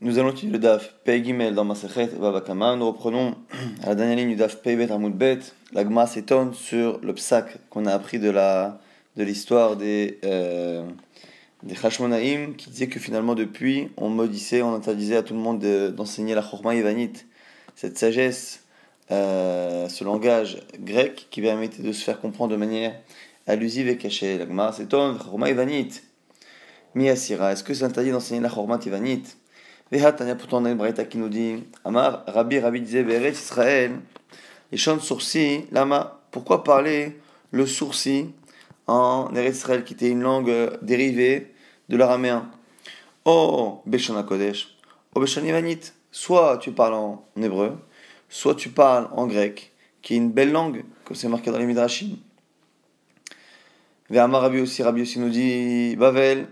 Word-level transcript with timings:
Nous 0.00 0.20
allons 0.20 0.30
utiliser 0.30 0.52
le 0.52 0.60
DAF 0.60 0.94
Gimel 1.04 1.56
dans 1.56 1.64
Masechet 1.64 2.06
Babakama. 2.20 2.76
Nous 2.76 2.86
reprenons 2.86 3.34
à 3.82 3.88
la 3.88 3.94
dernière 3.96 4.16
ligne 4.16 4.28
du 4.28 4.36
DAF 4.36 4.62
Pei 4.62 4.76
Bet 4.76 4.92
Hamoud 4.92 5.12
Bet. 5.12 5.40
La 5.72 5.82
Gma 5.82 6.06
s'étonne 6.06 6.54
sur 6.54 7.00
le 7.00 7.12
psak 7.14 7.58
qu'on 7.68 7.84
a 7.84 7.92
appris 7.92 8.20
de 8.20 8.30
la 8.30 8.78
de 9.16 9.24
l'histoire 9.24 9.74
des 9.74 10.20
euh, 10.24 10.84
des 11.64 11.74
Hashmonaïm 11.84 12.54
qui 12.54 12.70
disait 12.70 12.86
que 12.86 13.00
finalement 13.00 13.34
depuis 13.34 13.88
on 13.96 14.08
maudissait, 14.08 14.62
on 14.62 14.72
interdisait 14.72 15.16
à 15.16 15.24
tout 15.24 15.34
le 15.34 15.40
monde 15.40 15.58
d'enseigner 15.96 16.36
la 16.36 16.42
Chorma 16.42 16.76
Ivanite, 16.76 17.26
cette 17.74 17.98
sagesse, 17.98 18.62
euh, 19.10 19.88
ce 19.88 20.04
langage 20.04 20.58
grec 20.78 21.26
qui 21.28 21.42
permettait 21.42 21.82
de 21.82 21.90
se 21.90 22.04
faire 22.04 22.20
comprendre 22.20 22.52
de 22.52 22.56
manière 22.56 22.94
allusive 23.48 23.88
et 23.88 23.96
cachée. 23.96 24.38
La 24.38 24.46
Gma 24.46 24.70
s'étonne, 24.70 25.18
Chorma 25.18 25.50
Ivanite. 25.50 26.04
Miyasira, 26.94 27.50
est-ce 27.52 27.64
que 27.64 27.74
c'est 27.74 27.84
interdit 27.84 28.12
d'enseigner 28.12 28.40
la 28.40 28.48
Chorma 28.48 28.78
Ivanite 28.86 29.36
Vehatania, 29.90 30.34
pourtant, 30.34 30.62
on 30.62 30.80
a 30.80 31.04
qui 31.04 31.16
nous 31.16 31.30
dit 31.30 31.64
Amar, 31.82 32.22
Rabbi, 32.26 32.58
Rabbi 32.58 32.82
disait 32.82 33.02
Beret 33.02 33.30
Israël, 33.30 33.92
les 34.70 34.76
chants 34.76 34.96
de 34.96 35.00
sourcils, 35.00 35.64
Lama, 35.72 36.20
pourquoi 36.30 36.62
parler 36.62 37.18
le 37.52 37.64
sourcil 37.64 38.26
en 38.86 39.34
Eretz 39.34 39.56
Israël, 39.56 39.84
qui 39.84 39.94
était 39.94 40.10
une 40.10 40.20
langue 40.20 40.52
dérivée 40.82 41.54
de 41.88 41.96
l'araméen? 41.96 42.50
Oh, 43.24 43.80
Beshana 43.86 44.24
Kodesh, 44.24 44.76
oh, 45.14 45.24
Ivanit, 45.24 45.80
soit 46.10 46.58
tu 46.58 46.72
parles 46.72 46.94
en 46.94 47.24
hébreu, 47.40 47.78
soit 48.28 48.54
tu 48.54 48.68
parles 48.68 49.08
en 49.12 49.26
grec, 49.26 49.72
qui 50.02 50.12
est 50.12 50.16
une 50.18 50.30
belle 50.30 50.52
langue, 50.52 50.84
comme 51.04 51.16
c'est 51.16 51.28
marqué 51.28 51.50
dans 51.50 51.58
les 51.58 51.66
Midrashim. 51.66 52.16
Ve'amar 54.10 54.42
Rabbi 54.42 54.60
aussi, 54.60 54.82
Rabbi 54.82 55.00
aussi 55.00 55.18
nous 55.18 55.30
dit 55.30 55.96
Bavel, 55.96 56.46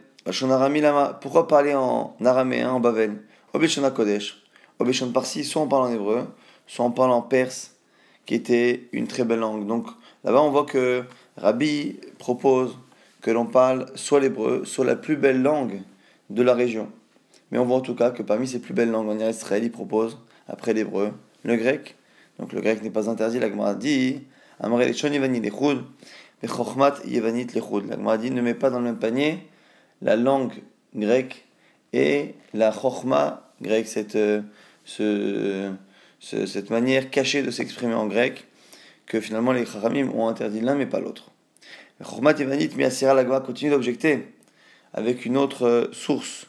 pourquoi 1.21 1.47
parler 1.47 1.75
en 1.75 2.17
araméen, 2.25 2.71
en 2.71 2.81
Bavel? 2.81 3.23
Obeshana 3.53 3.91
Kodesh. 3.91 4.43
Obeshana 4.79 5.13
Parsi, 5.13 5.45
soit 5.45 5.63
on 5.63 5.69
parle 5.69 5.85
en 5.85 5.93
hébreu, 5.93 6.27
soit 6.67 6.85
on 6.85 6.91
parle 6.91 7.13
en 7.13 7.23
perse, 7.23 7.75
qui 8.27 8.35
était 8.35 8.89
une 8.93 9.07
très 9.07 9.25
belle 9.25 9.39
langue. 9.39 9.67
Donc 9.67 9.87
là-bas, 10.25 10.43
on 10.43 10.51
voit 10.51 10.67
que 10.67 11.05
Rabbi 11.37 11.99
propose 12.19 12.77
que 13.21 13.31
l'on 13.31 13.47
parle 13.47 13.87
soit 13.95 14.21
l'hébreu, 14.21 14.65
soit 14.65 14.85
la 14.85 14.97
plus 14.97 15.17
belle 15.17 15.43
langue 15.43 15.83
de 16.31 16.43
la 16.43 16.55
région. 16.55 16.89
Mais 17.51 17.59
on 17.59 17.65
voit 17.65 17.77
en 17.77 17.81
tout 17.81 17.95
cas 17.95 18.11
que 18.11 18.23
parmi 18.23 18.47
ces 18.47 18.61
plus 18.61 18.75
belles 18.75 18.91
langues 18.91 19.09
en 19.09 19.19
Israël, 19.19 19.65
il 19.65 19.71
propose, 19.71 20.19
après 20.49 20.75
l'hébreu, 20.75 21.13
le 21.45 21.57
grec. 21.57 21.97
Donc 22.39 22.53
le 22.53 22.61
grec 22.61 22.83
n'est 22.83 22.91
pas 22.91 23.09
interdit, 23.09 23.39
la 23.39 23.49
Gemara 23.49 23.75
dit 23.75 24.21
La 24.61 24.69
Gemara 24.69 24.85
dit 28.19 28.31
ne 28.31 28.41
met 28.43 28.55
pas 28.55 28.71
dans 28.71 28.79
le 28.79 28.85
même 28.85 28.99
panier 28.99 29.39
la 30.03 30.17
langue 30.17 30.53
grecque 30.95 31.46
et 31.97 32.35
la 32.53 32.71
chorma 32.71 33.51
grecque, 33.63 33.87
cette, 33.87 34.17
euh, 34.17 34.43
ce, 34.85 35.73
cette 36.21 36.69
manière 36.69 37.09
cachée 37.11 37.43
de 37.43 37.51
s'exprimer 37.51 37.95
en 37.95 38.07
grec, 38.07 38.47
que 39.07 39.21
finalement 39.21 39.53
les 39.53 39.65
chachamim 39.65 40.11
ont 40.11 40.29
interdit 40.29 40.61
l'un 40.61 40.75
mais 40.75 40.87
pas 40.87 41.01
l'autre. 41.01 41.31
Chorma 42.05 42.35
Tivanit, 42.35 42.71
Miasira 42.77 43.15
Lagma 43.15 43.41
continue 43.41 43.71
d'objecter 43.71 44.29
avec 44.93 45.25
une 45.25 45.39
autre 45.39 45.67
euh, 45.67 45.89
source 45.93 46.49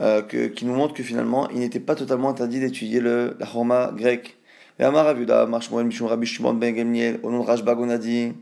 euh, 0.00 0.22
que, 0.22 0.48
qui 0.48 0.64
nous 0.64 0.74
montre 0.74 0.94
que 0.94 1.04
finalement 1.04 1.48
il 1.50 1.60
n'était 1.60 1.78
pas 1.78 1.94
totalement 1.94 2.30
interdit 2.30 2.58
d'étudier 2.58 2.98
le, 2.98 3.36
la 3.38 3.46
chorma 3.46 3.92
grecque. 3.96 4.36
Et 4.80 4.84
Amar 4.84 5.06
Avuda, 5.06 5.46
Marshmoel 5.46 5.86
Mishum 5.86 6.08
Rabbi 6.08 6.26
Shimon 6.26 6.54
Ben 6.54 6.74
nom 6.74 7.40
de 7.40 7.46
Rajbag, 7.46 7.78
on 7.78 7.88
a 7.88 7.98
dit 7.98 8.32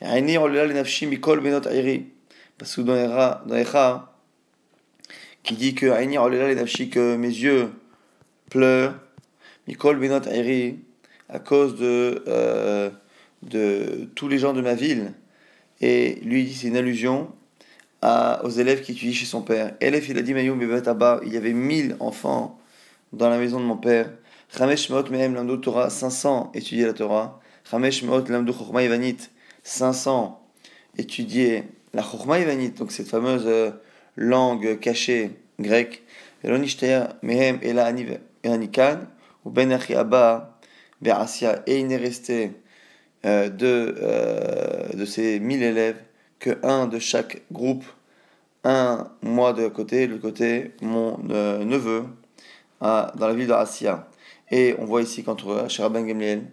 Aini 0.00 0.38
Olila 0.38 0.66
Lenafshi 0.66 1.06
Mikol 1.06 1.40
Benot 1.40 1.66
Airi 1.68 2.06
parce 2.58 2.76
que 2.76 2.80
dans 2.82 2.94
les 3.54 3.64
qui 5.48 5.54
dit 5.54 5.74
les 6.28 6.36
que 6.90 7.16
mes 7.16 7.28
yeux 7.28 7.70
pleurent, 8.50 8.94
Mikol 9.66 9.98
Benot 9.98 10.28
Airi, 10.28 10.80
à 11.30 11.38
cause 11.38 11.76
de, 11.76 12.22
euh, 12.28 12.90
de 13.42 14.10
tous 14.14 14.28
les 14.28 14.38
gens 14.38 14.52
de 14.52 14.60
ma 14.60 14.74
ville. 14.74 15.14
Et 15.80 16.16
lui, 16.22 16.44
dit 16.44 16.54
c'est 16.54 16.68
une 16.68 16.76
allusion 16.76 17.30
à, 18.02 18.44
aux 18.44 18.50
élèves 18.50 18.82
qui 18.82 18.92
étudient 18.92 19.14
chez 19.14 19.24
son 19.24 19.40
père. 19.40 19.74
Elef, 19.80 20.10
il 20.10 20.18
a 20.18 20.22
dit 20.22 20.32
il 20.32 21.32
y 21.32 21.36
avait 21.38 21.52
1000 21.54 21.96
enfants 21.98 22.58
dans 23.14 23.30
la 23.30 23.38
maison 23.38 23.58
de 23.58 23.64
mon 23.64 23.78
père. 23.78 24.10
Meot 24.60 25.10
Mehem 25.10 25.60
Torah, 25.62 25.88
500 25.88 26.52
étudiaient 26.52 26.86
la 26.86 26.92
Torah. 26.92 27.40
Lamdo 27.72 28.52
Chochma 28.52 28.82
Ivanit, 28.82 29.16
500 29.62 30.46
étudiaient 30.98 31.64
la 31.94 32.02
Chochma 32.02 32.38
Ivanit, 32.38 32.72
donc 32.72 32.92
cette 32.92 33.08
fameuse 33.08 33.44
euh, 33.46 33.70
langue 34.18 34.78
cachée 34.80 35.30
ou 39.44 39.50
Ben 39.50 39.78
et 41.66 41.78
il 41.78 41.86
n'est 41.86 41.96
resté 41.96 42.52
euh, 43.26 43.48
de, 43.48 43.94
euh, 44.00 44.88
de 44.94 45.04
ces 45.04 45.40
mille 45.40 45.62
élèves 45.62 46.00
que 46.38 46.58
un 46.62 46.86
de 46.86 46.98
chaque 46.98 47.42
groupe, 47.50 47.84
un 48.62 49.10
moi 49.22 49.52
de 49.52 49.68
côté, 49.68 50.06
le 50.06 50.18
côté 50.18 50.72
mon 50.80 51.18
neveu, 51.18 52.04
dans 52.80 53.12
la 53.18 53.34
ville 53.34 53.48
de 53.48 53.54
Et 54.50 54.76
on 54.78 54.84
voit 54.84 55.02
ici 55.02 55.24
qu'entre 55.24 55.66
chez 55.68 55.82
Rabban 55.82 56.02
Gamliel, 56.02 56.44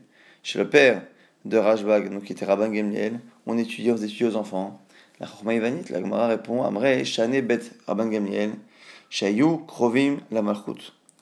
chez 0.41 0.57
le 0.57 0.67
père 0.67 1.03
de 1.45 1.57
Rajbag, 1.57 2.11
donc 2.11 2.23
qui 2.23 2.33
était 2.33 2.45
Rabban 2.45 2.69
Gamliel, 2.69 3.19
on 3.45 3.57
étudiait, 3.57 3.91
on 3.91 3.97
étudiait 3.97 4.27
aux 4.27 4.35
enfants. 4.35 4.81
La 5.19 5.27
Chorma 5.27 5.53
Ivanite, 5.53 5.89
la 5.91 6.01
Gemara 6.01 6.27
répond 6.27 6.63
Amre 6.63 7.05
Shane 7.05 7.39
Bet 7.41 7.61
Rabban 7.87 8.07
Gamliel, 8.07 8.51
Shayu 9.09 9.59
Krovim 9.67 10.17
la. 10.31 10.43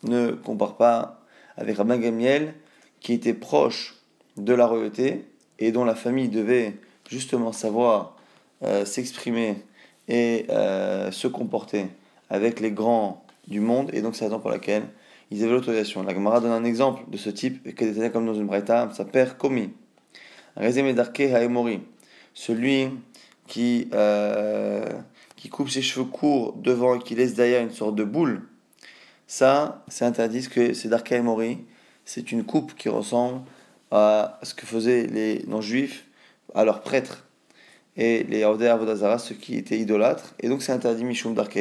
Ne 0.03 0.31
compare 0.31 0.75
pas 0.75 1.21
avec 1.55 1.77
Rabban 1.77 1.97
Gamliel 1.97 2.53
qui 2.99 3.13
était 3.13 3.33
proche 3.33 3.95
de 4.37 4.53
la 4.53 4.65
royauté 4.65 5.25
et 5.59 5.71
dont 5.71 5.85
la 5.85 5.95
famille 5.95 6.29
devait 6.29 6.75
justement 7.09 7.51
savoir 7.51 8.17
euh, 8.63 8.85
s'exprimer 8.85 9.57
et 10.07 10.45
euh, 10.49 11.11
se 11.11 11.27
comporter 11.27 11.87
avec 12.29 12.59
les 12.59 12.71
grands 12.71 13.25
du 13.47 13.59
monde, 13.59 13.89
et 13.93 14.01
donc 14.01 14.15
c'est 14.15 14.23
la 14.25 14.29
raison 14.29 14.39
pour 14.39 14.49
laquelle 14.49 14.83
ils 15.31 15.43
avaient 15.43 15.53
l'autorisation. 15.53 16.03
La 16.03 16.13
Gemara 16.13 16.39
donne 16.39 16.51
un 16.51 16.63
exemple 16.63 17.03
de 17.09 17.17
ce 17.17 17.29
type, 17.29 17.75
qui 17.75 17.83
est 17.83 18.11
comme 18.11 18.25
dans 18.25 18.33
une 18.33 18.47
braïta, 18.47 18.89
sa 18.93 19.05
père 19.05 19.37
Komi. 19.37 19.71
Rezemedarke 20.55 21.21
Haemori, 21.21 21.81
celui 22.33 22.89
qui, 23.47 23.89
euh, 23.93 24.85
qui 25.43 25.49
coupe 25.49 25.69
ses 25.69 25.81
cheveux 25.81 26.05
courts 26.05 26.53
devant 26.53 26.95
et 26.95 26.99
qui 26.99 27.15
laisse 27.15 27.33
derrière 27.33 27.61
une 27.61 27.69
sorte 27.69 27.95
de 27.95 28.05
boule, 28.05 28.43
ça, 29.27 29.83
c'est 29.89 30.05
interdit, 30.05 30.47
que 30.47 30.73
c'est 30.73 30.87
d'Arka 30.87 31.21
Mori. 31.21 31.57
C'est 32.05 32.31
une 32.31 32.45
coupe 32.45 32.75
qui 32.75 32.87
ressemble 32.87 33.41
à 33.91 34.39
ce 34.43 34.53
que 34.53 34.65
faisaient 34.65 35.05
les 35.05 35.43
non-juifs 35.49 36.05
à 36.55 36.63
leurs 36.63 36.79
prêtres 36.79 37.25
et 37.97 38.23
les 38.23 38.39
Yahudé 38.39 38.67
Avodazara, 38.67 39.19
ceux 39.19 39.35
qui 39.35 39.55
étaient 39.55 39.77
idolâtres. 39.77 40.33
Et 40.39 40.47
donc, 40.47 40.61
c'est 40.61 40.71
interdit 40.71 41.03
Mishum 41.03 41.33
d'Arka. 41.33 41.59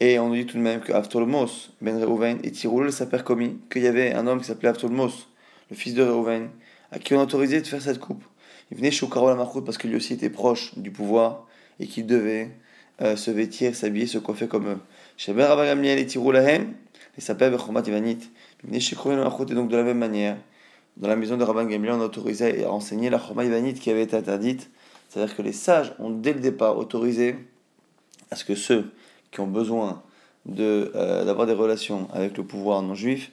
Et 0.00 0.18
on 0.18 0.28
nous 0.28 0.36
dit 0.36 0.46
tout 0.46 0.56
de 0.56 0.62
même 0.62 0.80
que 0.80 0.94
Aftolmos, 0.94 1.74
Ben 1.82 2.02
Reuven 2.02 2.38
et 2.44 2.50
Tiroul 2.50 2.90
s'appellent 2.90 3.24
commis, 3.24 3.58
qu'il 3.70 3.82
y 3.82 3.86
avait 3.86 4.14
un 4.14 4.26
homme 4.26 4.40
qui 4.40 4.46
s'appelait 4.46 4.70
Aftolmos, 4.70 5.28
le 5.68 5.76
fils 5.76 5.92
de 5.92 6.02
Reuven, 6.02 6.48
à 6.92 6.98
qui 6.98 7.12
on 7.12 7.20
autorisait 7.20 7.60
de 7.60 7.66
faire 7.66 7.82
cette 7.82 8.00
coupe. 8.00 8.24
Il 8.70 8.78
venait 8.78 8.90
chez 8.90 9.06
Karol 9.06 9.32
Amarkout 9.32 9.66
parce 9.66 9.76
que 9.76 9.86
lui 9.86 9.96
aussi 9.96 10.14
était 10.14 10.30
proche 10.30 10.78
du 10.78 10.90
pouvoir 10.90 11.47
et 11.80 11.86
qu'il 11.86 12.06
devait 12.06 12.50
euh, 13.00 13.16
se 13.16 13.30
vêtir, 13.30 13.74
s'habiller, 13.74 14.06
se 14.06 14.18
coiffer 14.18 14.48
comme 14.48 14.68
eux. 14.68 14.78
Et 15.26 15.32
il 17.16 17.22
s'appelle 17.22 17.52
Bechomat 17.52 17.82
Ivanit. 17.86 18.18
Et 18.70 19.54
donc 19.54 19.68
de 19.68 19.76
la 19.76 19.82
même 19.82 19.98
manière, 19.98 20.36
dans 20.96 21.08
la 21.08 21.16
maison 21.16 21.36
de 21.36 21.44
Rabban 21.44 21.64
Gamliel, 21.64 21.92
on 21.94 22.00
autorisait 22.00 22.64
à 22.64 22.72
enseigner 22.72 23.08
la 23.08 23.20
Choma 23.20 23.44
Ivanit 23.44 23.74
qui 23.74 23.90
avait 23.90 24.02
été 24.02 24.16
interdite. 24.16 24.70
C'est-à-dire 25.08 25.36
que 25.36 25.42
les 25.42 25.52
sages 25.52 25.94
ont 25.98 26.10
dès 26.10 26.32
le 26.32 26.40
départ 26.40 26.76
autorisé 26.76 27.36
à 28.30 28.36
ce 28.36 28.44
que 28.44 28.54
ceux 28.54 28.92
qui 29.30 29.40
ont 29.40 29.46
besoin 29.46 30.02
euh, 30.58 31.24
d'avoir 31.24 31.46
des 31.46 31.52
relations 31.52 32.08
avec 32.12 32.36
le 32.36 32.44
pouvoir 32.44 32.82
non 32.82 32.94
juif 32.94 33.30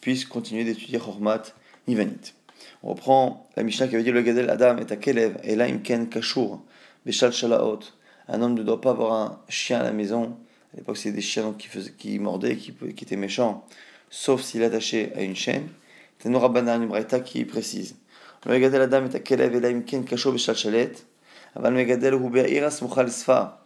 puissent 0.00 0.24
continuer 0.24 0.64
d'étudier 0.64 0.98
Chormat 0.98 1.42
Ivanit. 1.86 2.34
On 2.82 2.90
reprend 2.90 3.48
la 3.56 3.62
Mishnah 3.62 3.88
qui 3.88 3.94
avait 3.94 4.04
dit 4.04 4.10
le 4.10 4.22
Gadel 4.22 4.50
Adam 4.50 4.76
est 4.78 4.90
à 4.92 4.96
Kelev, 4.96 5.38
et 5.44 5.56
là 5.56 5.64
Imken 5.64 6.08
Kashur, 6.08 6.60
Beshal 7.06 7.32
Shalaot. 7.32 7.80
Un 8.28 8.42
homme 8.42 8.54
ne 8.54 8.62
doit 8.62 8.80
pas 8.80 8.90
avoir 8.90 9.12
un 9.12 9.40
chien 9.48 9.80
à 9.80 9.82
la 9.82 9.92
maison. 9.92 10.36
À 10.72 10.76
l'époque, 10.78 10.96
c'était 10.96 11.16
des 11.16 11.20
chiens 11.20 11.54
qui, 11.58 11.68
qui 11.98 12.18
mordaient, 12.18 12.56
qui, 12.56 12.74
étaient 13.02 13.16
méchants, 13.16 13.66
sauf 14.10 14.42
s'il 14.42 14.62
est 14.62 14.66
attaché 14.66 15.12
à 15.14 15.22
une 15.22 15.36
chaîne. 15.36 15.68
C'est 16.18 16.28
une 16.28 16.36
Rabbanan, 16.36 16.86
Braïta 16.86 17.20
qui 17.20 17.44
précise. 17.44 17.96
Est 18.46 18.64
à 18.64 19.20
Kelev, 19.20 19.60
Beshal 20.32 20.56
Shalet. 20.56 20.92
Megadel 21.60 22.18
Iras 22.50 22.80
Mukhal 22.82 23.10
Sfa. 23.10 23.64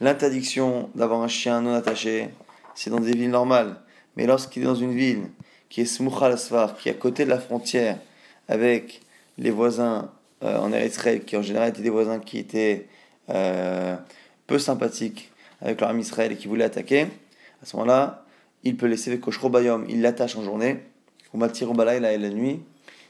L'interdiction 0.00 0.90
d'avoir 0.94 1.22
un 1.22 1.28
chien 1.28 1.60
non 1.60 1.74
attaché, 1.74 2.28
c'est 2.74 2.90
dans 2.90 3.00
des 3.00 3.12
villes 3.12 3.30
normales. 3.30 3.76
Mais 4.16 4.26
lorsqu'il 4.26 4.62
est 4.62 4.66
dans 4.66 4.74
une 4.74 4.94
ville 4.94 5.26
qui 5.68 5.80
est 5.80 5.86
Smukhal 5.86 6.38
Sfar, 6.38 6.76
qui 6.76 6.88
est 6.88 6.92
à 6.92 6.94
côté 6.94 7.24
de 7.24 7.30
la 7.30 7.40
frontière, 7.40 7.98
avec 8.46 9.00
les 9.38 9.50
voisins 9.50 10.10
en 10.42 10.72
Israël, 10.72 11.24
qui 11.24 11.36
en 11.36 11.42
général 11.42 11.70
étaient 11.70 11.82
des 11.82 11.90
voisins 11.90 12.18
qui 12.18 12.38
étaient 12.38 12.86
euh, 13.30 13.96
peu 14.46 14.58
sympathiques 14.58 15.30
avec 15.60 15.80
leur 15.80 15.90
ami 15.90 16.02
Israël 16.02 16.32
et 16.32 16.36
qui 16.36 16.48
voulaient 16.48 16.64
attaquer, 16.64 17.08
À 17.62 17.66
ce 17.66 17.76
moment-là, 17.76 18.24
il 18.64 18.76
peut 18.76 18.86
laisser 18.86 19.10
le 19.10 19.18
koshrobayom, 19.18 19.86
il 19.88 20.00
l'attache 20.00 20.36
en 20.36 20.42
journée, 20.42 20.78
ou 21.34 21.44
et 21.44 22.00
la 22.00 22.30
nuit, 22.30 22.60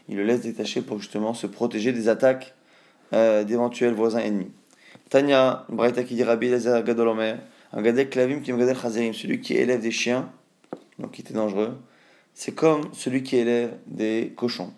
il 0.08 0.16
le 0.16 0.24
laisse 0.24 0.40
détacher 0.40 0.80
pour 0.82 0.98
justement 0.98 1.34
se 1.34 1.46
protéger 1.46 1.92
des 1.92 2.08
attaques 2.08 2.54
euh, 3.12 3.44
d'éventuels 3.44 3.94
voisins 3.94 4.20
ennemis. 4.20 4.50
Tanya, 5.10 5.64
Braïta 5.68 6.02
qui 6.04 6.14
dit 6.14 6.24
Rabbi 6.24 6.50
Gadolomer, 6.50 7.36
un 7.72 7.82
gadel 7.82 8.08
klavim 8.08 8.40
qui 8.40 8.52
gadel 8.52 8.76
celui 9.14 9.40
qui 9.40 9.54
élève 9.54 9.80
des 9.80 9.90
chiens, 9.90 10.30
donc 10.98 11.12
qui 11.12 11.20
était 11.20 11.34
dangereux, 11.34 11.78
c'est 12.34 12.54
comme 12.54 12.82
celui 12.92 13.22
qui 13.22 13.36
élève 13.36 13.76
des 13.86 14.32
cochons. 14.36 14.72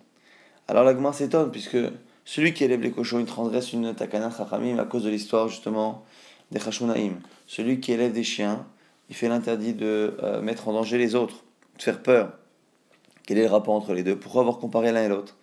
Alors 0.68 0.84
l'agma 0.84 1.12
s'étonne, 1.12 1.50
puisque 1.50 1.78
celui 2.30 2.54
qui 2.54 2.62
élève 2.62 2.80
les 2.80 2.92
cochons, 2.92 3.18
il 3.18 3.26
transgresse 3.26 3.72
une 3.72 3.92
takana 3.92 4.30
chachamim 4.30 4.78
à 4.78 4.84
cause 4.84 5.02
de 5.02 5.10
l'histoire 5.10 5.48
justement 5.48 6.04
des 6.52 6.60
chashunaim. 6.60 7.14
Celui 7.48 7.80
qui 7.80 7.90
élève 7.90 8.12
des 8.12 8.22
chiens, 8.22 8.64
il 9.08 9.16
fait 9.16 9.26
l'interdit 9.26 9.74
de 9.74 10.14
euh, 10.22 10.40
mettre 10.40 10.68
en 10.68 10.72
danger 10.74 10.96
les 10.96 11.16
autres, 11.16 11.42
de 11.76 11.82
faire 11.82 12.00
peur. 12.00 12.34
Quel 13.26 13.38
est 13.38 13.42
le 13.42 13.50
rapport 13.50 13.74
entre 13.74 13.94
les 13.94 14.04
deux? 14.04 14.14
Pourquoi 14.14 14.42
avoir 14.42 14.58
comparé 14.58 14.92
l'un 14.92 15.02
et 15.02 15.08
l'autre? 15.08 15.38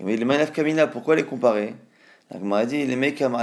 Mais 0.00 0.16
les 0.16 0.46
kamina, 0.52 0.86
pourquoi 0.86 1.16
les 1.16 1.24
comparer? 1.24 1.74
L'agma 2.30 2.58
a 2.58 2.66
dit 2.66 2.86
les 2.86 2.94
mekam 2.94 3.36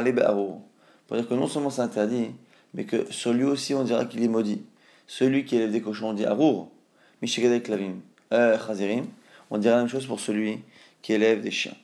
Pour 1.07 1.17
dire 1.17 1.27
que 1.27 1.33
non 1.33 1.47
seulement 1.47 1.71
c'est 1.71 1.81
interdit, 1.81 2.29
mais 2.73 2.85
que 2.85 3.11
sur 3.11 3.33
lui 3.33 3.43
aussi 3.43 3.73
on 3.73 3.83
dira 3.83 4.05
qu'il 4.05 4.23
est 4.23 4.29
maudit. 4.29 4.63
Celui 5.05 5.43
qui 5.43 5.57
élève 5.57 5.71
des 5.73 5.81
cochons, 5.81 6.11
on 6.11 6.13
dit 6.13 6.25
arour, 6.25 6.71
mishigadek 7.21 7.63
klavim, 7.63 7.95
euh, 8.31 8.57
chazirim. 8.57 9.07
On 9.51 9.57
dira 9.57 9.75
la 9.75 9.81
même 9.81 9.91
chose 9.91 10.05
pour 10.05 10.21
celui 10.21 10.59
qui 11.01 11.11
élève 11.11 11.41
des 11.41 11.51
chiens. 11.51 11.75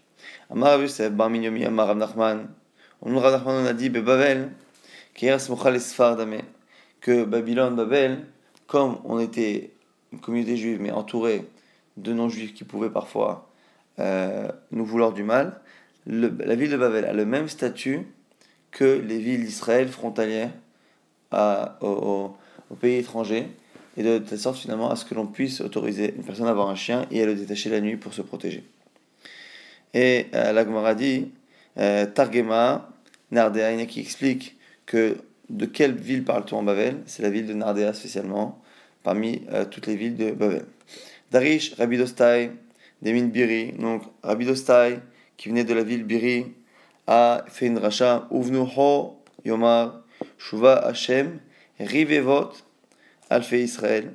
Amar 0.50 0.79
Yosef, 0.81 1.12
Bar 1.12 1.29
Minyomi, 1.29 1.65
Amar 1.65 1.88
Rav 1.88 1.97
Nachman. 1.97 2.47
On 3.01 3.12
Nachman, 3.12 3.63
on 3.63 3.65
a 3.65 3.73
dit, 3.73 3.89
Babel, 3.89 4.51
que 7.01 7.23
Babylone, 7.23 7.75
Babel, 7.75 8.25
comme 8.68 9.00
on 9.03 9.19
était 9.19 9.71
une 10.13 10.19
communauté 10.19 10.57
juive, 10.57 10.79
mais 10.81 10.91
entourée 10.91 11.45
de 11.97 12.13
non-juifs 12.13 12.53
qui 12.53 12.63
pouvaient 12.63 12.89
parfois 12.89 13.50
euh, 14.00 14.47
nous 14.71 14.85
vouloir 14.85 15.12
du 15.13 15.23
mal, 15.23 15.59
la 16.07 16.56
ville 16.56 16.71
de 16.71 16.77
Babel 16.77 17.06
a 17.06 17.13
le 17.13 17.25
même 17.25 17.47
statut 17.47 18.07
que 18.71 18.85
les 18.85 19.19
villes 19.19 19.45
d'Israël 19.45 19.88
frontalières 19.88 20.51
au, 21.81 22.35
pays 22.79 22.97
étranger, 22.97 23.47
et 23.97 24.03
de 24.03 24.18
telle 24.19 24.39
sorte 24.39 24.57
finalement 24.57 24.89
à 24.89 24.95
ce 24.95 25.03
que 25.03 25.13
l'on 25.13 25.27
puisse 25.27 25.59
autoriser 25.62 26.15
une 26.15 26.23
personne 26.23 26.47
à 26.47 26.51
avoir 26.51 26.69
un 26.69 26.75
chien 26.75 27.06
et 27.12 27.21
à 27.21 27.25
le 27.25 27.35
détacher 27.35 27.69
la 27.69 27.81
nuit 27.81 27.97
pour 27.97 28.13
se 28.13 28.21
protéger. 28.21 28.63
Et 29.94 30.28
euh, 30.34 30.52
la 30.54 30.94
dit, 30.96 31.32
euh, 31.78 32.06
Targema, 32.06 32.90
Nardea, 33.32 33.86
qui 33.86 34.00
explique 34.00 34.58
que 34.86 35.18
de 35.50 35.66
quelle 35.66 35.96
ville 35.96 36.24
parle-t-on 36.24 36.60
en 36.60 36.64
Babel? 36.64 37.02
C'est 37.06 37.24
la 37.24 37.30
ville 37.30 37.46
de 37.46 37.54
Nardea 37.54 37.94
spécialement, 37.94 38.62
parmi 39.04 39.42
euh, 39.52 39.66
toutes 39.66 39.88
les 39.88 39.96
villes 39.96 40.16
de 40.16 40.32
Babel. 40.32 40.66
Darish, 41.32 41.76
Rabbi 41.76 41.98
Dostai, 41.98 42.52
Demin 43.02 43.26
Biri, 43.26 43.74
donc 43.74 44.04
Rabbi 44.24 44.46
Dostai, 44.46 45.00
qui 45.38 45.50
venait 45.50 45.64
de 45.64 45.74
la 45.74 45.84
ville 45.84 46.04
Biri, 46.04 46.46
a 47.08 47.44
fait 47.48 47.68
une 47.68 47.78
racha, 47.78 48.28
Uvnu 48.32 48.60
Ho 48.78 49.18
Yomar, 49.44 50.02
Shuva 50.38 50.76
Hashem, 50.76 51.40
Rivevot, 51.80 52.52
Alfe 53.30 53.54
Israël. 53.54 54.14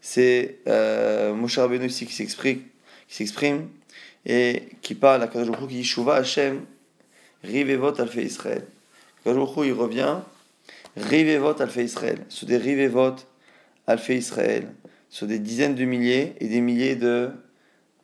C'est 0.00 0.58
euh, 0.66 1.34
Moshe 1.34 1.58
Rabbeinu 1.58 1.86
ici 1.86 2.06
qui 2.06 2.12
s'exprime, 2.12 3.68
et 4.26 4.68
qui 4.82 4.94
parle 4.94 5.22
à 5.22 5.28
Kadosh 5.28 5.56
qui 5.68 5.82
dit 5.82 5.94
Hashem, 6.08 6.62
Rivevot 7.42 8.00
Alfe 8.00 8.16
Israël. 8.16 8.64
Kadosh 9.24 9.48
il 9.64 9.72
revient, 9.72 10.16
Rivevot 10.96 11.60
Alfe 11.60 11.76
Israël, 11.76 12.18
sur 12.28 12.46
des 12.46 12.56
Rivevot 12.56 13.16
Alfe 13.86 14.08
Israël, 14.10 14.68
sur 15.10 15.26
des 15.26 15.38
dizaines 15.38 15.74
de 15.74 15.84
milliers 15.84 16.34
et 16.40 16.48
des 16.48 16.60
milliers 16.60 16.96
de 16.96 17.30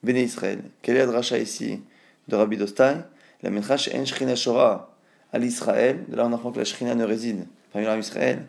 Béné 0.02 0.22
Israël. 0.22 0.61
Quelle 0.82 0.96
est 0.96 1.00
la 1.00 1.06
dracha 1.06 1.38
ici 1.38 1.81
de 2.28 2.37
Rabbi 2.37 2.56
Dostai? 2.56 2.96
La 3.43 3.50
Metrash 3.50 3.90
En 3.94 4.05
Shrina 4.05 4.37
Shora 4.37 4.94
à 5.32 5.38
l'Israël, 5.38 6.05
de 6.08 6.17
là 6.17 6.26
on 6.26 6.32
apprend 6.32 6.52
que 6.52 6.58
la 6.58 6.64
Shrina 6.64 6.94
ne 6.94 7.05
réside 7.05 7.46
parmi 7.72 7.87
l'Arab 7.87 8.00
Israël, 8.00 8.44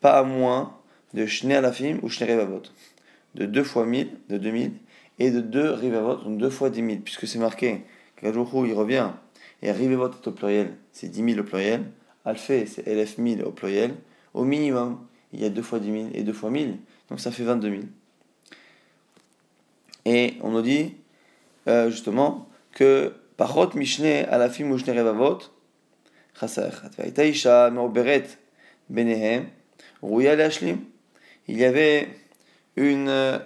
pas 0.00 0.18
à 0.18 0.22
moins 0.22 0.76
de 1.12 1.26
Shnei 1.26 1.56
Alafim 1.56 1.98
ou 2.02 2.08
Shnei 2.08 2.32
Revavot, 2.32 2.62
de 3.34 3.46
deux 3.46 3.64
fois 3.64 3.84
mille, 3.84 4.10
de 4.28 4.38
2000, 4.38 4.72
et 5.18 5.30
de 5.30 5.40
deux 5.40 5.70
Rivavot, 5.70 6.16
donc 6.16 6.38
deux 6.38 6.50
fois 6.50 6.70
dix 6.70 6.82
mille, 6.82 7.00
puisque 7.00 7.26
c'est 7.26 7.38
marqué, 7.38 7.82
il 8.22 8.28
revient, 8.74 9.10
et 9.62 9.70
Rivavot 9.70 10.10
est 10.10 10.26
au 10.26 10.32
pluriel, 10.32 10.74
c'est 10.92 11.08
dix 11.08 11.22
mille 11.22 11.40
au 11.40 11.44
pluriel, 11.44 11.84
Alphé 12.24 12.66
c'est 12.66 12.86
LF 12.86 13.18
mille 13.18 13.42
au 13.42 13.50
pluriel, 13.50 13.94
au 14.32 14.44
minimum, 14.44 14.98
il 15.32 15.40
y 15.40 15.44
a 15.44 15.50
deux 15.50 15.62
fois 15.62 15.78
dix 15.78 15.90
mille 15.90 16.10
et 16.14 16.22
deux 16.22 16.32
fois 16.32 16.50
mille, 16.50 16.78
donc 17.10 17.20
ça 17.20 17.30
fait 17.30 17.44
22 17.44 17.70
000. 17.70 17.82
Et 20.06 20.34
on 20.42 20.50
nous 20.50 20.62
dit 20.62 20.94
euh, 21.68 21.90
justement 21.90 22.48
que 22.72 23.12
Pachot 23.36 23.70
Mishne 23.74 24.04
il 31.48 31.58
y 31.58 31.64
avait 31.64 32.08
une. 32.76 33.40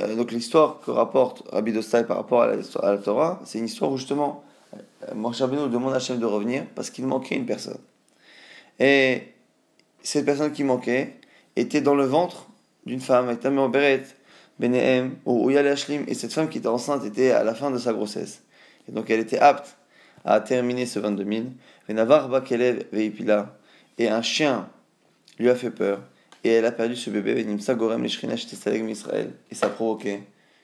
Euh, 0.00 0.14
donc 0.14 0.32
l'histoire 0.32 0.80
que 0.80 0.90
rapporte 0.90 1.42
Rabbi 1.50 1.72
Dostai 1.72 2.04
par 2.04 2.16
rapport 2.16 2.42
à 2.42 2.48
la, 2.54 2.98
Torah, 2.98 3.40
c'est 3.44 3.58
une 3.58 3.64
histoire 3.64 3.90
où 3.90 3.96
justement 3.96 4.44
euh, 4.74 5.14
Moshe 5.14 5.40
Rabbeinu 5.40 5.68
demande 5.68 5.92
à 5.92 5.96
Hachem 5.96 6.18
de 6.18 6.26
revenir 6.26 6.64
parce 6.74 6.90
qu'il 6.90 7.06
manquait 7.06 7.36
une 7.36 7.46
personne. 7.46 7.78
Et 8.78 9.34
cette 10.02 10.24
personne 10.24 10.52
qui 10.52 10.64
manquait 10.64 11.16
était 11.56 11.80
dans 11.80 11.94
le 11.94 12.04
ventre 12.04 12.46
d'une 12.86 13.00
femme, 13.00 13.34
Beret, 13.70 14.04
Benehem, 14.58 15.16
ou 15.24 15.50
et 15.50 16.14
cette 16.14 16.32
femme 16.32 16.48
qui 16.48 16.58
était 16.58 16.68
enceinte 16.68 17.04
était 17.04 17.32
à 17.32 17.44
la 17.44 17.54
fin 17.54 17.70
de 17.70 17.78
sa 17.78 17.92
grossesse. 17.92 18.42
Et 18.88 18.92
donc 18.92 19.10
elle 19.10 19.20
était 19.20 19.38
apte 19.38 19.76
à 20.24 20.40
terminer 20.40 20.86
ce 20.86 20.98
22 20.98 21.24
000. 21.24 21.44
Et 23.98 24.08
un 24.08 24.22
chien 24.22 24.68
lui 25.38 25.50
a 25.50 25.54
fait 25.54 25.70
peur. 25.70 26.00
Et 26.44 26.50
elle 26.50 26.64
a 26.64 26.72
perdu 26.72 26.96
ce 26.96 27.10
bébé. 27.10 27.46
Et 27.48 27.58
ça 27.58 27.72
a 29.66 29.70
provoqué 29.70 30.22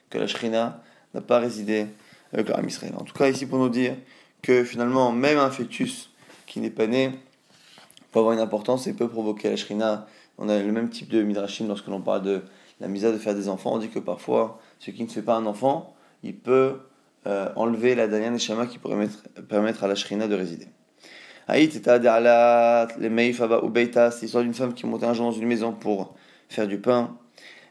que 0.09 0.17
la 0.17 0.27
Shrina 0.27 0.81
n'a 1.13 1.21
pas 1.21 1.39
résidé 1.39 1.87
avec 2.33 2.49
l'âme 2.49 2.67
Israël. 2.67 2.93
En 2.97 3.03
tout 3.03 3.13
cas, 3.13 3.29
ici 3.29 3.45
pour 3.45 3.59
nous 3.59 3.69
dire 3.69 3.95
que 4.41 4.63
finalement, 4.63 5.11
même 5.11 5.37
un 5.37 5.49
fœtus 5.49 6.09
qui 6.45 6.59
n'est 6.59 6.69
pas 6.69 6.87
né 6.87 7.11
peut 8.11 8.19
avoir 8.19 8.33
une 8.33 8.39
importance 8.39 8.87
et 8.87 8.93
peut 8.93 9.09
provoquer 9.09 9.49
la 9.49 9.55
Shrina. 9.55 10.07
On 10.37 10.49
a 10.49 10.59
le 10.59 10.71
même 10.71 10.89
type 10.89 11.09
de 11.09 11.21
midrashim 11.21 11.67
lorsque 11.67 11.87
l'on 11.87 12.01
parle 12.01 12.23
de 12.23 12.41
la 12.79 12.87
misa 12.87 13.11
de 13.11 13.17
faire 13.17 13.35
des 13.35 13.49
enfants. 13.49 13.73
On 13.73 13.77
dit 13.77 13.89
que 13.89 13.99
parfois, 13.99 14.59
ce 14.79 14.91
qui 14.91 15.03
ne 15.03 15.07
fait 15.07 15.21
pas 15.21 15.35
un 15.35 15.45
enfant, 15.45 15.95
il 16.23 16.35
peut 16.35 16.79
euh, 17.27 17.49
enlever 17.55 17.95
la 17.95 18.07
dernière 18.07 18.31
neshama 18.31 18.67
qui 18.67 18.77
pourrait 18.77 19.07
permettre 19.49 19.83
à 19.83 19.87
la 19.87 19.95
shrina 19.95 20.27
de 20.27 20.35
résider. 20.35 20.67
L'histoire 24.21 24.43
d'une 24.43 24.53
femme 24.53 24.73
qui 24.73 24.85
montait 24.85 25.05
un 25.05 25.13
jour 25.13 25.25
dans 25.27 25.37
une 25.37 25.47
maison 25.47 25.73
pour 25.73 26.15
faire 26.49 26.67
du 26.67 26.77
pain. 26.77 27.17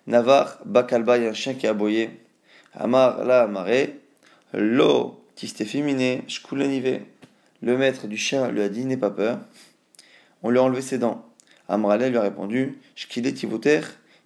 Navar, 0.07 0.59
bakalba, 0.64 1.19
il 1.19 1.25
y 1.25 1.26
a 1.26 1.31
un 1.31 1.35
chien 1.35 1.54
qui 1.54 1.66
a 1.66 1.71
aboyé. 1.71 2.11
Amar, 2.75 3.25
la 3.25 3.47
marée. 3.47 4.00
Lo, 4.52 5.25
tiste 5.35 5.64
féminin, 5.64 6.21
shkulenive. 6.28 7.00
Le 7.62 7.78
maître 7.78 8.07
du 8.07 8.16
chien 8.16 8.50
lui 8.50 8.62
a 8.62 8.69
dit 8.69 8.85
N'aie 8.85 8.97
pas 8.97 9.11
peur. 9.11 9.38
On 10.43 10.50
lui 10.50 10.59
a 10.59 10.62
enlevé 10.62 10.83
ses 10.83 10.99
dents. 10.99 11.25
Amrale 11.69 12.11
lui 12.11 12.19
a 12.19 12.23
répondu 12.23 12.78
Shkile 12.95 13.33
tivoter, 13.33 13.81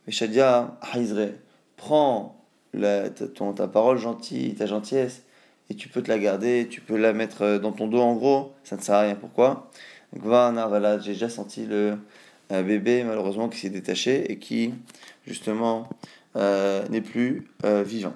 Meshadia 0.07 0.77
haizre. 0.93 1.29
Prends 1.77 2.45
la, 2.75 3.09
ton, 3.11 3.53
ta 3.53 3.69
parole 3.69 3.99
gentille, 3.99 4.55
ta 4.55 4.67
gentillesse, 4.67 5.23
et 5.71 5.75
tu 5.75 5.89
peux 5.89 6.03
te 6.03 6.09
la 6.09 6.19
garder, 6.19 6.67
tu 6.69 6.81
peux 6.81 6.97
la 6.97 7.13
mettre 7.13 7.43
euh, 7.43 7.59
dans 7.59 7.73
ton 7.73 7.89
dos 7.89 8.01
en 8.01 8.15
gros, 8.15 8.53
ça 8.65 8.77
ne 8.77 8.81
sert 8.81 8.95
à 8.95 9.01
rien. 9.03 9.15
Pourquoi? 9.15 9.71
Voilà, 10.13 10.99
j'ai 10.99 11.13
déjà 11.13 11.29
senti 11.29 11.67
le 11.67 11.99
bébé 12.51 13.05
malheureusement 13.05 13.51
qui 13.51 13.59
s'est 13.59 13.69
détaché 13.69 14.33
et 14.33 14.39
qui 14.39 14.73
justement 15.27 15.89
euh, 16.37 16.87
n'est 16.89 17.01
plus 17.01 17.49
euh, 17.65 17.83
vivant. 17.83 18.15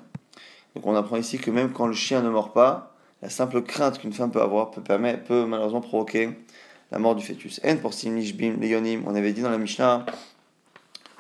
Donc 0.74 0.86
on 0.86 0.94
apprend 0.94 1.16
ici 1.16 1.38
que 1.38 1.50
même 1.50 1.72
quand 1.72 1.86
le 1.86 1.92
chien 1.94 2.22
ne 2.22 2.30
mord 2.30 2.52
pas, 2.52 2.94
la 3.20 3.28
simple 3.28 3.62
crainte 3.62 3.98
qu'une 3.98 4.12
femme 4.12 4.30
peut 4.30 4.40
avoir 4.40 4.70
peut, 4.70 4.82
permettre, 4.82 5.24
peut 5.24 5.44
malheureusement 5.44 5.80
provoquer 5.80 6.30
la 6.90 6.98
mort 6.98 7.14
du 7.14 7.24
fœtus. 7.24 7.60
En 7.64 7.76
pour 7.76 7.92
on 7.94 9.14
avait 9.14 9.32
dit 9.32 9.42
dans 9.42 9.50
la 9.50 9.58
Mishnah 9.58 10.06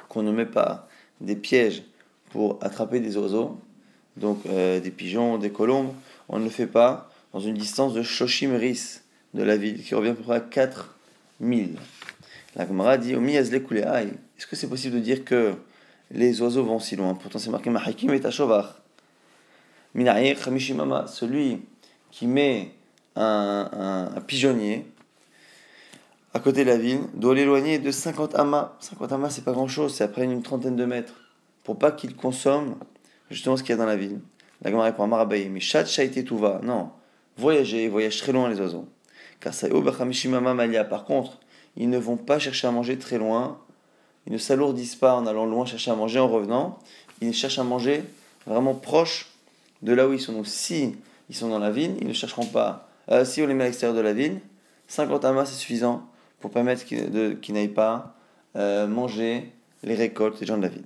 qu'on 0.08 0.22
ne 0.22 0.32
met 0.32 0.46
pas 0.46 0.88
des 1.20 1.36
pièges 1.36 1.82
pour 2.30 2.58
attraper 2.62 3.00
des 3.00 3.16
oiseaux, 3.16 3.58
donc 4.16 4.44
euh, 4.46 4.80
des 4.80 4.90
pigeons, 4.90 5.38
des 5.38 5.50
colombes, 5.50 5.92
on 6.32 6.38
ne 6.38 6.44
le 6.44 6.50
fait 6.50 6.66
pas 6.66 7.10
dans 7.32 7.40
une 7.40 7.54
distance 7.54 7.94
de 7.94 8.02
Shoshim 8.02 8.58
de 9.34 9.42
la 9.42 9.56
ville, 9.56 9.82
qui 9.82 9.94
revient 9.94 10.10
à 10.10 10.14
peu 10.14 10.22
près 10.22 10.36
à 10.36 10.40
4000. 10.40 11.76
La 12.56 12.66
Gemara 12.66 12.98
dit 12.98 13.12
Est-ce 13.12 14.46
que 14.46 14.56
c'est 14.56 14.68
possible 14.68 14.96
de 14.96 15.00
dire 15.00 15.24
que 15.24 15.54
les 16.10 16.40
oiseaux 16.42 16.64
vont 16.64 16.78
si 16.78 16.96
loin? 16.96 17.14
Pourtant, 17.14 17.38
c'est 17.38 17.50
marqué 17.50 17.70
Mahakim 17.70 18.12
et 18.12 18.20
Tashovar. 18.20 18.80
Celui 19.94 21.62
qui 22.10 22.26
met 22.26 22.72
un, 23.14 24.10
pigeonnier 24.26 24.86
à 26.34 26.40
côté 26.40 26.64
de 26.64 26.70
la 26.70 26.78
ville, 26.78 27.00
doit 27.12 27.34
l'éloigner 27.34 27.78
de 27.78 27.90
50 27.90 28.36
amas. 28.36 28.72
50 28.80 29.12
amas, 29.12 29.28
c'est 29.28 29.44
pas 29.44 29.52
grand 29.52 29.68
chose, 29.68 29.94
c'est 29.94 30.04
après 30.04 30.24
une 30.24 30.42
trentaine 30.42 30.76
de 30.76 30.86
mètres. 30.86 31.12
Pour 31.62 31.78
pas 31.78 31.92
qu'il 31.92 32.16
consomme 32.16 32.76
justement 33.30 33.58
ce 33.58 33.62
qu'il 33.62 33.72
y 33.72 33.74
a 33.74 33.76
dans 33.76 33.84
la 33.84 33.96
ville. 33.96 34.18
La 34.62 34.70
Gemara 34.70 34.86
répond 34.86 35.12
à 35.12 35.26
mais 35.26 35.60
chat 35.60 35.84
tout 36.24 36.38
va. 36.38 36.60
Non, 36.62 36.90
voyager, 37.36 37.88
voyage 37.88 38.18
très 38.18 38.32
loin 38.32 38.48
les 38.48 38.60
oiseaux. 38.60 38.86
Car 39.40 39.52
malia. 40.54 40.84
Par 40.84 41.04
contre, 41.04 41.40
ils 41.76 41.90
ne 41.90 41.98
vont 41.98 42.16
pas 42.16 42.38
chercher 42.38 42.68
à 42.68 42.70
manger 42.70 42.96
très 42.96 43.18
loin. 43.18 43.58
Ils 44.26 44.32
ne 44.32 44.38
s'alourdissent 44.38 44.94
pas 44.94 45.14
en 45.14 45.26
allant 45.26 45.46
loin 45.46 45.66
chercher 45.66 45.90
à 45.90 45.96
manger 45.96 46.20
en 46.20 46.28
revenant. 46.28 46.78
Ils 47.20 47.34
cherchent 47.34 47.58
à 47.58 47.64
manger 47.64 48.04
vraiment 48.46 48.74
proche 48.74 49.30
de 49.82 49.92
là 49.92 50.08
où 50.08 50.12
ils 50.12 50.20
sont. 50.20 50.32
Donc 50.32 50.46
si 50.46 50.94
ils 51.28 51.34
sont 51.34 51.48
dans 51.48 51.58
la 51.58 51.70
ville, 51.70 51.96
ils 52.00 52.06
ne 52.06 52.12
chercheront 52.12 52.46
pas. 52.46 52.88
Euh, 53.10 53.24
si 53.24 53.42
on 53.42 53.46
les 53.46 53.54
met 53.54 53.64
à 53.64 53.66
l'extérieur 53.66 53.96
de 53.96 54.00
la 54.00 54.12
ville, 54.12 54.40
50 54.86 55.24
amas 55.24 55.46
c'est 55.46 55.56
suffisant 55.56 56.06
pour 56.40 56.50
permettre 56.50 56.84
qu'ils 56.84 57.54
n'aillent 57.54 57.68
pas 57.68 58.14
euh, 58.54 58.86
manger 58.86 59.52
les 59.82 59.94
récoltes 59.94 60.38
des 60.38 60.46
gens 60.46 60.56
de 60.56 60.62
la 60.62 60.68
ville. 60.68 60.84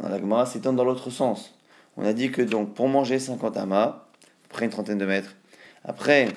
La 0.00 0.18
Gemara 0.18 0.46
s'étend 0.46 0.72
dans 0.72 0.84
l'autre 0.84 1.10
sens. 1.10 1.54
On 1.96 2.04
a 2.04 2.12
dit 2.12 2.30
que 2.30 2.42
donc 2.42 2.74
pour 2.74 2.88
manger 2.88 3.18
50 3.18 3.56
amas, 3.56 4.06
après 4.50 4.64
une 4.64 4.70
trentaine 4.70 4.98
de 4.98 5.06
mètres, 5.06 5.34
après 5.84 6.28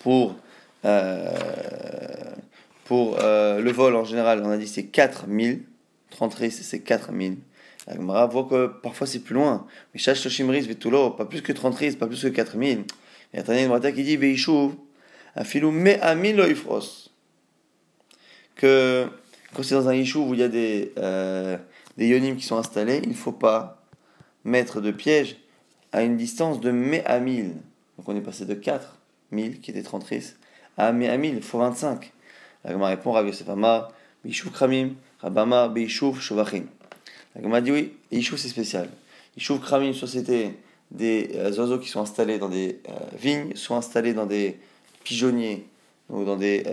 pour, 0.00 0.36
euh, 0.84 1.30
pour 2.84 3.18
euh, 3.20 3.60
le 3.60 3.72
vol 3.72 3.96
en 3.96 4.04
général, 4.04 4.42
on 4.44 4.50
a 4.50 4.56
dit 4.56 4.68
c'est 4.68 4.86
4000, 4.86 5.64
30 6.10 6.36
c'est 6.50 6.80
4000. 6.80 7.36
La 7.86 7.96
Gemara 7.96 8.26
voit 8.26 8.44
que 8.44 8.66
parfois 8.66 9.06
c'est 9.06 9.20
plus 9.20 9.34
loin. 9.34 9.66
Mais 9.92 10.00
chaque 10.00 10.16
Vetulo, 10.16 11.10
pas 11.10 11.26
plus 11.26 11.42
que 11.42 11.52
30 11.52 11.74
ris, 11.74 11.96
pas 11.96 12.06
plus 12.06 12.22
que 12.22 12.28
4000. 12.28 12.84
Il 13.32 13.40
y 13.40 13.42
a 13.42 13.74
un 13.74 13.92
qui 13.92 14.04
dit 14.04 14.16
Veishuv, 14.16 14.72
un 15.36 15.44
filou 15.44 15.70
me 15.70 16.02
amil 16.02 16.36
loifros 16.36 17.10
que 18.54 19.06
quand 19.52 19.62
c'est 19.62 19.74
dans 19.74 19.88
un 19.88 19.94
yishuv 19.94 20.28
où 20.28 20.34
il 20.34 20.40
y 20.40 20.42
a 20.42 20.48
des, 20.48 20.92
euh, 20.98 21.56
des 21.96 22.08
yonim 22.08 22.36
qui 22.36 22.44
sont 22.44 22.56
installés, 22.56 23.00
il 23.02 23.10
ne 23.10 23.14
faut 23.14 23.32
pas 23.32 23.83
mettre 24.44 24.80
de 24.80 24.90
piège 24.90 25.36
à 25.92 26.02
une 26.02 26.16
distance 26.16 26.60
de 26.60 26.70
me 26.70 27.00
à 27.08 27.20
1000. 27.20 27.54
Donc 27.96 28.08
on 28.08 28.16
est 28.16 28.20
passé 28.20 28.44
de 28.44 28.54
4 28.54 28.98
1000 29.30 29.60
qui 29.60 29.70
était 29.70 29.82
30 29.82 30.06
à 30.76 30.92
me 30.92 31.08
à 31.08 31.16
1000, 31.16 31.36
il 31.36 31.42
faut 31.42 31.58
25. 31.58 32.12
La 32.64 32.72
Gemara 32.72 32.90
répond 32.90 33.12
Rav 33.12 33.26
Yosef 33.26 33.48
Amar, 33.48 33.92
Beishuv 34.24 34.50
Kramim, 34.50 34.94
Rabama, 35.20 35.68
Beishuv 35.68 36.20
Shovachim. 36.20 36.64
La 37.34 37.42
Gemara 37.42 37.60
dit 37.60 37.72
oui, 37.72 37.92
Yishuv 38.10 38.38
c'est 38.38 38.48
spécial. 38.48 38.88
Yishuv 39.36 39.60
Kramim, 39.60 39.92
soit 39.92 40.08
c'était 40.08 40.54
des 40.90 41.30
euh, 41.34 41.52
oiseaux 41.56 41.78
qui 41.78 41.88
sont 41.88 42.00
installés 42.00 42.38
dans 42.38 42.48
des 42.48 42.80
euh, 42.88 42.92
vignes, 43.18 43.54
soit 43.54 43.76
installés 43.76 44.14
dans 44.14 44.26
des 44.26 44.58
pigeonniers 45.04 45.66
ou 46.08 46.24
dans 46.24 46.36
des 46.36 46.64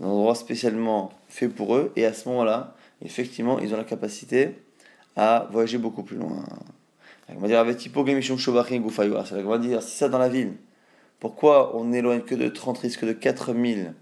un 0.00 0.06
endroit 0.06 0.34
spécialement 0.34 1.12
fait 1.28 1.48
pour 1.48 1.76
eux, 1.76 1.92
et 1.96 2.04
à 2.04 2.12
ce 2.12 2.28
moment-là, 2.28 2.74
effectivement, 3.04 3.58
ils 3.58 3.72
ont 3.74 3.76
la 3.76 3.84
capacité 3.84 4.50
à 5.16 5.48
voyager 5.50 5.78
beaucoup 5.78 6.02
plus 6.02 6.16
loin. 6.16 6.44
On 7.36 7.40
va 7.40 7.48
dire, 7.48 7.64
va 7.64 9.58
dire, 9.58 9.82
si 9.82 9.96
ça 9.96 10.08
dans 10.08 10.18
la 10.18 10.28
ville, 10.28 10.54
pourquoi 11.18 11.76
on 11.76 11.84
n'éloigne 11.84 12.22
que 12.22 12.34
de 12.34 12.48
30 12.48 12.78
risques 12.78 13.04
de 13.04 13.12
4000 13.12 13.94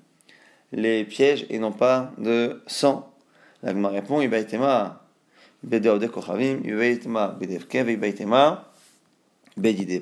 les 0.72 1.04
pièges 1.04 1.46
et 1.50 1.58
non 1.58 1.72
pas 1.72 2.12
de 2.18 2.62
100 2.66 3.10
La 3.62 3.72
Gemara 3.72 3.94
répond, 3.94 4.20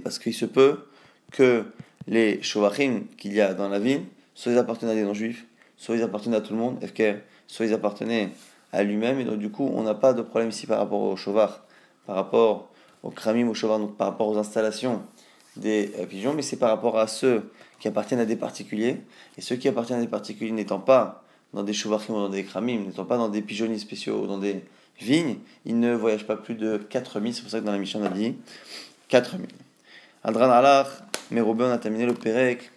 parce 0.02 0.18
qu'il 0.18 0.35
se 0.35 0.45
peut 0.45 0.87
que 1.30 1.64
les 2.06 2.42
Shovachim 2.42 3.04
qu'il 3.16 3.33
y 3.33 3.40
a 3.40 3.54
dans 3.54 3.68
la 3.68 3.78
ville, 3.78 4.02
soit 4.35 4.52
ils 4.52 4.59
appartiennent 4.59 4.90
à 4.90 4.95
des 4.95 5.02
non-juifs, 5.02 5.47
soit 5.76 5.97
ils 5.97 6.02
appartenaient 6.02 6.37
à 6.37 6.40
tout 6.40 6.52
le 6.52 6.59
monde, 6.59 6.78
soit 7.47 7.66
ils 7.66 7.73
appartenaient 7.73 8.30
à 8.73 8.83
lui-même, 8.83 9.21
et 9.21 9.25
donc 9.25 9.38
du 9.38 9.50
coup, 9.50 9.71
on 9.75 9.83
n'a 9.83 9.95
pas 9.95 10.12
de 10.12 10.23
problème 10.23 10.50
ici 10.50 10.66
par 10.66 10.78
rapport 10.78 11.00
au 11.00 11.16
chauvard, 11.16 11.64
par 12.06 12.16
rapport 12.16 12.71
au 13.06 13.10
kramim, 13.10 13.48
au 13.48 13.54
chauvard, 13.54 13.78
donc 13.78 13.96
par 13.96 14.08
rapport 14.08 14.28
aux 14.28 14.36
installations 14.36 15.02
des 15.56 15.92
euh, 15.98 16.06
pigeons, 16.06 16.34
mais 16.34 16.42
c'est 16.42 16.56
par 16.56 16.70
rapport 16.70 16.98
à 16.98 17.06
ceux 17.06 17.50
qui 17.78 17.88
appartiennent 17.88 18.20
à 18.20 18.25
des 18.25 18.36
particuliers, 18.36 19.00
et 19.38 19.40
ceux 19.40 19.56
qui 19.56 19.68
appartiennent 19.68 20.00
à 20.00 20.02
des 20.02 20.08
particuliers 20.08 20.50
n'étant 20.50 20.80
pas 20.80 21.22
dans 21.54 21.62
des 21.62 21.72
chauvards 21.72 22.02
ou 22.10 22.14
dans 22.14 22.28
des 22.28 22.42
kramim, 22.44 22.80
n'étant 22.86 23.04
pas 23.04 23.16
dans 23.16 23.28
des 23.28 23.42
pigeonniers 23.42 23.78
spéciaux 23.78 24.22
ou 24.22 24.26
dans 24.26 24.38
des 24.38 24.64
vignes, 24.98 25.36
ils 25.64 25.78
ne 25.78 25.94
voyagent 25.94 26.26
pas 26.26 26.36
plus 26.36 26.54
de 26.54 26.78
4000, 26.78 27.34
c'est 27.34 27.42
pour 27.42 27.50
ça 27.50 27.60
que 27.60 27.64
dans 27.64 27.72
la 27.72 27.78
mission 27.78 28.00
on 28.00 28.06
a 28.06 28.10
dit 28.10 28.34
4000. 29.08 29.46
Adran 30.25 30.50
Allah, 30.50 30.88
Meroubé, 31.30 31.64
on 31.64 31.70
a 31.70 31.78
terminé 31.78 32.06
le 32.06 32.14
Pérec. 32.14 32.72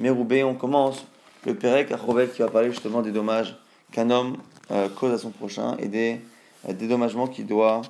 Meroubé, 0.00 0.42
on 0.42 0.54
commence 0.54 1.06
le 1.46 1.54
Pérec 1.54 1.88
Rovel 1.92 2.30
qui 2.32 2.42
va 2.42 2.48
parler 2.48 2.72
justement 2.72 3.02
des 3.02 3.12
dommages 3.12 3.56
qu'un 3.92 4.10
homme 4.10 4.38
euh, 4.72 4.88
cause 4.88 5.12
à 5.12 5.18
son 5.18 5.30
prochain 5.30 5.76
et 5.78 5.86
des 5.86 6.20
euh, 6.68 6.72
dédommagements 6.72 7.28
qu'il 7.28 7.46
doit 7.46 7.82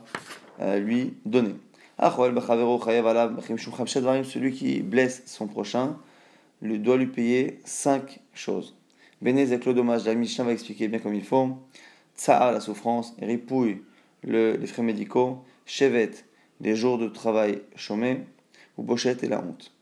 euh, 0.61 0.79
lui 0.79 1.15
donner. 1.25 1.55
Celui 2.01 2.41
qui 4.53 4.83
blesse 4.83 5.23
son 5.27 5.49
prochain 5.49 5.97
lui, 6.63 6.79
doit 6.79 6.97
lui 6.97 7.07
payer 7.07 7.61
cinq 7.65 8.21
choses. 8.35 8.77
Bénézek 9.21 9.65
le 9.65 9.75
dommage, 9.75 10.07
la 10.07 10.15
Mishnah 10.15 10.45
va 10.45 10.53
expliquer 10.53 10.87
bien 10.87 11.01
comme 11.01 11.15
il 11.15 11.25
faut. 11.25 11.57
Tsa'a 12.17 12.53
la 12.53 12.61
souffrance, 12.61 13.17
ripouille 13.21 13.83
le, 14.23 14.57
les 14.57 14.67
frais 14.67 14.83
médicaux, 14.83 15.39
chevet 15.67 16.11
les 16.61 16.77
jours 16.77 16.99
de 16.99 17.09
travail 17.09 17.63
chômés, 17.75 18.21
ou 18.77 18.83
bochette 18.83 19.25
et 19.25 19.29
la 19.29 19.41
honte. 19.41 19.73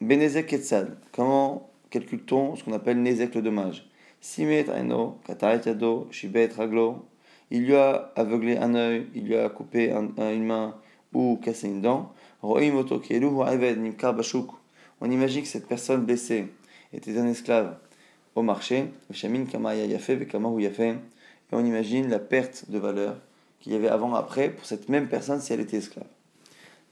Bénézek 0.00 0.46
Ketzad, 0.46 0.96
comment 1.12 1.70
calcule-t-on 1.90 2.54
ce 2.54 2.64
qu'on 2.64 2.72
appelle 2.72 3.02
Nezek 3.02 3.34
le 3.34 3.42
dommage? 3.42 3.88
Simet 4.20 4.70
Aino, 4.70 5.18
Kataret 5.26 5.62
Yado, 5.66 6.08
Shibet 6.10 6.50
Raglo, 6.56 7.06
il 7.50 7.66
lui 7.66 7.74
a 7.74 8.12
aveuglé 8.16 8.56
un 8.56 8.74
œil, 8.74 9.06
il 9.14 9.26
lui 9.26 9.36
a 9.36 9.48
coupé 9.48 9.92
une 9.92 10.44
main 10.44 10.76
ou 11.14 11.38
cassé 11.42 11.68
une 11.68 11.80
dent. 11.80 12.12
On 12.42 12.60
imagine 15.10 15.42
que 15.42 15.48
cette 15.48 15.66
personne 15.66 16.04
blessée 16.04 16.52
était 16.92 17.16
un 17.18 17.26
esclave 17.26 17.76
au 18.34 18.42
marché. 18.42 18.86
Et 19.10 19.26
on 21.52 21.64
imagine 21.64 22.08
la 22.10 22.18
perte 22.18 22.64
de 22.68 22.78
valeur 22.78 23.16
qu'il 23.60 23.72
y 23.72 23.76
avait 23.76 23.88
avant 23.88 24.14
après 24.14 24.50
pour 24.50 24.66
cette 24.66 24.88
même 24.88 25.08
personne 25.08 25.40
si 25.40 25.52
elle 25.52 25.60
était 25.60 25.78
esclave. 25.78 26.06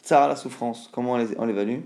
Tsar 0.03 0.29
la 0.29 0.37
souffrance, 0.37 0.89
comment 0.93 1.13
on 1.13 1.45
l'évalue? 1.45 1.81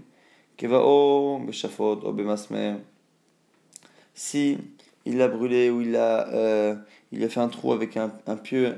Si 4.15 4.59
il 5.05 5.19
l'a 5.19 5.29
brûlé 5.29 5.71
ou 5.71 5.81
il 5.83 5.97
a, 5.97 6.29
euh, 6.29 6.75
il 7.13 7.23
a 7.25 7.29
fait 7.29 7.41
un 7.41 7.49
trou 7.49 7.73
avec 7.73 7.97
un, 7.97 8.13
un 8.27 8.37
pieu, 8.37 8.75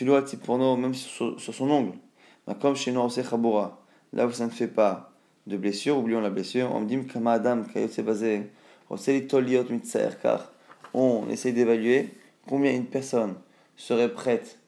même 0.00 0.94
sur, 0.94 1.40
son 1.40 1.70
ongle, 1.70 1.92
comme 2.60 2.76
chez 2.76 2.92
nous, 2.92 3.00
là 4.12 4.26
où 4.26 4.32
ça 4.32 4.44
ne 4.44 4.50
fait 4.50 4.68
pas 4.68 5.10
de 5.46 5.56
blessure, 5.56 5.98
oublions 5.98 6.20
la 6.20 6.30
blessure, 6.30 6.70
on 6.74 6.80
me 6.80 6.86
dit 6.86 6.98
Adam, 7.26 7.62
basé, 8.02 8.42
on 10.94 11.28
essaie 11.28 11.52
d'évaluer 11.52 12.10
combien 12.46 12.72
une 12.72 12.86
personne 12.86 13.34
serait 13.76 14.12
prête 14.12 14.58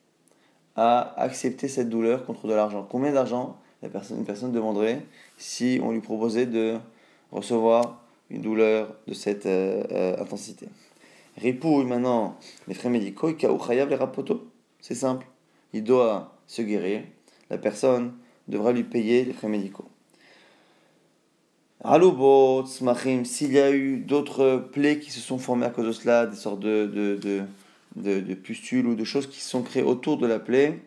à 0.74 1.14
accepter 1.20 1.68
cette 1.68 1.88
douleur 1.88 2.26
contre 2.26 2.48
de 2.48 2.54
l'argent. 2.54 2.86
Combien 2.88 3.12
d'argent 3.12 3.58
une 3.82 4.24
personne 4.24 4.52
demanderait 4.52 5.02
si 5.36 5.80
on 5.82 5.92
lui 5.92 6.00
proposait 6.00 6.46
de 6.46 6.78
recevoir 7.30 8.02
une 8.30 8.42
douleur 8.42 8.94
de 9.06 9.14
cette 9.14 9.46
euh, 9.46 9.84
euh, 9.92 10.20
intensité. 10.20 10.68
Ripouille 11.36 11.84
maintenant 11.84 12.36
les 12.66 12.74
frais 12.74 12.88
médicaux, 12.88 13.28
les 13.28 13.94
rapoto. 13.94 14.50
C'est 14.80 14.94
simple. 14.94 15.26
Il 15.72 15.84
doit 15.84 16.34
se 16.46 16.62
guérir. 16.62 17.02
La 17.50 17.58
personne 17.58 18.12
devra 18.48 18.72
lui 18.72 18.84
payer 18.84 19.24
les 19.24 19.32
frais 19.32 19.48
médicaux. 19.48 19.88
Alubot, 21.84 22.64
smachim, 22.66 23.24
s'il 23.24 23.52
y 23.52 23.58
a 23.58 23.70
eu 23.70 23.98
d'autres 23.98 24.68
plaies 24.72 24.98
qui 24.98 25.10
se 25.10 25.20
sont 25.20 25.38
formées 25.38 25.66
à 25.66 25.70
cause 25.70 25.86
de 25.86 25.92
cela, 25.92 26.26
des 26.26 26.36
sortes 26.36 26.60
de, 26.60 26.86
de, 26.86 27.46
de, 27.96 28.20
de, 28.20 28.34
pustules 28.34 28.86
ou 28.86 28.94
de 28.94 29.04
choses 29.04 29.28
qui 29.28 29.40
se 29.40 29.48
sont 29.48 29.62
créées 29.62 29.82
autour 29.82 30.18
de 30.18 30.26
la 30.26 30.38
plaie, 30.38 30.80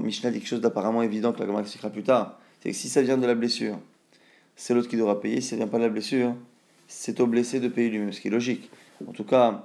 Mishnah 0.00 0.30
dit 0.30 0.38
quelque 0.38 0.46
chose 0.46 0.60
d'apparemment 0.60 1.02
évident 1.02 1.32
que 1.32 1.40
la 1.40 1.46
Gemara 1.46 1.62
expliquera 1.62 1.90
plus 1.90 2.02
tard 2.02 2.38
c'est 2.66 2.70
que 2.70 2.76
si 2.76 2.88
ça 2.88 3.00
vient 3.02 3.16
de 3.16 3.26
la 3.26 3.36
blessure, 3.36 3.78
c'est 4.56 4.74
l'autre 4.74 4.88
qui 4.88 4.96
devra 4.96 5.20
payer. 5.20 5.40
Si 5.40 5.50
ça 5.50 5.56
vient 5.56 5.68
pas 5.68 5.78
de 5.78 5.84
la 5.84 5.88
blessure, 5.88 6.34
c'est 6.88 7.20
au 7.20 7.28
blessé 7.28 7.60
de 7.60 7.68
payer 7.68 7.90
lui-même, 7.90 8.12
ce 8.12 8.20
qui 8.20 8.26
est 8.28 8.30
logique. 8.32 8.70
En 9.06 9.12
tout 9.12 9.24
cas, 9.24 9.64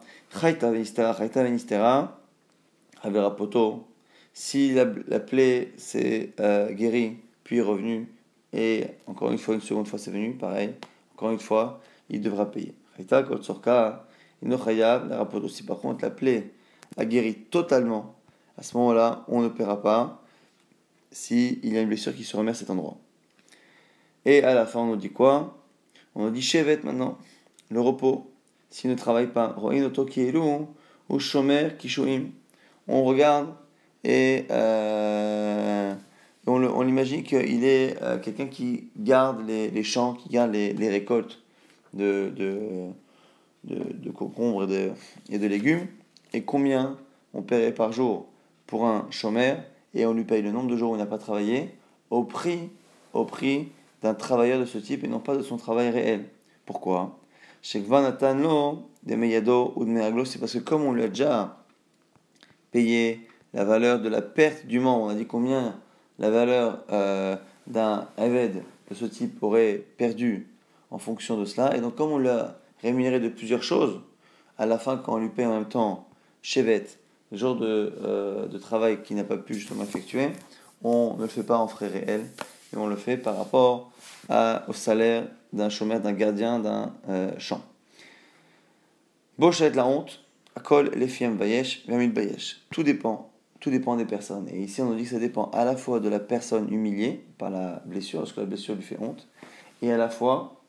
si 4.34 4.74
la, 4.74 4.86
la 5.08 5.20
plaie 5.20 5.74
s'est 5.78 6.32
euh, 6.40 6.72
guérie, 6.72 7.18
puis 7.44 7.62
revenue, 7.62 8.08
et 8.54 8.86
encore 9.08 9.32
une 9.32 9.38
fois, 9.38 9.56
une 9.56 9.62
seconde 9.62 9.88
fois 9.88 10.00
c'est 10.00 10.12
venu, 10.12 10.34
pareil, 10.34 10.74
encore 11.14 11.32
une 11.32 11.40
fois, 11.40 11.82
il 12.10 12.22
devra 12.22 12.50
payer. 12.50 12.74
Si 15.50 15.64
par 15.64 15.80
contre 15.80 16.04
la 16.04 16.10
plaie 16.10 16.52
a 16.98 17.06
guéri 17.06 17.36
totalement, 17.36 18.16
à 18.58 18.64
ce 18.64 18.78
moment-là, 18.78 19.26
on 19.28 19.42
ne 19.42 19.50
paiera 19.50 19.82
pas 19.82 20.22
s'il 21.12 21.66
y 21.66 21.78
a 21.78 21.82
une 21.82 21.88
blessure 21.88 22.16
qui 22.16 22.24
se 22.24 22.36
remet 22.38 22.52
à 22.52 22.54
cet 22.54 22.70
endroit. 22.70 22.98
Et 24.26 24.44
à 24.44 24.54
la 24.54 24.66
fin, 24.66 24.82
on 24.82 24.88
nous 24.88 24.96
dit 24.96 25.10
quoi? 25.10 25.58
On 26.16 26.30
dit 26.30 26.42
Shevet 26.42 26.82
maintenant, 26.84 27.18
le 27.70 27.82
repos, 27.82 28.32
s'il 28.70 28.90
ne 28.90 28.96
travaille 28.96 29.28
pas. 29.28 29.56
ou 31.10 31.20
Shomer 31.20 31.70
Kishoim. 31.78 32.30
On 32.94 33.06
regarde 33.06 33.48
et 34.04 34.48
euh, 34.52 35.96
on 36.46 36.82
l'imagine 36.82 37.24
qu'il 37.24 37.64
est 37.64 37.96
euh, 38.04 38.20
quelqu'un 38.20 38.48
qui 38.48 38.90
garde 38.98 39.48
les, 39.48 39.84
champs, 39.84 40.14
qui 40.14 40.28
garde 40.28 40.52
les, 40.52 40.90
récoltes 40.90 41.40
de, 41.94 42.34
de, 42.36 42.90
de, 43.64 44.12
concombres 44.12 44.70
et 45.30 45.40
de, 45.40 45.48
légumes. 45.48 45.88
Et 46.34 46.42
combien 46.44 46.98
on 47.34 47.42
paierait 47.42 47.72
par 47.72 47.94
jour 47.94 48.26
pour 48.68 48.86
un 48.86 49.08
chômeur 49.10 49.60
et 49.94 50.06
on 50.06 50.14
lui 50.14 50.26
paye 50.26 50.42
le 50.42 50.52
nombre 50.52 50.70
de 50.70 50.76
jours 50.76 50.92
où 50.92 50.96
il 50.96 51.00
n'a 51.00 51.06
pas 51.06 51.18
travaillé 51.18 51.70
au 52.10 52.26
prix, 52.26 52.68
au 53.14 53.24
prix 53.24 53.70
d'un 54.02 54.16
travailleur 54.16 54.60
de 54.60 54.66
ce 54.66 54.78
type 54.78 55.06
et 55.06 55.08
non 55.08 55.20
pas 55.20 55.38
de 55.38 55.44
son 55.44 55.56
travail 55.56 55.92
réel. 55.92 56.26
Pourquoi? 56.66 57.18
C'est 57.62 57.88
parce 57.88 58.14
que 60.54 60.60
comme 60.60 60.84
on 60.84 60.92
lui 60.92 61.04
a 61.04 61.08
déjà 61.08 61.61
payé 62.72 63.28
la 63.54 63.64
valeur 63.64 64.00
de 64.00 64.10
la 64.10 64.22
perte 64.22 64.66
du 64.66 64.80
membre, 64.80 65.06
on 65.06 65.10
a 65.10 65.16
dit 65.16 65.26
combien 65.26 65.76
la 66.20 66.30
valeur 66.30 66.84
euh, 66.92 67.36
d'un 67.68 68.08
Aved 68.18 68.64
de 68.90 68.96
ce 68.96 69.06
type 69.06 69.42
aurait 69.44 69.84
perdu 69.98 70.48
en 70.90 70.98
fonction 70.98 71.38
de 71.38 71.46
cela, 71.46 71.76
et 71.76 71.82
donc 71.82 71.96
comme 71.96 72.12
on 72.12 72.18
l'a 72.18 72.58
rémunéré 72.82 73.20
de 73.20 73.30
plusieurs 73.30 73.64
choses, 73.64 74.02
à 74.58 74.66
la 74.66 74.78
fin 74.78 74.98
quand 74.98 75.16
on 75.16 75.18
lui 75.18 75.30
paye 75.30 75.46
en 75.46 75.54
même 75.54 75.70
temps 75.70 76.08
Chevet, 76.42 76.88
le 77.32 77.38
genre 77.38 77.56
de, 77.56 77.94
euh, 78.04 78.48
de 78.48 78.58
travail 78.58 79.04
qu'il 79.04 79.16
n'a 79.16 79.24
pas 79.24 79.38
pu 79.38 79.54
justement 79.54 79.84
effectuer, 79.84 80.30
on 80.84 81.16
ne 81.16 81.22
le 81.22 81.28
fait 81.28 81.44
pas 81.44 81.58
en 81.58 81.68
frais 81.68 81.88
réels, 81.88 82.26
et 82.74 82.78
on 82.78 82.88
le 82.88 82.96
fait 82.96 83.18
par 83.18 83.38
rapport 83.38 83.92
au 84.68 84.74
salaire 84.74 85.26
d'un 85.54 85.70
chômeur, 85.70 86.00
d'un 86.00 86.14
gardien 86.14 86.60
d'un 86.60 86.94
euh, 87.10 87.32
champ. 87.38 87.62
Bochet 89.38 89.72
la 89.72 89.86
honte, 89.86 90.21
Akol 90.56 90.92
les 90.96 91.08
fiem 91.08 91.38
bayesh, 91.38 91.86
bayesh. 91.88 92.62
Tout 92.72 92.84
dépend, 92.84 93.32
tout 93.60 93.70
dépend 93.70 93.96
des 93.96 94.06
personnes. 94.06 94.48
Et 94.50 94.62
ici 94.62 94.82
on 94.82 94.86
nous 94.86 94.96
dit 94.96 95.04
que 95.04 95.10
ça 95.10 95.20
dépend 95.20 95.50
à 95.52 95.66
la 95.66 95.76
fois 95.76 96.00
de 96.00 96.10
la 96.10 96.20
personne 96.20 96.72
humiliée 96.74 97.24
par 97.38 97.50
la 97.50 97.82
blessure, 97.86 98.20
parce 98.20 98.34
que 98.34 98.42
la 98.42 98.46
blessure 98.46 98.76
lui 98.76 98.84
fait 98.84 99.00
honte, 99.00 99.28
et 99.82 99.92
à 99.92 99.98
la 99.98 100.10
fois 100.10 100.62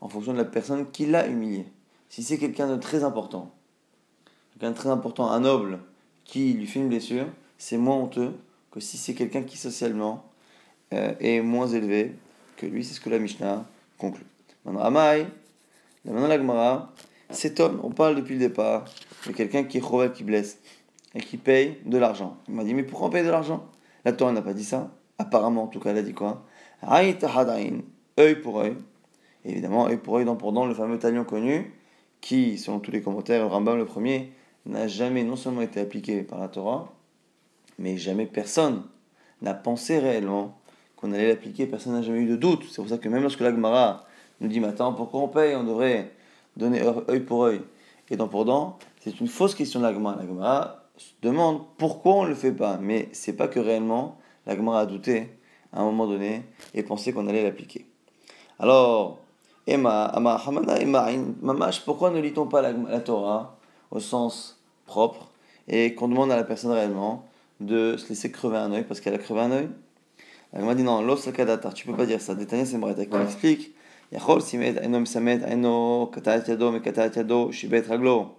en 0.00 0.08
fonction 0.08 0.32
de 0.32 0.38
la 0.38 0.44
personne 0.44 0.90
qui 0.90 1.06
l'a 1.06 1.26
humilié. 1.26 1.66
Si 2.08 2.22
c'est 2.22 2.38
quelqu'un 2.38 2.68
de 2.68 2.76
très 2.76 3.04
important, 3.04 3.50
quelqu'un 4.52 4.70
de 4.70 4.76
très 4.76 4.90
important, 4.90 5.30
un 5.30 5.40
noble, 5.40 5.80
qui 6.24 6.52
lui 6.52 6.66
fait 6.66 6.80
une 6.80 6.88
blessure, 6.88 7.26
c'est 7.58 7.76
moins 7.76 7.96
honteux 7.96 8.34
que 8.70 8.80
si 8.80 8.96
c'est 8.96 9.14
quelqu'un 9.14 9.42
qui 9.42 9.56
socialement 9.56 10.24
euh, 10.92 11.14
est 11.20 11.40
moins 11.40 11.68
élevé 11.68 12.14
que 12.56 12.66
lui. 12.66 12.84
C'est 12.84 12.94
ce 12.94 13.00
que 13.00 13.10
la 13.10 13.18
Mishnah 13.18 13.64
conclut. 13.98 14.26
Maintenant, 14.64 14.82
Amai, 14.82 15.26
maintenant 16.04 16.28
la 16.28 16.38
Gemara, 16.38 16.92
cet 17.30 17.60
homme, 17.60 17.80
on 17.82 17.90
parle 17.90 18.16
depuis 18.16 18.34
le 18.34 18.40
départ 18.40 18.84
de 19.26 19.32
quelqu'un 19.32 19.64
qui 19.64 19.78
est 19.78 20.12
qui 20.12 20.24
blesse 20.24 20.60
et 21.14 21.20
qui 21.20 21.36
paye 21.36 21.78
de 21.84 21.98
l'argent. 21.98 22.36
Il 22.48 22.54
m'a 22.54 22.64
dit, 22.64 22.74
mais 22.74 22.82
pourquoi 22.82 23.08
on 23.08 23.10
paye 23.10 23.24
de 23.24 23.30
l'argent? 23.30 23.64
La 24.04 24.12
Torah 24.12 24.32
n'a 24.32 24.42
pas 24.42 24.52
dit 24.52 24.64
ça. 24.64 24.90
Apparemment, 25.18 25.64
en 25.64 25.66
tout 25.68 25.80
cas, 25.80 25.90
elle 25.90 25.98
a 25.98 26.02
dit 26.02 26.12
quoi? 26.14 26.44
Œil 26.90 27.16
pour 28.42 28.58
œil. 28.58 28.76
Évidemment, 29.44 29.86
œil 29.86 29.96
pour 29.96 30.16
œil, 30.16 30.24
dent 30.24 30.36
pour 30.36 30.52
dent, 30.52 30.66
le 30.66 30.74
fameux 30.74 30.98
talion 30.98 31.24
connu, 31.24 31.72
qui, 32.20 32.58
selon 32.58 32.80
tous 32.80 32.90
les 32.90 33.02
commentaires, 33.02 33.48
Rambam 33.48 33.76
le 33.76 33.84
premier, 33.84 34.32
n'a 34.66 34.88
jamais 34.88 35.24
non 35.24 35.36
seulement 35.36 35.60
été 35.60 35.80
appliqué 35.80 36.22
par 36.22 36.38
la 36.38 36.48
Torah, 36.48 36.92
mais 37.78 37.96
jamais 37.96 38.26
personne 38.26 38.82
n'a 39.42 39.54
pensé 39.54 39.98
réellement 39.98 40.58
qu'on 40.96 41.12
allait 41.12 41.28
l'appliquer, 41.28 41.66
personne 41.66 41.92
n'a 41.92 42.02
jamais 42.02 42.20
eu 42.20 42.26
de 42.26 42.36
doute. 42.36 42.64
C'est 42.70 42.76
pour 42.76 42.88
ça 42.88 42.98
que 42.98 43.08
même 43.08 43.22
lorsque 43.22 43.40
l'Agmara 43.40 44.06
nous 44.40 44.48
dit 44.48 44.60
maintenant 44.60 44.92
pourquoi 44.94 45.20
on 45.20 45.28
paye, 45.28 45.54
on 45.54 45.64
devrait 45.64 46.10
donner 46.56 46.82
œil 47.08 47.20
pour 47.20 47.44
œil 47.44 47.60
et 48.10 48.16
dent 48.16 48.28
pour 48.28 48.44
dent, 48.44 48.78
c'est 49.00 49.20
une 49.20 49.28
fausse 49.28 49.54
question 49.54 49.80
de 49.80 49.84
l'Agmara. 49.84 50.16
L'Agmara 50.16 50.84
demande 51.22 51.62
pourquoi 51.78 52.14
on 52.14 52.24
ne 52.24 52.28
le 52.28 52.34
fait 52.34 52.52
pas, 52.52 52.78
mais 52.80 53.08
c'est 53.12 53.32
pas 53.34 53.48
que 53.48 53.60
réellement 53.60 54.18
l'Agmara 54.46 54.80
a 54.80 54.86
douté 54.86 55.30
à 55.72 55.80
un 55.80 55.84
moment 55.84 56.06
donné 56.06 56.42
et 56.74 56.82
pensé 56.82 57.12
qu'on 57.12 57.26
allait 57.28 57.42
l'appliquer. 57.42 57.86
Alors, 58.58 59.18
Emma, 59.66 60.12
Emma, 60.16 61.10
Mamash, 61.40 61.84
pourquoi 61.84 62.10
ne 62.10 62.20
lit-on 62.20 62.46
pas 62.46 62.62
la, 62.62 63.00
Torah 63.00 63.56
au 63.90 63.98
sens 63.98 64.60
propre 64.86 65.30
et 65.66 65.94
qu'on 65.94 66.08
demande 66.08 66.30
à 66.30 66.36
la 66.36 66.44
personne 66.44 66.70
réellement 66.70 67.24
de 67.60 67.96
se 67.96 68.08
laisser 68.08 68.30
crever 68.30 68.58
un 68.58 68.72
œil 68.72 68.84
parce 68.84 69.00
qu'elle 69.00 69.14
a 69.14 69.18
crevé 69.18 69.40
un 69.40 69.50
œil? 69.50 69.68
Elle 70.52 70.64
m'a 70.64 70.74
dit 70.74 70.84
non, 70.84 71.02
l'os 71.02 71.28
tu 71.74 71.86
peux 71.86 71.96
pas 71.96 72.06
dire 72.06 72.20
ça. 72.20 72.34
Détaillé, 72.34 72.64
c'est 72.64 72.78
Marita 72.78 73.04
qui 73.06 73.16
m'explique. 73.16 73.73
יכול 74.13 74.41
סימד 74.41 74.77
אינו 74.77 74.99
מסמד 74.99 75.39
אינו 75.43 76.09
קטע 76.11 76.37
את 76.37 76.49
ידו 76.49 76.71
מקטע 76.71 77.05
את 77.05 77.17
ידו 77.17 77.49
שיבה 77.51 77.77
את 77.77 77.87
רגלו 77.87 78.29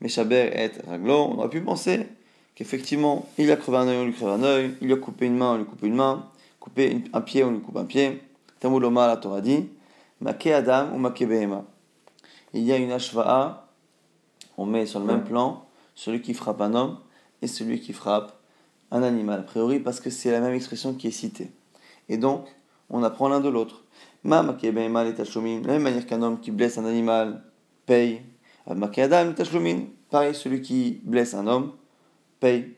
משבר 0.00 0.48
את 0.64 0.78
רגלו 0.88 1.34
on 1.34 1.40
aurait 1.40 1.50
pu 1.50 1.60
penser 1.60 2.06
qu'effectivement 2.54 3.26
il 3.38 3.50
a 3.50 3.56
crevé 3.56 3.78
un 3.78 3.88
œil 3.88 3.98
on 3.98 4.04
lui 4.04 4.12
crève 4.12 4.28
un 4.28 4.42
œil 4.42 4.74
il 4.80 4.92
a 4.92 4.96
coupé 4.96 5.26
une 5.26 5.36
main 5.36 5.54
on 5.54 5.58
lui 5.58 5.64
coupe 5.64 5.82
une 5.82 5.94
main 5.94 6.26
coupé 6.58 7.02
un 7.12 7.20
pied 7.20 7.44
on 7.44 7.50
lui 7.50 7.60
coupe 7.60 7.76
un 7.76 7.84
pied 7.84 8.22
Tamou 8.60 8.80
Loma 8.80 9.06
la 9.06 9.16
Torah 9.16 9.40
dit 9.40 9.68
Make 10.20 10.46
Adam 10.48 10.92
ou 10.94 10.98
Make 10.98 11.26
Behema 11.26 11.64
il 12.52 12.62
y 12.62 12.72
a 12.72 12.76
une 12.76 12.92
ashva'a 12.92 13.68
on 14.56 14.66
met 14.66 14.86
sur 14.86 15.00
le 15.00 15.06
même 15.06 15.24
plan 15.24 15.64
celui 15.94 16.20
qui 16.20 16.34
frappe 16.34 16.60
un 16.60 16.74
homme 16.74 16.98
et 17.42 17.46
celui 17.46 17.80
qui 17.80 17.92
frappe 17.92 18.32
un 18.90 19.02
animal, 19.02 19.40
a 19.40 19.42
priori 19.42 19.80
parce 19.80 20.00
que 20.00 20.08
c'est 20.08 20.30
la 20.30 20.40
même 20.40 20.54
expression 20.54 20.94
qui 20.94 21.08
est 21.08 21.12
citée. 21.12 21.50
Et 22.08 22.16
donc, 22.16 22.46
on 22.90 23.02
apprend 23.02 23.28
l'un 23.28 23.40
de 23.40 23.48
l'autre. 23.48 23.84
Ma 24.23 24.43
de 24.43 25.67
la 25.67 25.73
même 25.73 25.81
manière 25.81 26.05
qu'un 26.05 26.21
homme 26.21 26.39
qui 26.39 26.51
blesse 26.51 26.77
un 26.77 26.85
animal 26.85 27.41
paye. 27.85 28.21
Pareil, 30.09 30.35
celui 30.35 30.61
qui 30.61 30.99
blesse 31.03 31.33
un 31.33 31.47
homme 31.47 31.71
paye. 32.39 32.73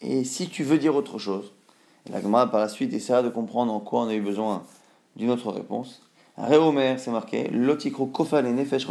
Et 0.00 0.24
si 0.24 0.48
tu 0.48 0.64
veux 0.64 0.78
dire 0.78 0.96
autre 0.96 1.18
chose, 1.18 1.52
la 2.10 2.20
Gemara 2.20 2.50
par 2.50 2.60
la 2.60 2.68
suite 2.68 2.92
essaiera 2.92 3.22
de 3.22 3.28
comprendre 3.28 3.72
en 3.72 3.80
quoi 3.80 4.02
on 4.02 4.08
a 4.08 4.14
eu 4.14 4.20
besoin 4.20 4.64
d'une 5.16 5.30
autre 5.30 5.50
réponse. 5.50 6.02
Réomer, 6.36 6.96
c'est 6.98 7.10
marqué, 7.10 7.48
Lotikro 7.48 8.06
kofal 8.06 8.46
nefesh 8.46 8.86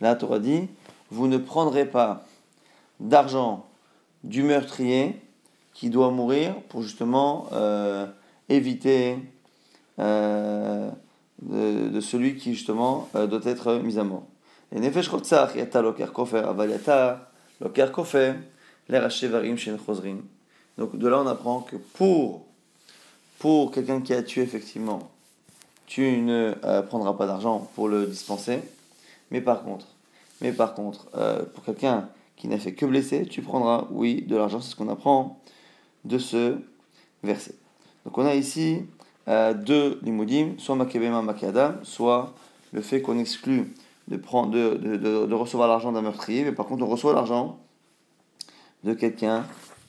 la 0.00 0.14
Torah 0.14 0.38
dit 0.38 0.68
Vous 1.10 1.26
ne 1.26 1.38
prendrez 1.38 1.84
pas 1.86 2.24
d'argent 3.00 3.66
du 4.24 4.42
meurtrier 4.42 5.20
qui 5.74 5.90
doit 5.90 6.10
mourir 6.10 6.54
pour 6.68 6.82
justement 6.82 7.46
euh, 7.52 8.06
éviter 8.48 9.16
euh, 9.98 10.90
de, 11.42 12.00
celui 12.00 12.36
qui 12.36 12.54
justement 12.54 13.08
euh, 13.14 13.26
doit 13.26 13.44
être 13.44 13.74
mis 13.76 13.98
à 13.98 14.04
mort. 14.04 14.26
Et 14.72 14.80
nefesh 14.80 15.10
yata 15.56 15.82
loker 15.82 16.12
kofer 16.12 16.42
loker 17.60 17.92
kofer 17.92 18.34
l'erachevarim 18.88 19.56
shen. 19.56 19.78
Donc 20.76 20.96
de 20.96 21.08
là 21.08 21.20
on 21.20 21.26
apprend 21.26 21.60
que 21.60 21.76
pour 21.76 22.46
pour 23.38 23.70
quelqu'un 23.70 24.00
qui 24.00 24.12
a 24.14 24.22
tué 24.22 24.42
effectivement, 24.42 25.10
tu 25.86 26.20
ne 26.20 26.54
prendras 26.88 27.14
pas 27.14 27.26
d'argent 27.26 27.70
pour 27.74 27.88
le 27.88 28.06
dispenser. 28.06 28.60
Mais 29.30 29.40
par 29.40 29.62
contre, 29.62 29.86
mais 30.40 30.52
par 30.52 30.74
contre, 30.74 31.08
euh, 31.16 31.44
pour 31.54 31.64
quelqu'un 31.64 32.08
qui 32.36 32.48
n'a 32.48 32.58
fait 32.58 32.72
que 32.72 32.86
blesser, 32.86 33.26
tu 33.26 33.42
prendras, 33.42 33.86
oui, 33.90 34.22
de 34.22 34.36
l'argent. 34.36 34.60
C'est 34.60 34.70
ce 34.70 34.76
qu'on 34.76 34.88
apprend 34.88 35.40
de 36.04 36.18
ce 36.18 36.58
verset. 37.22 37.54
Donc 38.04 38.16
on 38.18 38.26
a 38.26 38.34
ici 38.34 38.84
euh, 39.28 39.52
deux 39.52 39.98
limoudim, 40.02 40.54
soit 40.58 40.74
makebema 40.74 41.20
makadam, 41.22 41.80
soit 41.82 42.32
le 42.72 42.80
fait 42.80 43.02
qu'on 43.02 43.18
exclut 43.18 43.74
de, 44.08 44.16
prendre, 44.16 44.52
de, 44.52 44.74
de, 44.74 45.26
de, 45.26 45.34
recevoir 45.34 45.68
l'argent 45.68 45.92
d'un 45.92 46.02
meurtrier, 46.02 46.44
mais 46.44 46.52
par 46.52 46.66
contre 46.66 46.82
on 46.84 46.86
reçoit 46.86 47.12
l'argent 47.12 47.58
de 48.84 48.94
quelqu'un 48.94 49.44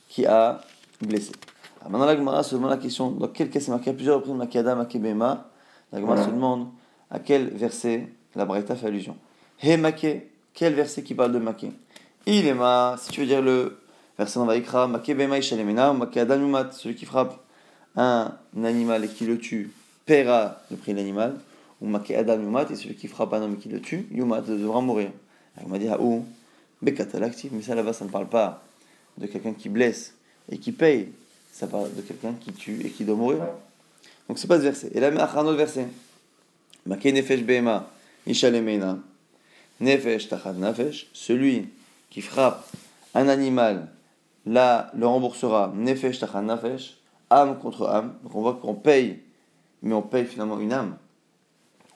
qui 0.09 0.25
a 0.25 0.61
blessé. 1.01 1.31
Alors 1.79 1.91
maintenant 1.91 2.05
la 2.05 2.17
Gemara 2.17 2.43
se 2.43 2.55
demande 2.55 2.71
la 2.71 2.77
question, 2.77 3.11
dans 3.11 3.27
quel 3.29 3.49
cas 3.49 3.59
c'est 3.59 3.71
marqué 3.71 3.91
à 3.91 3.93
plusieurs 3.93 4.17
reprises 4.17 4.33
makadam, 4.33 4.77
makebema, 4.79 5.49
la 5.93 5.99
Gemara 6.01 6.23
se 6.23 6.29
demande 6.29 6.67
à 7.09 7.19
quel 7.19 7.49
verset 7.49 8.09
la 8.35 8.45
Braïta 8.45 8.75
fait 8.75 8.87
allusion. 8.87 9.15
He 9.63 9.77
make, 9.77 10.05
quel 10.53 10.73
verset 10.73 11.03
qui 11.03 11.15
parle 11.15 11.31
de 11.31 11.39
make? 11.39 11.65
Il 12.25 12.45
est 12.45 12.53
ma, 12.53 12.95
si 12.99 13.11
tu 13.11 13.21
veux 13.21 13.25
dire 13.27 13.41
le 13.41 13.79
verset 14.17 14.39
dans 14.39 14.45
Vaikra, 14.45 14.87
make 14.87 15.15
bema 15.15 15.37
ishalemena, 15.37 15.93
yumat, 15.93 16.71
celui 16.71 16.95
qui 16.95 17.05
frappe 17.05 17.39
un 17.95 18.31
animal 18.63 19.05
et 19.05 19.07
qui 19.07 19.25
le 19.25 19.37
tue 19.37 19.71
paiera 20.05 20.61
le 20.71 20.77
prix 20.77 20.93
de 20.93 20.97
l'animal, 20.97 21.35
ou 21.81 21.87
make 21.87 22.11
adam 22.11 22.41
yumat, 22.41 22.67
et 22.71 22.75
celui 22.75 22.95
qui 22.95 23.07
frappe 23.07 23.33
un 23.33 23.41
homme 23.41 23.55
et 23.55 23.57
qui 23.57 23.69
le 23.69 23.79
tue, 23.79 24.07
yumat 24.11 24.41
devra 24.41 24.81
mourir. 24.81 25.11
Il 25.61 25.67
m'a 25.67 25.77
dit, 25.77 25.87
ah 25.89 25.99
où 25.99 26.25
Bekatalaktif, 26.81 27.51
mais 27.51 27.61
ça 27.61 27.75
là-bas, 27.75 27.93
ça 27.93 28.05
ne 28.05 28.09
parle 28.09 28.29
pas 28.29 28.63
de 29.17 29.27
quelqu'un 29.27 29.53
qui 29.53 29.67
blesse 29.67 30.13
et 30.49 30.57
qui 30.57 30.71
paye, 30.71 31.09
ça 31.51 31.67
parle 31.67 31.93
de 31.93 32.01
quelqu'un 32.01 32.33
qui 32.39 32.53
tue 32.53 32.85
et 32.85 32.89
qui 32.89 33.03
doit 33.03 33.15
mourir. 33.15 33.39
Donc 34.27 34.39
c'est 34.39 34.47
pas 34.47 34.57
ce 34.57 34.63
verset. 34.63 34.91
Et 34.93 34.99
là, 34.99 35.07
un 35.07 35.45
autre 35.45 35.57
verset. 35.57 35.87
Make 36.85 37.05
nefesh 37.05 37.43
bema 37.43 37.89
ishalemena. 38.25 38.99
Nefesh 39.81 40.29
tachad 40.29 40.57
nefesh, 40.57 41.07
celui 41.13 41.67
qui 42.09 42.21
frappe 42.21 42.65
un 43.13 43.27
animal, 43.27 43.89
là, 44.45 44.91
le 44.95 45.05
remboursera 45.05 45.73
Nefesh 45.75 46.19
tachad 46.19 46.45
nefesh, 46.45 46.97
âme 47.29 47.59
contre 47.59 47.87
âme. 47.87 48.15
Donc 48.23 48.35
on 48.35 48.41
voit 48.41 48.55
qu'on 48.55 48.75
paye 48.75 49.19
mais 49.81 49.93
on 49.93 50.01
paye 50.01 50.25
finalement 50.25 50.59
une 50.59 50.73
âme. 50.73 50.97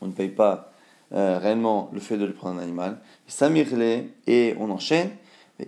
On 0.01 0.07
ne 0.07 0.11
paye 0.11 0.29
pas 0.29 0.71
euh, 1.13 1.37
réellement 1.37 1.89
le 1.93 1.99
fait 1.99 2.17
de 2.17 2.25
le 2.25 2.33
prendre 2.33 2.59
un 2.59 2.63
animal. 2.63 2.97
Samirle, 3.27 4.05
et 4.27 4.55
on 4.59 4.69
enchaîne. 4.69 5.11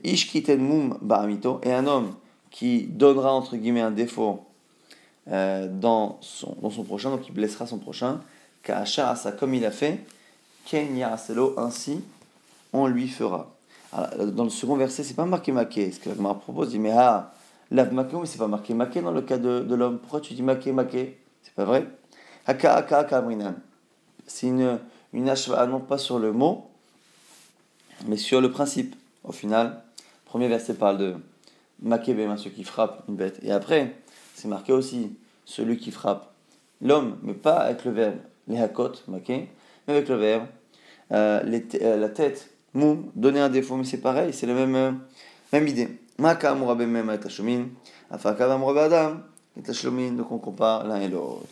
Ishkiten 0.04 0.60
mum 0.60 0.98
baramito, 1.02 1.62
et 1.64 1.72
un 1.72 1.86
homme 1.86 2.16
qui 2.50 2.84
donnera 2.84 3.34
entre 3.34 3.56
guillemets 3.56 3.82
un 3.82 3.92
défaut 3.92 4.46
euh, 5.30 5.68
dans, 5.70 6.18
son, 6.22 6.56
dans 6.62 6.70
son 6.70 6.84
prochain, 6.84 7.12
donc 7.12 7.28
il 7.28 7.34
blessera 7.34 7.68
son 7.68 7.78
prochain. 7.78 8.22
Ka'asha 8.64 9.16
comme 9.38 9.54
il 9.54 9.66
a 9.66 9.72
fait, 9.72 10.00
Ken 10.66 10.88
ainsi 11.58 12.02
on 12.74 12.88
lui 12.88 13.08
fera. 13.08 13.56
dans 14.20 14.44
le 14.44 14.50
second 14.50 14.76
verset, 14.76 15.04
c'est 15.04 15.14
pas 15.14 15.26
marqué 15.26 15.52
maké. 15.52 15.92
Ce 15.92 16.00
que 16.00 16.10
la 16.10 16.34
propose, 16.34 16.70
dit 16.70 16.80
mais 16.80 16.92
ah, 16.92 17.32
lav 17.72 17.94
maké, 17.94 18.16
mais 18.16 18.26
c'est 18.26 18.38
pas 18.38 18.48
marqué 18.48 18.74
maké 18.74 19.02
dans 19.02 19.12
le 19.12 19.22
cas 19.22 19.38
de, 19.38 19.60
de 19.62 19.76
l'homme. 19.76 20.00
Pourquoi 20.00 20.22
tu 20.22 20.34
dis 20.34 20.44
maké 20.44 20.72
maké? 20.72 21.20
C'est 21.42 21.54
pas 21.54 21.66
vrai? 21.66 21.88
Haka 22.48 22.76
haka 22.76 23.26
C'est 24.28 24.48
une, 24.48 24.80
une 25.14 25.34
non 25.70 25.80
pas 25.80 25.98
sur 25.98 26.20
le 26.20 26.32
mot, 26.32 26.70
mais 28.08 28.18
sur 28.18 28.42
le 28.42 28.52
principe. 28.52 28.96
Au 29.24 29.32
final, 29.32 29.82
premier 30.26 30.48
verset 30.48 30.76
parle 30.76 30.98
de 30.98 31.16
maké 31.82 32.14
bema, 32.14 32.38
ceux 32.38 32.52
qui 32.52 32.64
frappent 32.64 33.04
une 33.08 33.16
bête. 33.16 33.40
Et 33.42 33.52
après, 33.52 33.96
c'est 34.36 34.48
marqué 34.48 34.72
aussi 34.72 35.18
celui 35.46 35.78
qui 35.78 35.92
frappe 35.92 36.34
l'homme, 36.82 37.18
mais 37.24 37.34
pas 37.34 37.58
avec 37.58 37.86
le 37.86 37.92
verbe 37.92 38.16
les 38.48 38.60
hakot, 38.60 38.92
maké, 39.08 39.50
mais 39.88 39.96
avec 39.96 40.08
le 40.10 40.16
verbe 40.16 40.44
euh, 41.12 41.42
euh, 41.82 41.98
la 41.98 42.10
tête 42.10 42.52
mou, 42.74 43.12
donner 43.16 43.40
un 43.40 43.50
défaut, 43.50 43.76
mais 43.76 43.86
c'est 43.86 44.02
pareil, 44.02 44.34
c'est 44.34 44.46
la 44.46 44.54
même, 44.54 44.76
euh, 44.76 44.92
même 45.54 45.68
idée. 45.68 45.90
Maka 46.18 46.56
même 46.56 47.10
avec 47.10 47.24
la 47.24 47.66
afaka 48.10 48.54
adam, 48.54 49.18
et 49.58 49.62
la 49.68 50.12
donc 50.12 50.32
on 50.32 50.38
compare 50.38 50.88
l'un 50.88 51.02
et 51.02 51.10
l'autre. 51.10 51.46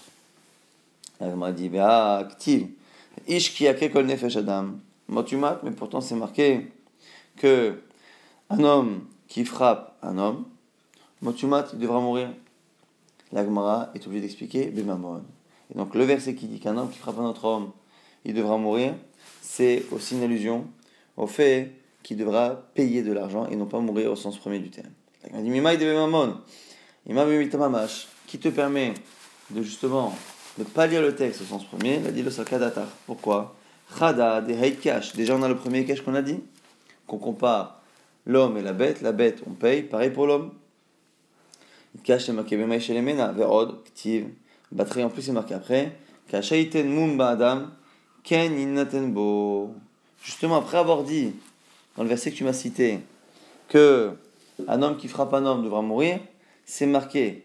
m'a 1.19 1.52
dit, 1.52 1.69
nefesh 4.04 4.38
adam, 4.38 4.76
motumat, 5.08 5.60
mais 5.63 5.71
pourtant 5.71 6.02
c'est 6.02 6.15
marqué 6.15 6.71
que 7.38 7.82
un 8.49 8.63
homme 8.63 9.06
qui 9.28 9.45
frappe 9.45 9.97
un 10.02 10.17
homme, 10.17 10.45
motumat, 11.21 11.65
il 11.73 11.80
devra 11.80 11.99
mourir. 11.99 12.30
L'agmara 13.32 13.89
est 13.95 14.06
obligé 14.06 14.21
d'expliquer, 14.21 14.65
bemamon. 14.67 15.23
Et 15.73 15.78
donc 15.78 15.95
le 15.95 16.04
verset 16.04 16.36
qui 16.36 16.47
dit 16.47 16.60
qu'un 16.60 16.78
homme 16.78 16.89
qui 16.89 16.99
frappe 16.99 17.19
un 17.19 17.26
autre 17.26 17.45
homme, 17.45 17.71
il 18.26 18.34
devra 18.34 18.58
mourir, 18.58 18.93
c'est 19.41 19.84
aussi 19.91 20.15
une 20.15 20.23
allusion 20.23 20.67
au 21.17 21.28
fait 21.28 21.71
qu'il 22.04 22.18
devra 22.18 22.62
payer 22.76 23.02
de 23.02 23.12
l'argent 23.12 23.48
et 23.48 23.56
non 23.56 23.66
pas 23.66 23.80
mourir 23.80 24.12
au 24.12 24.16
sens 24.16 24.38
premier 24.38 24.60
du 24.60 24.70
terme. 24.70 24.92
Qui 28.28 28.39
te 28.39 28.50
permet 28.50 28.94
de 29.50 29.62
justement 29.62 30.13
ne 30.58 30.63
pas 30.63 30.86
lire 30.86 31.02
le 31.02 31.16
texte 31.16 31.42
au 31.42 31.46
sens 31.46 31.63
premier, 31.66 32.00
il 32.00 32.08
a 32.08 32.12
dit 32.12 32.22
le 32.22 32.30
sakadatar. 32.30 32.88
Pourquoi? 33.06 33.56
Déjà, 35.16 35.36
on 35.36 35.44
a 35.44 35.48
le 35.48 35.56
premier 35.56 35.86
cash 35.86 36.02
qu'on 36.02 36.16
a 36.16 36.22
dit, 36.22 36.39
qu'on 37.08 37.18
compare 37.18 37.82
l'homme 38.26 38.58
et 38.58 38.62
la 38.62 38.74
bête. 38.74 39.02
La 39.02 39.12
bête, 39.12 39.44
on 39.48 39.52
paye. 39.52 39.84
Pareil 39.84 40.10
pour 40.10 40.28
l'homme. 40.28 40.52
Cash, 42.04 42.26
c'est 42.26 42.34
marqué 42.34 42.58
chez 42.80 42.94
les 42.94 43.02
mena. 43.02 43.32
Verod, 43.32 43.84
ktiv. 43.86 44.28
Batterie 44.72 45.04
en 45.04 45.10
plus, 45.10 45.22
c'est 45.22 45.32
marqué 45.32 45.54
après. 45.54 45.98
Kashaiten 46.28 46.89
mumba 46.89 47.30
adam. 47.30 47.68
Ken 48.24 48.58
inatenbo. 48.58 49.76
Justement, 50.24 50.58
après 50.58 50.78
avoir 50.78 51.04
dit, 51.04 51.34
dans 51.95 52.03
le 52.03 52.10
verset 52.10 52.32
que 52.32 52.36
tu 52.36 52.43
m'as 52.43 52.53
cité, 52.53 52.99
que 53.67 54.12
un 54.67 54.82
homme 54.82 54.97
qui 54.97 55.08
frappe 55.08 55.34
un 55.34 55.45
homme 55.45 55.63
devra 55.63 55.82
mourir, 55.82 56.19
c'est 56.65 56.86
marqué 56.86 57.43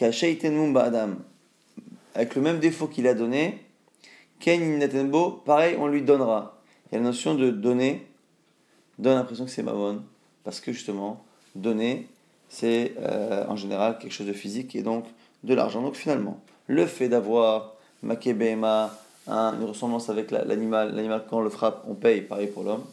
Adam, 0.00 1.10
avec 2.14 2.34
le 2.34 2.42
même 2.42 2.58
défaut 2.58 2.86
qu'il 2.86 3.06
a 3.06 3.14
donné, 3.14 3.58
Ken 4.38 4.88
pareil, 5.44 5.76
on 5.78 5.86
lui 5.86 6.02
donnera. 6.02 6.60
Il 6.90 6.94
y 6.94 6.96
a 6.96 7.00
la 7.00 7.06
notion 7.06 7.34
de 7.34 7.50
donner, 7.50 8.06
donne 8.98 9.16
l'impression 9.16 9.44
que 9.44 9.50
c'est 9.50 9.62
Mamon, 9.62 10.02
parce 10.44 10.60
que 10.60 10.72
justement, 10.72 11.22
donner, 11.54 12.08
c'est 12.48 12.94
euh, 12.98 13.44
en 13.46 13.56
général 13.56 13.98
quelque 13.98 14.12
chose 14.12 14.26
de 14.26 14.32
physique 14.32 14.74
et 14.74 14.82
donc 14.82 15.04
de 15.44 15.54
l'argent. 15.54 15.82
Donc 15.82 15.94
finalement, 15.94 16.40
le 16.66 16.86
fait 16.86 17.08
d'avoir 17.08 17.74
Makebema, 18.02 18.98
une 19.28 19.64
ressemblance 19.64 20.08
avec 20.08 20.30
l'animal. 20.30 20.94
L'animal, 20.94 21.24
quand 21.28 21.38
on 21.38 21.42
le 21.42 21.50
frappe, 21.50 21.84
on 21.86 21.94
paye, 21.94 22.22
pareil 22.22 22.48
pour 22.48 22.64
l'homme. 22.64 22.84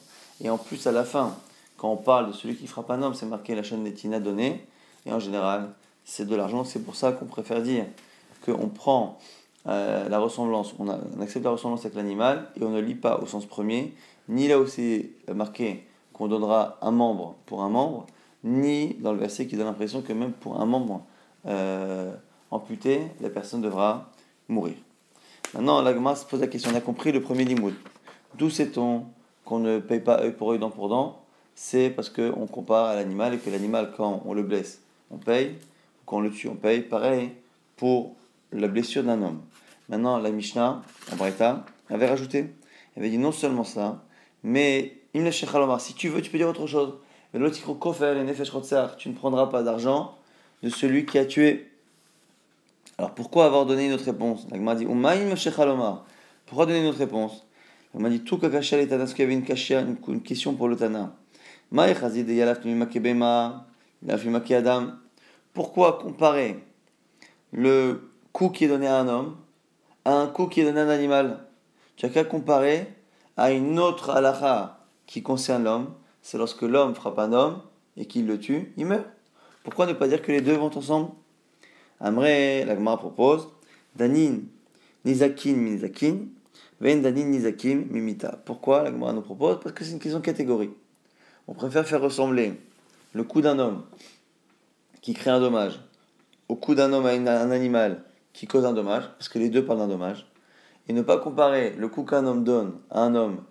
Et 0.44 0.50
en 0.50 0.58
plus, 0.58 0.88
à 0.88 0.92
la 0.92 1.04
fin, 1.04 1.36
quand 1.78 1.90
on 1.92 1.98
parle 1.98 2.28
de 2.28 2.32
celui 2.32 2.56
qui 2.56 2.68
frappe 2.68 2.92
un 2.92 3.02
homme, 3.02 3.14
c'est 3.14 3.26
marqué 3.26 3.56
la 3.56 3.64
chaîne 3.64 3.84
d'Etina 3.84 4.20
donnée. 4.20 4.66
Et 5.06 5.12
en 5.12 5.20
général, 5.20 5.70
c'est 6.04 6.26
de 6.26 6.36
l'argent. 6.36 6.64
C'est 6.64 6.84
pour 6.84 6.96
ça 6.96 7.12
qu'on 7.12 7.26
préfère 7.26 7.62
dire 7.62 7.86
qu'on 8.46 8.70
prend 8.70 9.18
euh, 9.68 10.08
la 10.08 10.20
ressemblance, 10.20 10.74
on, 10.80 10.88
accepte 11.22 11.44
la 11.44 11.52
ressemblance 11.52 11.82
avec 11.82 11.96
l'animal 11.96 12.48
et 12.60 12.64
on 12.64 12.70
ne 12.70 12.80
lit 12.80 12.96
pas 12.96 13.20
au 13.20 13.26
sens 13.26 13.46
premier, 13.46 13.94
ni 14.30 14.48
là 14.48 14.60
où 14.60 14.68
c'est 14.68 15.12
marqué 15.34 15.86
qu'on 16.14 16.28
donnera 16.28 16.78
un 16.82 16.92
membre 16.92 17.36
pour 17.46 17.62
un 17.62 17.70
membre, 17.70 18.06
ni 18.44 18.94
dans 18.96 19.12
le 19.12 19.20
verset 19.20 19.48
qui 19.48 19.58
donne 19.58 19.66
l'impression 19.66 20.02
que 20.02 20.14
même 20.14 20.32
pour 20.32 20.62
un 20.62 20.66
membre 20.66 21.04
euh, 21.46 22.14
amputé, 22.50 23.02
la 23.20 23.30
personne 23.30 23.62
devra 23.62 24.10
mourir. 24.48 24.76
Maintenant, 25.54 25.82
l'agma 25.82 26.16
se 26.16 26.26
pose 26.26 26.40
la 26.40 26.48
question. 26.48 26.72
On 26.74 26.76
a 26.76 26.82
compris 26.82 27.12
le 27.12 27.22
premier 27.22 27.44
limoud. 27.44 27.74
D'où 28.38 28.50
sait-on 28.50 29.06
qu'on 29.48 29.60
ne 29.60 29.80
paye 29.80 30.02
pas 30.02 30.20
œil 30.22 30.34
pour 30.34 30.52
œil, 30.52 30.60
dent 30.60 30.70
pour 30.70 30.90
dent 30.90 31.22
C'est 31.56 31.90
parce 31.90 32.10
qu'on 32.10 32.48
compare 32.48 32.88
à 32.88 32.96
l'animal 32.96 33.34
et 33.34 33.38
que 33.38 33.50
l'animal, 33.50 33.94
quand 33.96 34.22
on 34.26 34.34
le 34.34 34.44
blesse, 34.44 34.82
on 35.10 35.18
paye. 35.18 35.56
Quand 36.06 36.18
on 36.18 36.22
le 36.22 36.32
tue, 36.32 36.50
on 36.50 36.56
paye. 36.56 36.82
Pareil 36.82 37.32
pour 37.78 38.16
la 38.52 38.68
blessure 38.68 39.04
d'un 39.04 39.22
homme. 39.22 39.42
Maintenant, 39.90 40.18
la 40.18 40.32
Mishnah, 40.32 40.82
en 41.12 41.16
Breta, 41.16 41.64
avait 41.90 42.08
rajouté. 42.08 42.48
Elle 42.96 43.04
avait 43.04 43.10
dit 43.10 43.18
non 43.18 43.32
seulement 43.32 43.64
ça, 43.64 44.04
mais 44.44 44.98
si 45.14 45.94
tu 45.96 46.10
veux, 46.10 46.22
tu 46.22 46.30
peux 46.30 46.38
dire 46.38 46.50
autre 46.50 46.68
chose. 46.68 46.94
Tu 47.32 47.40
ne 47.40 49.14
prendras 49.14 49.48
pas 49.48 49.64
d'argent 49.64 50.16
de 50.62 50.70
celui 50.70 51.06
qui 51.06 51.18
a 51.18 51.26
tué. 51.26 51.72
Alors 52.98 53.16
pourquoi 53.16 53.46
avoir 53.46 53.66
donné 53.66 53.88
une 53.88 53.94
autre 53.94 54.06
réponse? 54.06 54.46
Pourquoi 56.46 56.66
donner 56.66 56.82
une 56.82 56.88
autre 56.88 57.00
réponse? 57.00 57.47
M'a 57.94 58.10
dit 58.10 58.22
tout 58.22 58.38
kakashel 58.38 58.82
et 58.82 58.88
parce 58.88 59.14
qu'il 59.14 59.24
y 59.24 59.28
avait 59.28 59.34
une, 59.34 59.98
une 60.08 60.22
question 60.22 60.54
pour 60.54 60.68
le 60.68 60.76
Tana. 60.76 61.16
Pourquoi 65.54 66.00
comparer 66.00 66.64
le 67.52 68.12
coup 68.32 68.50
qui 68.50 68.66
est 68.66 68.68
donné 68.68 68.88
à 68.88 69.00
un 69.00 69.08
homme 69.08 69.36
à 70.06 70.14
un 70.14 70.28
coup 70.28 70.48
qui 70.48 70.62
est 70.62 70.64
donné 70.64 70.80
à 70.80 70.86
un 70.86 70.90
animal? 70.90 71.40
Tu 71.96 72.06
as 72.06 72.10
qu'à 72.10 72.24
comparer 72.24 72.88
à 73.36 73.52
une 73.52 73.80
autre 73.80 74.12
halakha 74.12 74.86
qui 75.06 75.24
concerne 75.24 75.64
l'homme. 75.64 75.94
C'est 76.22 76.38
lorsque 76.38 76.62
l'homme 76.62 76.94
frappe 76.94 77.20
un 77.20 77.34
homme 77.34 77.62
et 77.98 78.06
qu'il 78.06 78.28
le 78.28 78.40
tue, 78.40 78.74
il 78.78 78.86
meurt. 78.86 79.06
Pourquoi 79.64 79.86
ne 79.86 79.94
pas 79.94 80.08
dire 80.08 80.22
que 80.22 80.32
les 80.32 80.42
deux 80.42 80.56
vont 80.56 80.72
ensemble? 80.78 81.12
Amré, 82.00 82.64
la 82.64 82.76
propose 82.98 83.50
Danin 83.96 84.42
Nizakin 85.04 85.78
Danin 85.78 86.18
Nizakim 86.82 87.88
Mimita. 87.90 88.40
Pourquoi 88.46 88.84
la 88.84 88.92
Gemara 88.92 89.14
nous 89.14 89.22
propose? 89.22 89.60
Parce 89.62 89.74
que 89.74 89.84
c'est 89.84 89.92
une 89.92 90.00
question 90.00 90.20
de 90.20 90.26
catégorie. 90.26 90.72
On 91.48 91.54
préfère 91.54 91.88
faire 91.88 92.02
ressembler 92.02 92.54
le 93.14 93.24
coup 93.24 93.42
d'un 93.42 93.60
homme 93.60 93.84
qui 95.02 95.14
crée 95.14 95.32
un 95.32 95.40
dommage 95.40 95.80
au 96.50 96.56
coup 96.56 96.76
d'un 96.76 96.94
homme 96.94 97.06
à 97.06 97.12
un 97.12 97.52
animal 97.52 98.04
qui 98.34 98.46
cause 98.48 98.66
un 98.66 98.74
dommage, 98.74 99.10
parce 99.18 99.30
que 99.30 99.40
les 99.40 99.50
deux 99.50 99.66
parlent 99.66 99.80
d'un 99.80 99.88
dommage, 99.88 100.28
et 100.88 100.94
ne 100.94 101.02
pas 101.02 101.18
comparer 101.18 101.72
le 101.72 101.88
coup 101.88 102.04
qu'un 102.04 102.26
homme 102.26 102.44
donne 102.44 102.74
à 102.92 103.02
un 103.02 103.16
homme 103.16 103.44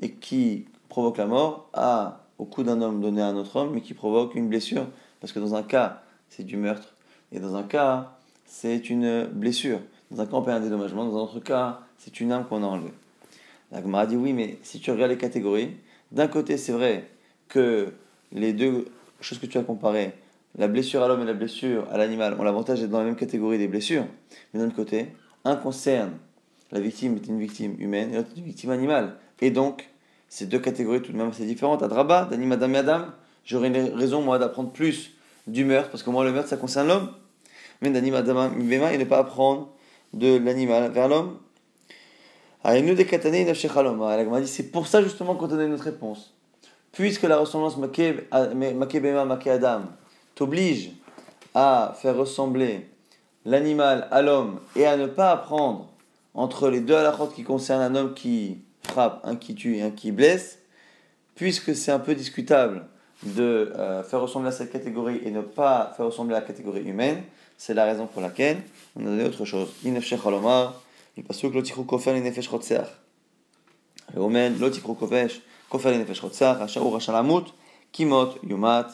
et 0.00 0.12
qui 0.12 0.66
provoque 0.88 1.18
la 1.18 1.26
mort 1.26 1.68
à, 1.72 2.24
au 2.38 2.44
coup 2.44 2.62
d'un 2.62 2.80
homme 2.80 3.00
donné 3.00 3.20
à 3.20 3.26
un 3.26 3.36
autre 3.36 3.56
homme 3.56 3.72
mais 3.74 3.80
qui 3.80 3.94
provoque 3.94 4.34
une 4.34 4.48
blessure. 4.48 4.86
Parce 5.20 5.32
que 5.32 5.40
dans 5.40 5.56
un 5.56 5.64
cas, 5.64 6.02
c'est 6.28 6.44
du 6.44 6.56
meurtre, 6.56 6.94
et 7.32 7.40
dans 7.40 7.56
un 7.56 7.64
cas, 7.64 8.16
c'est 8.44 8.88
une 8.88 9.24
blessure. 9.26 9.80
Dans 10.10 10.20
un 10.20 10.26
cas, 10.26 10.36
on 10.36 10.42
paye 10.42 10.54
un 10.54 10.60
dédommagement. 10.60 11.04
Dans 11.04 11.18
un 11.18 11.22
autre 11.22 11.40
cas, 11.40 11.80
c'est 11.98 12.20
une 12.20 12.32
âme 12.32 12.46
qu'on 12.48 12.62
a 12.62 12.66
enlevée. 12.66 12.92
La 13.70 13.82
Gemara 13.82 14.06
dit 14.06 14.16
oui, 14.16 14.32
mais 14.32 14.58
si 14.62 14.80
tu 14.80 14.90
regardes 14.90 15.10
les 15.10 15.18
catégories, 15.18 15.70
d'un 16.12 16.28
côté, 16.28 16.56
c'est 16.56 16.72
vrai 16.72 17.04
que 17.48 17.92
les 18.32 18.52
deux 18.52 18.86
choses 19.20 19.38
que 19.38 19.46
tu 19.46 19.58
as 19.58 19.62
comparées, 19.62 20.12
la 20.56 20.68
blessure 20.68 21.02
à 21.02 21.08
l'homme 21.08 21.22
et 21.22 21.26
la 21.26 21.34
blessure 21.34 21.86
à 21.90 21.98
l'animal, 21.98 22.34
ont 22.38 22.42
l'avantage 22.42 22.80
d'être 22.80 22.90
dans 22.90 22.98
la 22.98 23.04
même 23.04 23.16
catégorie 23.16 23.58
des 23.58 23.68
blessures. 23.68 24.06
Mais 24.52 24.60
d'un 24.60 24.66
autre 24.66 24.76
côté, 24.76 25.08
un 25.44 25.56
concerne 25.56 26.12
la 26.70 26.80
victime 26.80 27.16
est 27.16 27.26
une 27.26 27.38
victime 27.38 27.76
humaine 27.78 28.12
et 28.12 28.16
l'autre 28.16 28.28
une 28.36 28.44
victime 28.44 28.70
animale. 28.70 29.14
Et 29.40 29.50
donc, 29.50 29.88
ces 30.28 30.46
deux 30.46 30.58
catégories 30.58 31.00
tout 31.00 31.12
de 31.12 31.16
même 31.16 31.28
assez 31.28 31.46
différentes. 31.46 31.82
À 31.82 31.88
Draba, 31.88 32.26
d'Anim 32.26 32.52
Adam 32.52 32.72
et 32.74 32.76
Adam, 32.76 33.04
j'aurais 33.44 33.68
une 33.68 33.94
raison, 33.94 34.20
moi, 34.20 34.38
d'apprendre 34.38 34.70
plus 34.70 35.12
du 35.46 35.64
meurtre, 35.64 35.90
parce 35.90 36.02
que 36.02 36.10
moi, 36.10 36.24
le 36.24 36.32
meurtre, 36.32 36.50
ça 36.50 36.58
concerne 36.58 36.88
l'homme. 36.88 37.10
Mais 37.80 37.90
d'Anim 37.90 38.14
Adam 38.14 38.50
et 38.58 38.98
ne 38.98 39.04
pas 39.04 39.18
apprendre 39.18 39.70
de 40.12 40.36
l'animal 40.36 40.90
vers 40.90 41.08
l'homme. 41.08 41.38
C'est 44.46 44.72
pour 44.72 44.86
ça 44.86 45.02
justement 45.02 45.34
qu'on 45.36 45.46
donne 45.46 45.70
notre 45.70 45.84
réponse. 45.84 46.34
Puisque 46.92 47.22
la 47.22 47.38
ressemblance 47.38 47.76
Makebema 47.76 49.24
Make 49.24 49.46
Adam 49.46 49.82
t'oblige 50.34 50.90
à 51.54 51.94
faire 52.00 52.16
ressembler 52.16 52.88
l'animal 53.44 54.08
à 54.10 54.22
l'homme 54.22 54.60
et 54.76 54.86
à 54.86 54.96
ne 54.96 55.06
pas 55.06 55.30
apprendre 55.30 55.88
entre 56.34 56.68
les 56.68 56.80
deux 56.80 56.94
halakhot 56.94 57.28
qui 57.28 57.42
concernent 57.42 57.82
un 57.82 57.94
homme 57.94 58.14
qui 58.14 58.58
frappe, 58.82 59.20
un 59.24 59.36
qui 59.36 59.54
tue 59.54 59.76
et 59.76 59.82
un 59.82 59.90
qui 59.90 60.12
blesse, 60.12 60.58
puisque 61.34 61.74
c'est 61.74 61.92
un 61.92 61.98
peu 61.98 62.14
discutable 62.14 62.86
de 63.22 63.72
euh, 63.76 64.02
faire 64.02 64.20
ressembler 64.20 64.48
à 64.48 64.52
cette 64.52 64.72
catégorie 64.72 65.20
et 65.24 65.30
ne 65.30 65.40
pas 65.40 65.92
faire 65.96 66.06
ressembler 66.06 66.36
à 66.36 66.40
la 66.40 66.46
catégorie 66.46 66.82
humaine, 66.82 67.22
c'est 67.56 67.74
la 67.74 67.84
raison 67.84 68.06
pour 68.06 68.22
laquelle 68.22 68.58
on 68.96 69.02
a 69.02 69.04
donné 69.04 69.24
autre 69.24 69.44
chose. 69.44 69.68
Il 71.18 71.24
passe 71.24 71.42
que 71.42 71.48
l'otikrou 71.48 71.82
kofer 71.84 72.12
les 72.14 72.20
nefesh 72.20 72.48
rotseach. 72.48 72.86
Omen, 74.16 74.56
l'otikrou 74.58 74.94
kofer 74.94 75.90
les 75.90 75.98
nefesh 75.98 76.20
rotseach, 76.20 76.60
ashaou 76.62 76.90
rashalamut, 76.90 77.46
kimot, 77.90 78.36
yumat. 78.44 78.86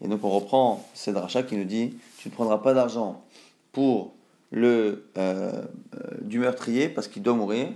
Et 0.00 0.06
donc 0.06 0.22
on 0.22 0.30
reprend 0.30 0.88
cette 0.94 1.16
rachat 1.16 1.42
qui 1.42 1.56
nous 1.56 1.64
dit 1.64 1.96
tu 2.18 2.28
ne 2.28 2.34
prendras 2.34 2.58
pas 2.58 2.74
d'argent 2.74 3.24
pour 3.72 4.14
le 4.52 5.06
euh, 5.18 5.62
du 6.20 6.38
meurtrier 6.38 6.88
parce 6.88 7.08
qu'il 7.08 7.22
doit 7.22 7.34
mourir. 7.34 7.68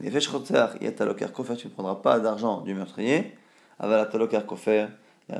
Nefesh 0.00 0.28
rotseach, 0.28 0.80
yataloker 0.80 1.32
kofer, 1.32 1.56
tu 1.56 1.66
ne 1.66 1.72
prendras 1.72 1.96
pas 1.96 2.20
d'argent 2.20 2.60
du 2.60 2.74
meurtrier. 2.74 3.32
Avalataloker 3.80 4.46
kofer, 4.46 4.86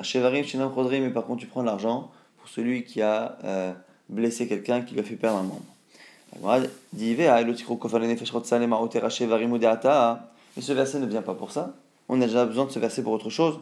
chevarim 0.02 0.44
shinam 0.44 0.74
chodrim, 0.74 1.04
mais 1.04 1.10
par 1.10 1.26
contre 1.26 1.42
tu 1.42 1.46
prends 1.46 1.62
l'argent 1.62 2.10
pour 2.38 2.48
celui 2.48 2.82
qui 2.82 3.02
a 3.02 3.38
euh, 3.44 3.72
blessé 4.08 4.48
quelqu'un, 4.48 4.80
qui 4.82 4.94
lui 4.94 5.00
a 5.00 5.04
fait 5.04 5.14
perdre 5.14 5.38
un 5.38 5.42
membre. 5.44 5.62
Et 6.32 6.38
ce 10.60 10.72
verset 10.72 11.00
ne 11.00 11.06
vient 11.06 11.22
pas 11.22 11.34
pour 11.34 11.50
ça. 11.50 11.74
On 12.08 12.20
a 12.20 12.26
déjà 12.26 12.44
besoin 12.44 12.66
de 12.66 12.70
ce 12.70 12.78
verset 12.78 13.02
pour 13.02 13.12
autre 13.12 13.30
chose. 13.30 13.58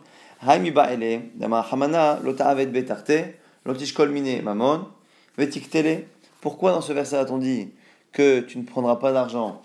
Pourquoi 6.40 6.72
dans 6.72 6.80
ce 6.80 6.92
verset 6.92 7.16
a-t-on 7.16 7.38
dit 7.38 7.70
que 8.12 8.40
tu 8.40 8.58
ne 8.58 8.64
prendras 8.64 8.96
pas 8.96 9.12
d'argent 9.12 9.62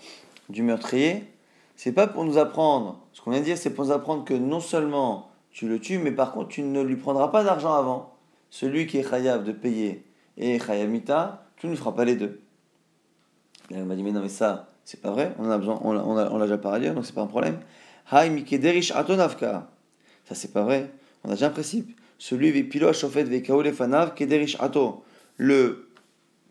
du 0.48 0.62
meurtrier? 0.62 1.24
C'est 1.76 1.92
pas 1.92 2.06
pour 2.06 2.24
nous 2.24 2.38
apprendre, 2.38 3.00
ce 3.12 3.20
qu'on 3.20 3.30
vient 3.30 3.40
de 3.40 3.44
dire, 3.44 3.58
c'est 3.58 3.70
pour 3.70 3.84
nous 3.84 3.92
apprendre 3.92 4.24
que 4.24 4.34
non 4.34 4.60
seulement 4.60 5.30
tu 5.50 5.68
le 5.68 5.78
tues, 5.78 5.98
mais 5.98 6.12
par 6.12 6.32
contre 6.32 6.48
tu 6.48 6.62
ne 6.62 6.82
lui 6.82 6.96
prendras 6.96 7.28
pas 7.28 7.44
d'argent 7.44 7.74
avant. 7.74 8.14
Celui 8.50 8.86
qui 8.86 8.98
est 8.98 9.08
chayav 9.08 9.44
de 9.44 9.52
payer 9.52 10.04
et 10.36 10.58
Chayamita, 10.58 11.44
tu 11.56 11.66
ne 11.66 11.76
feras 11.76 11.92
pas 11.92 12.04
les 12.04 12.16
deux. 12.16 12.40
Et 13.70 13.74
elle 13.74 13.84
m'a 13.84 13.96
dit, 13.96 14.02
mais 14.02 14.12
non, 14.12 14.20
mais 14.20 14.28
ça, 14.28 14.68
c'est 14.84 15.00
pas 15.00 15.10
vrai, 15.10 15.34
on 15.38 15.50
a 15.50 15.58
besoin, 15.58 15.78
on 15.82 15.92
l'a, 15.92 16.04
on 16.32 16.38
déjà 16.38 16.58
par 16.58 16.72
ailleurs, 16.72 16.94
donc 16.94 17.06
c'est 17.06 17.14
pas 17.14 17.22
un 17.22 17.26
problème. 17.26 17.58
Hai 18.12 18.28
mikederish 18.30 18.92
atonavka. 18.92 19.70
Ça, 20.26 20.34
c'est 20.34 20.52
pas 20.52 20.62
vrai, 20.62 20.90
on 21.24 21.28
a 21.28 21.32
déjà 21.32 21.46
un 21.46 21.50
principe. 21.50 21.98
Celui 22.18 22.50
vepilo 22.50 22.92
shofet 22.92 23.24
vekao 23.24 23.62
lefanav 23.62 24.14
kederish 24.14 24.56
ato. 24.60 25.04
Le 25.36 25.88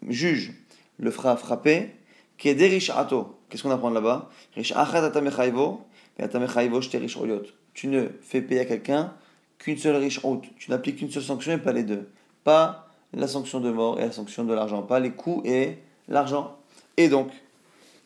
juge 0.08 0.54
le 0.98 1.12
fera 1.12 1.38
frapper, 1.38 1.96
kederish 2.38 2.90
ato. 2.90 3.40
Qu'est-ce 3.50 3.64
qu'on 3.64 3.72
apprend 3.72 3.92
là-bas? 3.92 4.30
Rish 4.56 4.72
achat 4.72 5.04
atamechaivo, 5.04 5.82
et 6.18 6.24
atamechaivo 6.24 6.82
shterish 6.82 7.18
oyot. 7.18 7.44
Tu 7.74 7.88
ne 7.88 8.08
fais 8.22 8.42
payer 8.42 8.62
à 8.62 8.66
quelqu'un 8.66 9.14
qu'une 9.60 9.78
seule 9.78 9.96
riche 9.96 10.20
haute. 10.24 10.46
Tu 10.58 10.72
n'appliques 10.72 10.98
qu'une 10.98 11.12
seule 11.12 11.24
sanction 11.24 11.52
et 11.54 11.58
pas 11.58 11.72
les 11.72 11.84
deux. 11.84 12.10
Pas 12.44 12.90
la 13.14 13.28
sanction 13.28 13.60
de 13.60 13.72
mort 13.72 14.00
et 14.00 14.06
la 14.06 14.12
sanction 14.12 14.44
de 14.44 14.54
l'argent, 14.54 14.82
pas 14.82 15.00
les 15.00 15.12
coûts 15.12 15.42
et 15.46 15.78
l'argent. 16.08 16.58
Et 16.98 17.10
donc, 17.10 17.32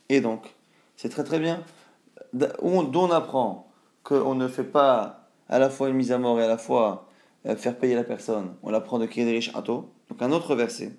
et 0.09 0.21
donc, 0.21 0.55
c'est 0.95 1.09
très 1.09 1.23
très 1.23 1.39
bien. 1.39 1.63
D'où 2.33 2.47
on 2.63 3.11
apprend 3.11 3.69
qu'on 4.03 4.35
ne 4.35 4.47
fait 4.47 4.63
pas 4.63 5.27
à 5.49 5.59
la 5.59 5.69
fois 5.69 5.89
une 5.89 5.95
mise 5.95 6.11
à 6.11 6.17
mort 6.17 6.39
et 6.39 6.43
à 6.43 6.47
la 6.47 6.57
fois 6.57 7.07
euh, 7.45 7.55
faire 7.55 7.77
payer 7.77 7.95
la 7.95 8.03
personne. 8.03 8.55
On 8.63 8.69
l'apprend 8.69 8.99
de 8.99 9.05
Kedrish 9.05 9.53
Ato, 9.55 9.91
donc 10.09 10.21
un 10.21 10.31
autre 10.31 10.55
verset, 10.55 10.93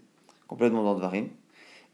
complètement 0.47 0.83
dans 0.83 0.95
Dvarim. 0.95 1.29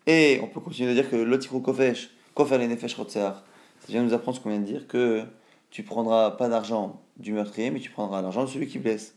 Et 0.06 0.40
on 0.42 0.48
peut 0.48 0.60
continuer 0.60 0.90
de 0.90 0.94
dire 1.00 1.10
que 1.10 1.16
l'otikrou 1.16 1.60
kofesh, 1.60 2.10
kofer 2.34 2.58
les 2.58 2.68
nefesh 2.68 2.96
ça 3.08 3.42
vient 3.88 4.02
nous 4.02 4.12
apprendre 4.12 4.36
ce 4.36 4.42
qu'on 4.42 4.50
vient 4.50 4.60
de 4.60 4.64
dire, 4.64 4.86
que 4.86 5.24
tu 5.70 5.82
prendras 5.82 6.32
pas 6.32 6.48
d'argent 6.48 7.00
du 7.16 7.32
meurtrier, 7.32 7.70
mais 7.70 7.80
tu 7.80 7.90
prendras 7.90 8.22
l'argent 8.22 8.44
de 8.44 8.48
celui 8.48 8.66
qui 8.66 8.78
blesse. 8.78 9.14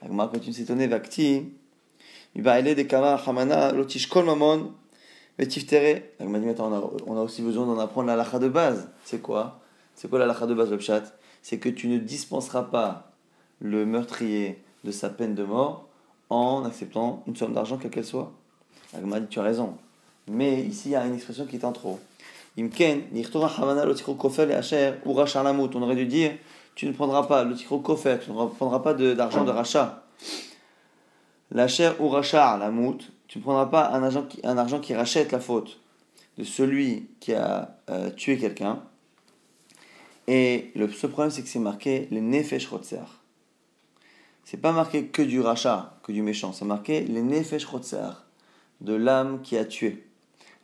Continue 0.00 0.52
s'étonner, 0.52 0.86
Vakti, 0.86 1.52
on 5.38 6.72
a, 6.72 6.90
on 7.06 7.16
a 7.16 7.20
aussi 7.20 7.42
besoin 7.42 7.66
d'en 7.66 7.78
apprendre 7.78 8.08
la 8.08 8.16
lacha 8.16 8.38
de 8.38 8.48
base. 8.48 8.88
C'est 9.04 9.20
quoi? 9.20 9.60
C'est 9.94 10.08
quoi 10.08 10.18
la 10.18 10.26
lacha 10.26 10.46
de 10.46 10.54
base, 10.54 10.70
le 10.70 10.78
chat 10.78 11.02
C'est 11.42 11.58
que 11.58 11.68
tu 11.68 11.88
ne 11.88 11.98
dispenseras 11.98 12.62
pas 12.62 13.12
le 13.60 13.86
meurtrier 13.86 14.62
de 14.84 14.90
sa 14.90 15.08
peine 15.08 15.34
de 15.34 15.44
mort 15.44 15.86
en 16.30 16.64
acceptant 16.64 17.22
une 17.26 17.36
somme 17.36 17.52
d'argent, 17.52 17.76
quelle 17.76 17.90
qu'elle 17.90 18.04
soit. 18.04 18.32
Agma 18.96 19.20
dit, 19.20 19.28
tu 19.28 19.38
as 19.38 19.42
raison. 19.42 19.76
Mais 20.28 20.62
ici, 20.62 20.90
il 20.90 20.92
y 20.92 20.96
a 20.96 21.06
une 21.06 21.14
expression 21.14 21.46
qui 21.46 21.56
est 21.56 21.64
en 21.64 21.72
trop. 21.72 21.98
Imken, 22.58 23.02
on 23.14 25.82
aurait 25.82 25.96
dû 25.96 26.06
dire, 26.06 26.32
tu 26.74 26.86
ne 26.86 26.92
prendras 26.92 27.22
pas 27.24 27.44
le 27.44 27.54
tikro 27.54 27.78
kofer, 27.78 28.18
tu 28.22 28.30
ne 28.30 28.46
prendras 28.46 28.80
pas 28.80 28.94
d'argent 28.94 29.44
de 29.44 29.50
rachat 29.50 30.02
la 31.52 31.68
chair 31.68 32.00
ou 32.00 32.08
rachar, 32.08 32.58
la 32.58 32.70
moute, 32.70 33.11
tu 33.32 33.38
ne 33.38 33.44
prendras 33.44 33.64
pas 33.64 33.88
un 33.92 34.02
argent, 34.02 34.24
qui, 34.24 34.40
un 34.44 34.58
argent 34.58 34.78
qui 34.78 34.94
rachète 34.94 35.32
la 35.32 35.40
faute 35.40 35.80
de 36.36 36.44
celui 36.44 37.08
qui 37.18 37.32
a 37.32 37.78
euh, 37.88 38.10
tué 38.10 38.36
quelqu'un. 38.36 38.82
Et 40.28 40.70
le, 40.74 40.86
ce 40.90 41.06
problème, 41.06 41.30
c'est 41.30 41.40
que 41.40 41.48
c'est 41.48 41.58
marqué 41.58 42.08
les 42.10 42.20
nefesh 42.20 42.66
rotser. 42.66 43.00
C'est 44.44 44.58
pas 44.58 44.72
marqué 44.72 45.06
que 45.06 45.22
du 45.22 45.40
rachat, 45.40 45.98
que 46.02 46.12
du 46.12 46.20
méchant, 46.20 46.52
c'est 46.52 46.66
marqué 46.66 47.04
les 47.04 47.22
nefesh 47.22 47.64
rotser, 47.64 48.10
de 48.82 48.92
l'âme 48.92 49.40
qui 49.40 49.56
a 49.56 49.64
tué. 49.64 50.06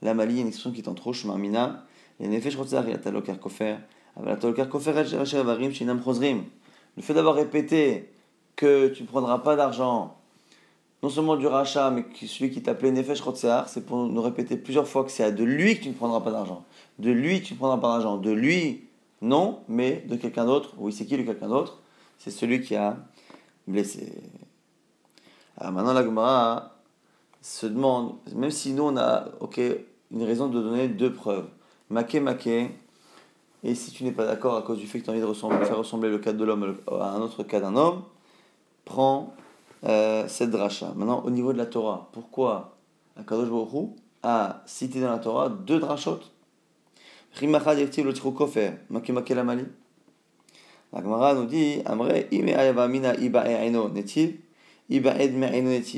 La 0.02 0.12
malie, 0.12 0.42
une 0.42 0.48
expression 0.48 0.70
qui 0.70 0.83
est 0.83 0.88
en 0.88 0.94
trop, 0.94 1.14
mina, 1.38 1.87
les 2.20 2.28
nefesh 2.28 2.57
rotser, 2.57 2.81
il 2.85 2.90
y 2.90 2.92
a 2.92 2.98
talokar 2.98 3.40
kofer, 3.40 3.78
le 4.20 4.37
fait 7.02 7.14
d'avoir 7.14 7.35
répété 7.35 8.12
que 8.57 8.88
tu 8.88 9.04
ne 9.04 9.09
prendras 9.09 9.38
pas 9.38 9.57
d'argent 9.57 10.17
non 11.02 11.11
seulement 11.11 11.37
du 11.37 11.46
rachat, 11.46 11.90
mais 11.90 12.04
celui 12.26 12.50
qui 12.50 12.62
t'appelait 12.62 12.90
Nefesh 12.90 13.20
Rotsear, 13.20 13.68
c'est 13.68 13.87
pour 13.87 13.98
nous 13.98 14.22
répéter 14.22 14.56
plusieurs 14.56 14.88
fois 14.88 15.04
que 15.04 15.11
c'est 15.11 15.22
à 15.22 15.30
de 15.30 15.44
lui 15.44 15.76
que 15.76 15.84
tu 15.84 15.88
ne 15.88 15.94
prendras 15.94 16.20
pas 16.20 16.32
d'argent. 16.32 16.64
De 16.98 17.11
lui, 17.11 17.40
tu 17.40 17.54
ne 17.54 17.58
prendras 17.58 17.78
pas 17.78 17.88
d'argent. 17.88 18.16
De 18.16 18.32
lui, 18.32 18.88
non, 19.22 19.61
mais 19.68 20.04
de 20.08 20.16
quelqu'un 20.16 20.44
d'autre. 20.44 20.74
Oui, 20.78 20.92
c'est 20.92 21.06
qui 21.06 21.16
le 21.16 21.22
quelqu'un 21.22 21.48
d'autre? 21.48 21.78
C'est 22.18 22.32
celui 22.32 22.61
qui 22.61 22.74
a 22.74 22.96
blessé. 23.68 24.12
Alors 25.56 25.72
maintenant, 25.72 25.92
la 25.92 26.04
Gemara 26.04 26.74
se 27.40 27.66
demande, 27.66 28.14
même 28.34 28.50
si 28.50 28.72
nous 28.72 28.84
on 28.84 28.96
a 28.96 29.26
ok, 29.40 29.61
une 30.11 30.22
raison 30.24 30.48
de 30.48 30.61
donner 30.61 30.88
deux 30.88 31.12
preuves. 31.12 31.46
Maké, 31.90 32.18
maké. 32.18 32.70
Et 33.62 33.74
si 33.74 33.92
tu 33.92 34.04
n'es 34.04 34.12
pas 34.12 34.24
d'accord 34.24 34.56
à 34.56 34.62
cause 34.62 34.78
du 34.78 34.87
fait 34.87 35.00
que 35.00 35.04
tu 35.04 35.11
as 35.11 35.12
envie 35.12 35.20
de 35.20 35.64
faire 35.64 35.78
ressembler 35.78 36.11
le 36.11 36.18
cas 36.18 36.32
de 36.32 36.44
l'homme 36.44 36.76
à 36.88 37.11
un 37.11 37.20
autre 37.20 37.42
cas 37.44 37.61
d'un 37.61 37.76
homme, 37.76 38.02
prends 38.84 39.34
euh, 39.84 40.26
cette 40.28 40.50
dracha. 40.50 40.92
Maintenant, 40.96 41.22
au 41.24 41.30
niveau 41.30 41.52
de 41.52 41.58
la 41.58 41.66
Torah, 41.66 42.08
pourquoi 42.12 42.76
Akadosh 43.16 43.48
Baruch 43.48 43.90
a 44.22 44.62
cité 44.66 45.00
dans 45.00 45.10
la 45.10 45.18
Torah 45.18 45.48
deux 45.48 45.78
drachot 45.78 46.20
la 47.40 47.60
Gemara 51.02 51.34
nous 51.34 51.44
dit. 51.44 51.82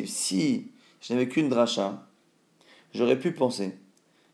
Si 0.07 0.67
je 1.01 1.13
n'avais 1.13 1.29
qu'une 1.29 1.49
dracha, 1.49 2.07
j'aurais 2.93 3.19
pu 3.19 3.33
penser 3.33 3.77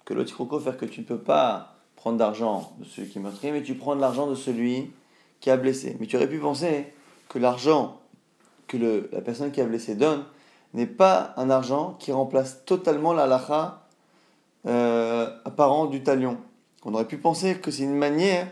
que 0.04 0.14
le 0.14 0.24
kofer, 0.24 0.72
que 0.78 0.86
tu 0.86 1.00
ne 1.00 1.04
peux 1.04 1.18
pas 1.18 1.76
prendre 1.94 2.18
d'argent 2.18 2.72
de 2.78 2.84
celui 2.84 3.08
qui 3.08 3.18
est 3.18 3.20
meurtrier, 3.20 3.52
mais 3.52 3.62
tu 3.62 3.74
prends 3.74 3.94
de 3.94 4.00
l'argent 4.00 4.26
de 4.26 4.34
celui 4.34 4.90
qui 5.40 5.50
a 5.50 5.56
blessé. 5.56 5.96
Mais 6.00 6.06
tu 6.06 6.16
aurais 6.16 6.28
pu 6.28 6.38
penser 6.38 6.86
que 7.28 7.38
l'argent 7.38 8.00
que 8.66 8.76
le, 8.76 9.08
la 9.12 9.20
personne 9.20 9.50
qui 9.50 9.60
a 9.60 9.64
blessé 9.64 9.94
donne 9.94 10.24
n'est 10.74 10.86
pas 10.86 11.32
un 11.36 11.50
argent 11.50 11.96
qui 11.98 12.12
remplace 12.12 12.64
totalement 12.64 13.12
la 13.12 13.26
lacha 13.26 13.86
euh, 14.66 15.28
apparent 15.44 15.86
du 15.86 16.02
talion. 16.02 16.38
On 16.84 16.94
aurait 16.94 17.06
pu 17.06 17.18
penser 17.18 17.56
que 17.56 17.70
c'est 17.70 17.84
une 17.84 17.96
manière 17.96 18.48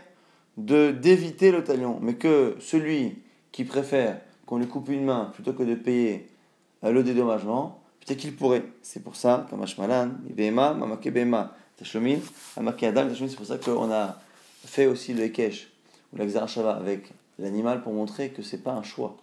de 0.57 0.91
d'éviter 0.91 1.51
le 1.51 1.63
talion, 1.63 1.99
mais 2.01 2.15
que 2.15 2.55
celui 2.59 3.21
qui 3.51 3.65
préfère 3.65 4.19
qu'on 4.45 4.57
lui 4.57 4.67
coupe 4.67 4.89
une 4.89 5.05
main 5.05 5.31
plutôt 5.33 5.53
que 5.53 5.63
de 5.63 5.75
payer 5.75 6.29
euh, 6.83 6.91
le 6.91 7.03
dédommagement, 7.03 7.79
peut-être 7.99 8.19
qu'il 8.19 8.35
pourrait. 8.35 8.63
C'est 8.81 9.03
pour 9.03 9.15
ça, 9.15 9.45
c'est 9.49 9.55
pour 9.55 9.67
ça 13.45 13.57
qu'on 13.57 13.91
a 13.91 14.17
fait 14.65 14.87
aussi 14.87 15.13
le 15.13 15.23
Ekech, 15.23 15.67
ou 16.13 16.17
l'Exarachava 16.17 16.75
avec 16.75 17.11
l'animal 17.39 17.83
pour 17.83 17.93
montrer 17.93 18.29
que 18.29 18.41
c'est 18.41 18.63
pas 18.63 18.73
un 18.73 18.83
choix 18.83 19.17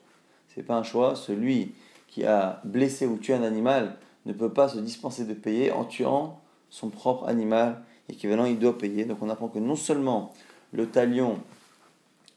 c'est 0.55 0.63
pas 0.63 0.77
un 0.77 0.83
choix. 0.83 1.17
Celui 1.17 1.75
qui 2.09 2.25
a 2.25 2.61
blessé 2.65 3.07
ou 3.07 3.17
tué 3.17 3.35
un 3.35 3.43
animal 3.43 3.97
ne 4.27 4.33
peut 4.33 4.53
pas 4.53 4.69
se 4.69 4.79
dispenser 4.79 5.25
de 5.25 5.35
payer 5.35 5.73
en 5.73 5.85
tuant 5.85 6.41
son 6.71 6.89
propre 6.89 7.29
animal 7.29 7.83
équivalent, 8.09 8.45
il 8.45 8.59
doit 8.59 8.77
payer. 8.77 9.05
Donc 9.05 9.19
on 9.23 9.29
apprend 9.29 9.49
que 9.49 9.59
non 9.59 9.77
seulement 9.77 10.33
le 10.73 10.87
talion 10.87 11.39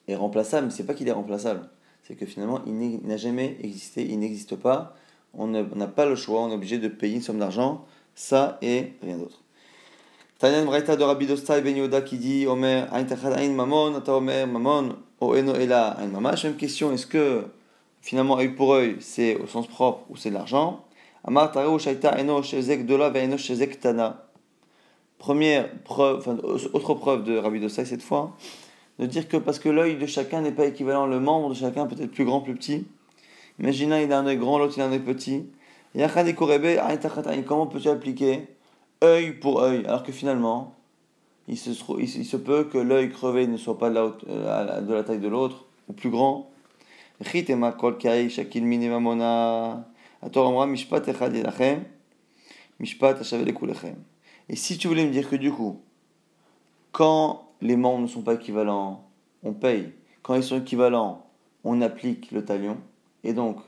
est 0.08 0.16
remplaçable, 0.16 0.68
mais 0.68 0.74
c'est 0.74 0.86
pas 0.86 0.94
qu'il 0.94 1.08
est 1.08 1.14
remplaçable, 1.14 1.70
c'est 2.04 2.16
que 2.16 2.26
finalement 2.26 2.62
il 2.66 3.06
n'a 3.06 3.18
jamais 3.18 3.58
existé, 3.62 4.06
il 4.06 4.20
n'existe 4.20 4.56
pas. 4.56 4.96
On 5.38 5.48
n'a 5.48 5.88
pas 5.88 6.06
le 6.06 6.16
choix, 6.16 6.42
on 6.42 6.52
est 6.52 6.56
obligé 6.56 6.78
de 6.78 6.88
payer 6.88 7.16
une 7.16 7.22
somme 7.22 7.40
d'argent 7.40 7.86
ça 8.16 8.58
et 8.62 8.94
rien 9.02 9.18
d'autre. 9.18 9.42
De 10.42 11.62
Ben 11.62 12.04
qui 12.04 12.18
dit 12.18 12.46
Omer, 12.48 12.88
Ata 12.94 14.16
Omer. 14.16 14.48
Même 14.48 14.96
question, 16.58 16.94
est-ce 16.94 17.08
que 17.08 17.46
finalement 18.06 18.38
œil 18.38 18.50
pour 18.50 18.74
œil 18.74 18.98
c'est 19.00 19.36
au 19.36 19.48
sens 19.48 19.68
propre 19.68 20.06
ou 20.10 20.16
c'est 20.16 20.30
de 20.30 20.36
l'argent. 20.36 20.86
Première 25.18 25.72
preuve, 25.82 26.20
enfin, 26.20 26.38
autre 26.74 26.94
preuve 26.94 27.24
de 27.24 27.36
Rabbi 27.36 27.60
Dostai 27.60 27.84
cette 27.86 28.04
fois, 28.04 28.38
de 29.00 29.08
dire 29.08 29.28
que 29.28 29.38
parce 29.38 29.58
que 29.58 29.70
l'œil 29.70 29.96
de 29.98 30.06
chacun 30.06 30.42
n'est 30.42 30.52
pas 30.52 30.66
équivalent, 30.68 31.08
le 31.08 31.20
membre 31.20 31.50
de 31.50 31.56
chacun 31.56 31.88
peut 31.88 31.96
être 32.00 32.12
plus 32.12 32.26
grand, 32.26 32.42
plus 32.42 32.54
petit. 32.54 32.86
Imaginez, 33.60 34.04
il 34.04 34.14
a 34.14 34.20
un 34.20 34.28
œil 34.28 34.38
grand, 34.38 34.60
l'autre 34.60 34.76
il 34.78 34.82
a 34.82 34.86
un 34.86 34.92
œil 34.92 35.00
petit. 35.00 35.48
Comment 37.48 37.68
peux-tu 37.68 37.90
appliquer 37.90 38.48
œil 39.04 39.32
pour 39.32 39.64
œil, 39.64 39.84
alors 39.86 40.04
que 40.04 40.12
finalement, 40.12 40.76
il 41.48 41.58
se, 41.58 41.72
il, 41.98 42.26
se 42.26 42.38
peut 42.38 42.66
que 42.66 42.78
l'œil 42.78 43.10
crevé 43.10 43.48
ne 43.48 43.58
soit 43.58 43.80
pas 43.80 43.90
de 43.90 43.96
la, 43.96 44.14
euh, 44.30 44.82
de 44.82 44.94
la 44.94 45.04
taille 45.04 45.20
de 45.20 45.28
l'autre, 45.28 45.66
ou 45.88 45.94
plus 45.94 46.10
grand. 46.12 46.52
Et 54.50 54.56
si 54.56 54.78
tu 54.78 54.88
voulais 54.88 55.06
me 55.06 55.12
dire 55.12 55.30
que 55.30 55.36
du 55.36 55.52
coup, 55.52 55.82
quand 56.92 57.50
les 57.62 57.76
membres 57.76 58.02
ne 58.02 58.08
sont 58.08 58.22
pas 58.22 58.34
équivalents, 58.34 59.08
on 59.44 59.54
paye. 59.54 59.94
Quand 60.24 60.36
ils 60.36 60.44
sont 60.44 60.60
équivalents, 60.60 61.26
on 61.64 61.82
applique 61.82 62.32
le 62.32 62.44
talion. 62.44 62.78
Et 63.24 63.34
donc, 63.34 63.60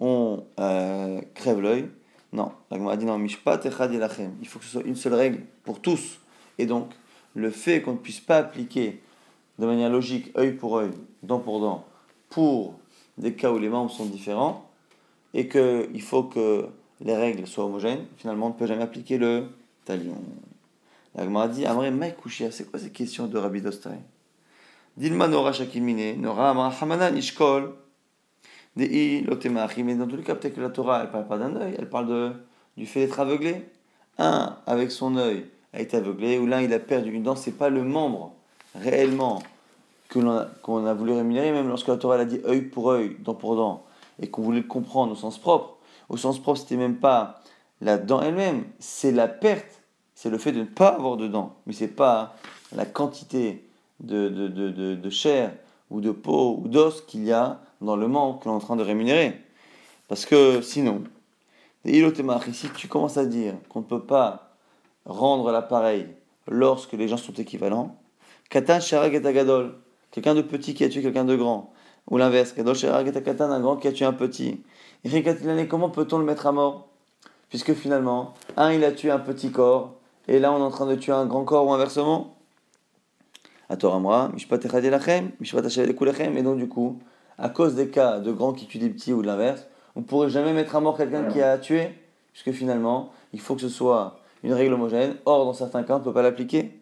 on 0.00 0.44
euh, 0.60 1.20
crève 1.34 1.60
l'œil. 1.60 1.88
Non, 2.32 2.52
la 2.70 2.96
dit 2.96 3.06
non, 3.06 3.18
mishpat 3.18 3.64
Il 3.64 4.48
faut 4.48 4.58
que 4.58 4.64
ce 4.64 4.70
soit 4.70 4.82
une 4.82 4.96
seule 4.96 5.14
règle 5.14 5.40
pour 5.64 5.80
tous. 5.80 6.20
Et 6.58 6.66
donc, 6.66 6.90
le 7.34 7.50
fait 7.50 7.82
qu'on 7.82 7.92
ne 7.92 7.98
puisse 7.98 8.20
pas 8.20 8.38
appliquer 8.38 9.00
de 9.58 9.66
manière 9.66 9.90
logique, 9.90 10.32
œil 10.36 10.52
pour 10.52 10.78
œil, 10.78 10.90
dent 11.22 11.38
pour 11.38 11.60
dent, 11.60 11.84
pour 12.28 12.74
des 13.18 13.34
cas 13.34 13.50
où 13.52 13.58
les 13.58 13.68
membres 13.68 13.90
sont 13.90 14.06
différents, 14.06 14.68
et 15.32 15.48
qu'il 15.48 16.02
faut 16.02 16.24
que 16.24 16.66
les 17.00 17.16
règles 17.16 17.46
soient 17.46 17.64
homogènes, 17.64 18.06
finalement, 18.16 18.46
on 18.46 18.50
ne 18.50 18.54
peut 18.54 18.66
jamais 18.66 18.82
appliquer 18.82 19.18
le 19.18 19.46
talion. 19.84 20.16
La 21.14 21.24
Gemara 21.24 21.48
dit 21.48 21.66
Amre 21.66 21.90
Maïkouchia, 21.90 22.50
c'est 22.50 22.70
quoi 22.70 22.78
ces 22.78 22.90
questions 22.90 23.26
de 23.26 23.38
Rabbi 23.38 23.60
Dostai 23.60 23.90
Dilma 24.96 25.28
Nora 25.28 25.52
Shakimine, 25.52 26.20
Nora 26.20 26.50
Amra 26.50 26.72
Hamana 26.80 27.10
Nishkol, 27.10 27.74
mais 28.76 29.94
dans 29.94 30.06
tous 30.06 30.16
les 30.16 30.22
cas, 30.22 30.34
peut-être 30.34 30.54
que 30.54 30.60
la 30.60 30.70
Torah, 30.70 31.02
elle 31.02 31.10
parle 31.10 31.28
pas 31.28 31.38
d'un 31.38 31.54
œil, 31.56 31.74
elle 31.78 31.88
parle 31.88 32.08
de, 32.08 32.32
du 32.76 32.86
fait 32.86 33.00
d'être 33.00 33.20
aveuglé. 33.20 33.62
Un, 34.18 34.56
avec 34.66 34.90
son 34.90 35.16
œil, 35.16 35.46
a 35.72 35.80
été 35.80 35.96
aveuglé, 35.96 36.38
ou 36.38 36.46
l'un, 36.46 36.60
il 36.60 36.72
a 36.72 36.78
perdu 36.78 37.12
une 37.12 37.24
dent, 37.24 37.36
c'est 37.36 37.56
pas 37.56 37.68
le 37.68 37.82
membre 37.82 38.32
réellement 38.74 39.42
qu'on 40.12 40.86
a, 40.86 40.94
voulu 40.94 41.12
rémunérer, 41.12 41.52
même 41.52 41.68
lorsque 41.68 41.88
la 41.88 41.96
Torah 41.96 42.16
a 42.16 42.24
dit 42.24 42.40
œil 42.46 42.62
pour 42.62 42.90
œil, 42.90 43.16
dent 43.20 43.34
pour 43.34 43.56
dent, 43.56 43.84
et 44.20 44.28
qu'on 44.28 44.42
voulait 44.42 44.60
le 44.60 44.66
comprendre 44.66 45.12
au 45.12 45.16
sens 45.16 45.38
propre. 45.38 45.76
Au 46.08 46.16
sens 46.16 46.38
propre, 46.38 46.60
c'était 46.60 46.76
même 46.76 46.96
pas 46.96 47.40
la 47.80 47.98
dent 47.98 48.20
elle-même, 48.20 48.64
c'est 48.78 49.12
la 49.12 49.28
perte, 49.28 49.82
c'est 50.14 50.30
le 50.30 50.38
fait 50.38 50.52
de 50.52 50.60
ne 50.60 50.64
pas 50.64 50.88
avoir 50.88 51.16
de 51.16 51.26
dents, 51.26 51.56
mais 51.66 51.72
c'est 51.72 51.88
pas 51.88 52.36
la 52.74 52.86
quantité 52.86 53.68
de, 54.00 54.28
de, 54.28 54.48
de, 54.48 54.94
de 54.94 55.10
chair 55.10 55.52
ou 55.90 56.00
de 56.00 56.10
peau 56.10 56.60
ou 56.62 56.68
d'os 56.68 57.00
qu'il 57.02 57.24
y 57.24 57.32
a 57.32 57.60
dans 57.80 57.96
le 57.96 58.08
manque 58.08 58.42
que 58.42 58.48
l'on 58.48 58.54
est 58.54 58.56
en 58.56 58.60
train 58.60 58.76
de 58.76 58.82
rémunérer. 58.82 59.40
Parce 60.08 60.26
que 60.26 60.60
sinon, 60.60 61.02
si 61.84 62.68
tu 62.74 62.88
commences 62.88 63.16
à 63.16 63.26
dire 63.26 63.54
qu'on 63.68 63.80
ne 63.80 63.84
peut 63.84 64.02
pas 64.02 64.54
rendre 65.04 65.50
l'appareil 65.52 66.06
lorsque 66.48 66.92
les 66.92 67.08
gens 67.08 67.16
sont 67.16 67.34
équivalents, 67.34 67.96
Katan 68.50 68.78
Gadol, 69.00 69.74
quelqu'un 70.14 70.36
de 70.36 70.42
petit 70.42 70.74
qui 70.74 70.84
a 70.84 70.88
tué 70.88 71.02
quelqu'un 71.02 71.24
de 71.24 71.34
grand, 71.34 71.72
ou 72.08 72.18
l'inverse, 72.18 72.52
Katan, 72.52 73.50
un 73.50 73.60
grand 73.60 73.76
qui 73.76 73.88
a 73.88 73.92
tué 73.92 74.04
un 74.04 74.12
petit. 74.12 74.62
Comment 75.68 75.90
peut-on 75.90 76.18
le 76.18 76.24
mettre 76.24 76.46
à 76.46 76.52
mort? 76.52 76.86
Puisque 77.48 77.74
finalement, 77.74 78.34
un 78.56 78.72
il 78.72 78.84
a 78.84 78.92
tué 78.92 79.10
un 79.10 79.18
petit 79.18 79.50
corps, 79.50 79.94
et 80.28 80.38
là 80.38 80.52
on 80.52 80.58
est 80.58 80.62
en 80.62 80.70
train 80.70 80.86
de 80.86 80.94
tuer 80.94 81.10
un 81.10 81.26
grand 81.26 81.42
corps 81.42 81.66
ou 81.66 81.72
inversement. 81.72 82.36
Et 83.68 83.76
donc 86.42 86.58
du 86.58 86.68
coup, 86.68 87.00
à 87.36 87.48
cause 87.48 87.74
des 87.74 87.88
cas 87.88 88.20
de 88.20 88.30
grands 88.30 88.52
qui 88.52 88.66
tuent 88.68 88.78
des 88.78 88.90
petits 88.90 89.12
ou 89.12 89.20
de 89.20 89.26
l'inverse, 89.26 89.66
on 89.96 90.00
ne 90.00 90.04
pourrait 90.04 90.30
jamais 90.30 90.52
mettre 90.52 90.76
à 90.76 90.80
mort 90.80 90.96
quelqu'un 90.96 91.24
qui 91.24 91.42
a 91.42 91.58
tué, 91.58 91.88
puisque 92.32 92.52
finalement, 92.52 93.10
il 93.32 93.40
faut 93.40 93.56
que 93.56 93.62
ce 93.62 93.68
soit 93.68 94.20
une 94.44 94.52
règle 94.52 94.74
homogène. 94.74 95.16
Or, 95.24 95.44
dans 95.44 95.54
certains 95.54 95.82
cas, 95.82 95.96
on 95.96 95.98
ne 95.98 96.04
peut 96.04 96.12
pas 96.12 96.22
l'appliquer. 96.22 96.80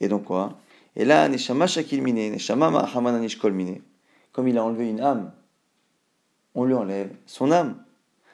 Et 0.00 0.08
donc 0.08 0.24
quoi? 0.24 0.54
Et 0.96 1.04
là, 1.04 1.28
Neshama 1.28 1.66
Shakil 1.66 2.02
Neshama 2.02 3.18
Nishkol 3.18 3.52
Mine, 3.52 3.80
comme 4.32 4.48
il 4.48 4.58
a 4.58 4.64
enlevé 4.64 4.88
une 4.88 5.00
âme, 5.00 5.32
on 6.54 6.64
lui 6.64 6.74
enlève 6.74 7.10
son 7.26 7.50
âme. 7.50 7.76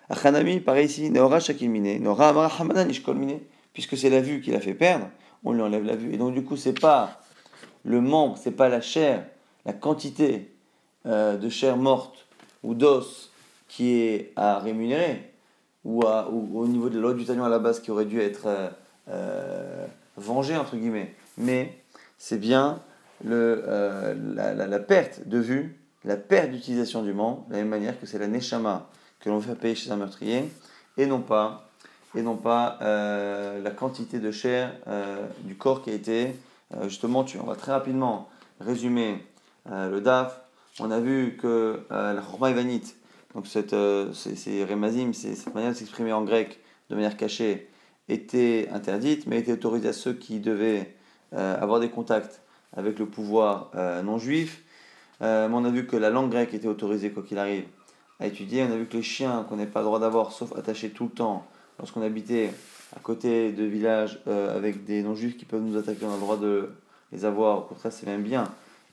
Achanami, 0.09 0.61
pareil 0.61 0.87
ici, 0.87 1.11
Neora 1.11 1.41
Shakil 1.41 1.71
Mine, 1.71 2.03
Neora 2.03 2.31
Hamana 2.47 2.85
Nishkol 2.85 3.17
Mine, 3.17 3.39
puisque 3.73 3.97
c'est 3.97 4.11
la 4.11 4.21
vue 4.21 4.41
qui 4.41 4.51
l'a 4.51 4.61
fait 4.61 4.75
perdre, 4.75 5.09
on 5.45 5.53
lui 5.53 5.63
enlève 5.63 5.85
la 5.85 5.95
vue. 5.95 6.13
Et 6.13 6.17
donc, 6.17 6.35
du 6.35 6.43
coup, 6.43 6.57
c'est 6.57 6.79
pas 6.79 7.21
le 7.85 8.01
membre, 8.01 8.37
c'est 8.37 8.51
pas 8.51 8.69
la 8.69 8.81
chair, 8.81 9.25
la 9.65 9.73
quantité 9.73 10.51
euh, 11.07 11.37
de 11.37 11.49
chair 11.49 11.77
morte 11.77 12.27
ou 12.63 12.75
d'os 12.75 13.31
qui 13.69 13.93
est 13.93 14.33
à 14.35 14.59
rémunérer, 14.59 15.31
ou, 15.85 16.03
au 16.03 16.67
niveau 16.67 16.89
de 16.89 16.99
l'eau 16.99 17.13
du 17.13 17.25
talion 17.25 17.45
à 17.45 17.49
la 17.49 17.59
base 17.59 17.81
qui 17.81 17.91
aurait 17.91 18.05
dû 18.05 18.21
être 18.21 18.47
euh, 18.47 18.69
euh, 19.11 19.87
vengé, 20.17 20.57
entre 20.57 20.77
guillemets. 20.77 21.15
Mais 21.37 21.79
c'est 22.19 22.39
bien 22.39 22.81
le, 23.25 23.65
la, 24.35 24.79
perte 24.79 25.27
de 25.27 25.39
vue, 25.39 25.79
la 26.05 26.17
perte 26.17 26.51
d'utilisation 26.51 27.03
du 27.03 27.13
membre, 27.13 27.47
de 27.49 27.53
la 27.53 27.59
même 27.59 27.69
manière 27.69 27.99
que 27.99 28.07
c'est 28.07 28.19
la 28.19 28.27
neshama 28.27 28.89
que 29.21 29.31
l'on 29.31 29.41
fait 29.41 29.55
payer 29.55 29.75
chez 29.75 29.91
un 29.91 29.97
meurtrier, 29.97 30.49
et 30.97 31.07
non 31.07 31.21
pas, 31.21 31.69
et 32.15 32.23
non 32.23 32.37
pas 32.37 32.79
la 32.81 33.71
quantité 33.71 34.21
de 34.21 34.31
chair 34.31 34.73
du 35.45 35.57
corps 35.57 35.83
qui 35.83 35.91
a 35.91 35.95
été 35.95 36.37
justement 36.85 37.25
tué. 37.25 37.41
On 37.43 37.47
va 37.47 37.57
très 37.57 37.73
rapidement 37.73 38.29
résumer 38.61 39.27
le 39.69 40.01
DAF 40.01 40.41
on 40.81 40.91
a 40.91 41.01
vu 41.01 41.37
que 41.41 41.81
euh, 41.91 42.13
la 42.13 42.21
Chorma 42.21 42.51
Ivanite, 42.51 42.97
donc 43.35 43.47
cette, 43.47 43.73
euh, 43.73 44.13
c'est 44.13 44.65
Remazim, 44.65 45.13
cette 45.13 45.55
manière 45.55 45.71
de 45.71 45.77
s'exprimer 45.77 46.13
en 46.13 46.23
grec 46.23 46.61
de 46.91 46.95
manière 46.95 47.17
cachée, 47.17 47.69
était 48.09 48.69
interdite, 48.73 49.27
mais 49.27 49.39
était 49.39 49.53
autorisée 49.53 49.89
à 49.89 49.93
ceux 49.93 50.15
qui 50.15 50.41
devaient 50.41 50.81
euh, 50.81 50.85
avoir 51.33 51.81
des 51.81 51.91
contacts 51.91 52.41
avec 52.77 52.99
le 52.99 53.07
pouvoir 53.07 53.71
non 54.05 54.19
juif. 54.19 54.63
on 55.21 55.65
a 55.65 55.71
vu 55.71 55.87
que 55.87 55.97
la 55.97 56.11
langue 56.11 56.31
grecque 56.31 56.55
était 56.55 56.69
autorisée, 56.69 57.11
quoi 57.11 57.23
qu'il 57.23 57.39
arrive, 57.39 57.65
à 58.21 58.27
étudier. 58.27 58.63
On 58.63 58.73
a 58.73 58.77
vu 58.77 58.87
que 58.87 58.97
les 58.97 59.03
chiens 59.03 59.45
qu'on 59.49 59.57
n'avait 59.57 59.71
pas 59.71 59.81
le 59.81 59.87
droit 59.87 60.01
d'avoir, 60.01 60.33
sauf 60.33 60.57
attachés 60.57 60.91
tout 60.91 61.05
le 61.05 61.11
temps, 61.11 61.47
lorsqu'on 61.79 62.03
habitait 62.03 62.51
à 62.97 63.01
côté 63.01 63.53
de 63.53 63.65
villages 63.65 64.21
avec 64.27 64.85
des 64.85 65.03
non-juifs 65.03 65.37
qui 65.37 65.45
peuvent 65.45 65.63
nous 65.63 65.77
attaquer, 65.77 66.05
on 66.07 66.11
a 66.11 66.15
le 66.15 66.21
droit 66.21 66.37
de 66.37 66.71
les 67.13 67.25
avoir. 67.25 67.59
Au 67.59 67.63
contraire, 67.63 67.93
c'est 67.93 68.07
même 68.07 68.23
bien 68.23 68.51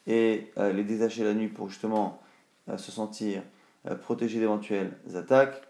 et 0.07 0.51
euh, 0.57 0.71
les 0.71 0.83
détacher 0.83 1.23
la 1.23 1.33
nuit 1.33 1.47
pour 1.47 1.69
justement 1.69 2.21
euh, 2.69 2.77
se 2.77 2.91
sentir 2.91 3.41
euh, 3.87 3.95
protégé 3.95 4.39
d'éventuelles 4.39 4.93
attaques. 5.15 5.61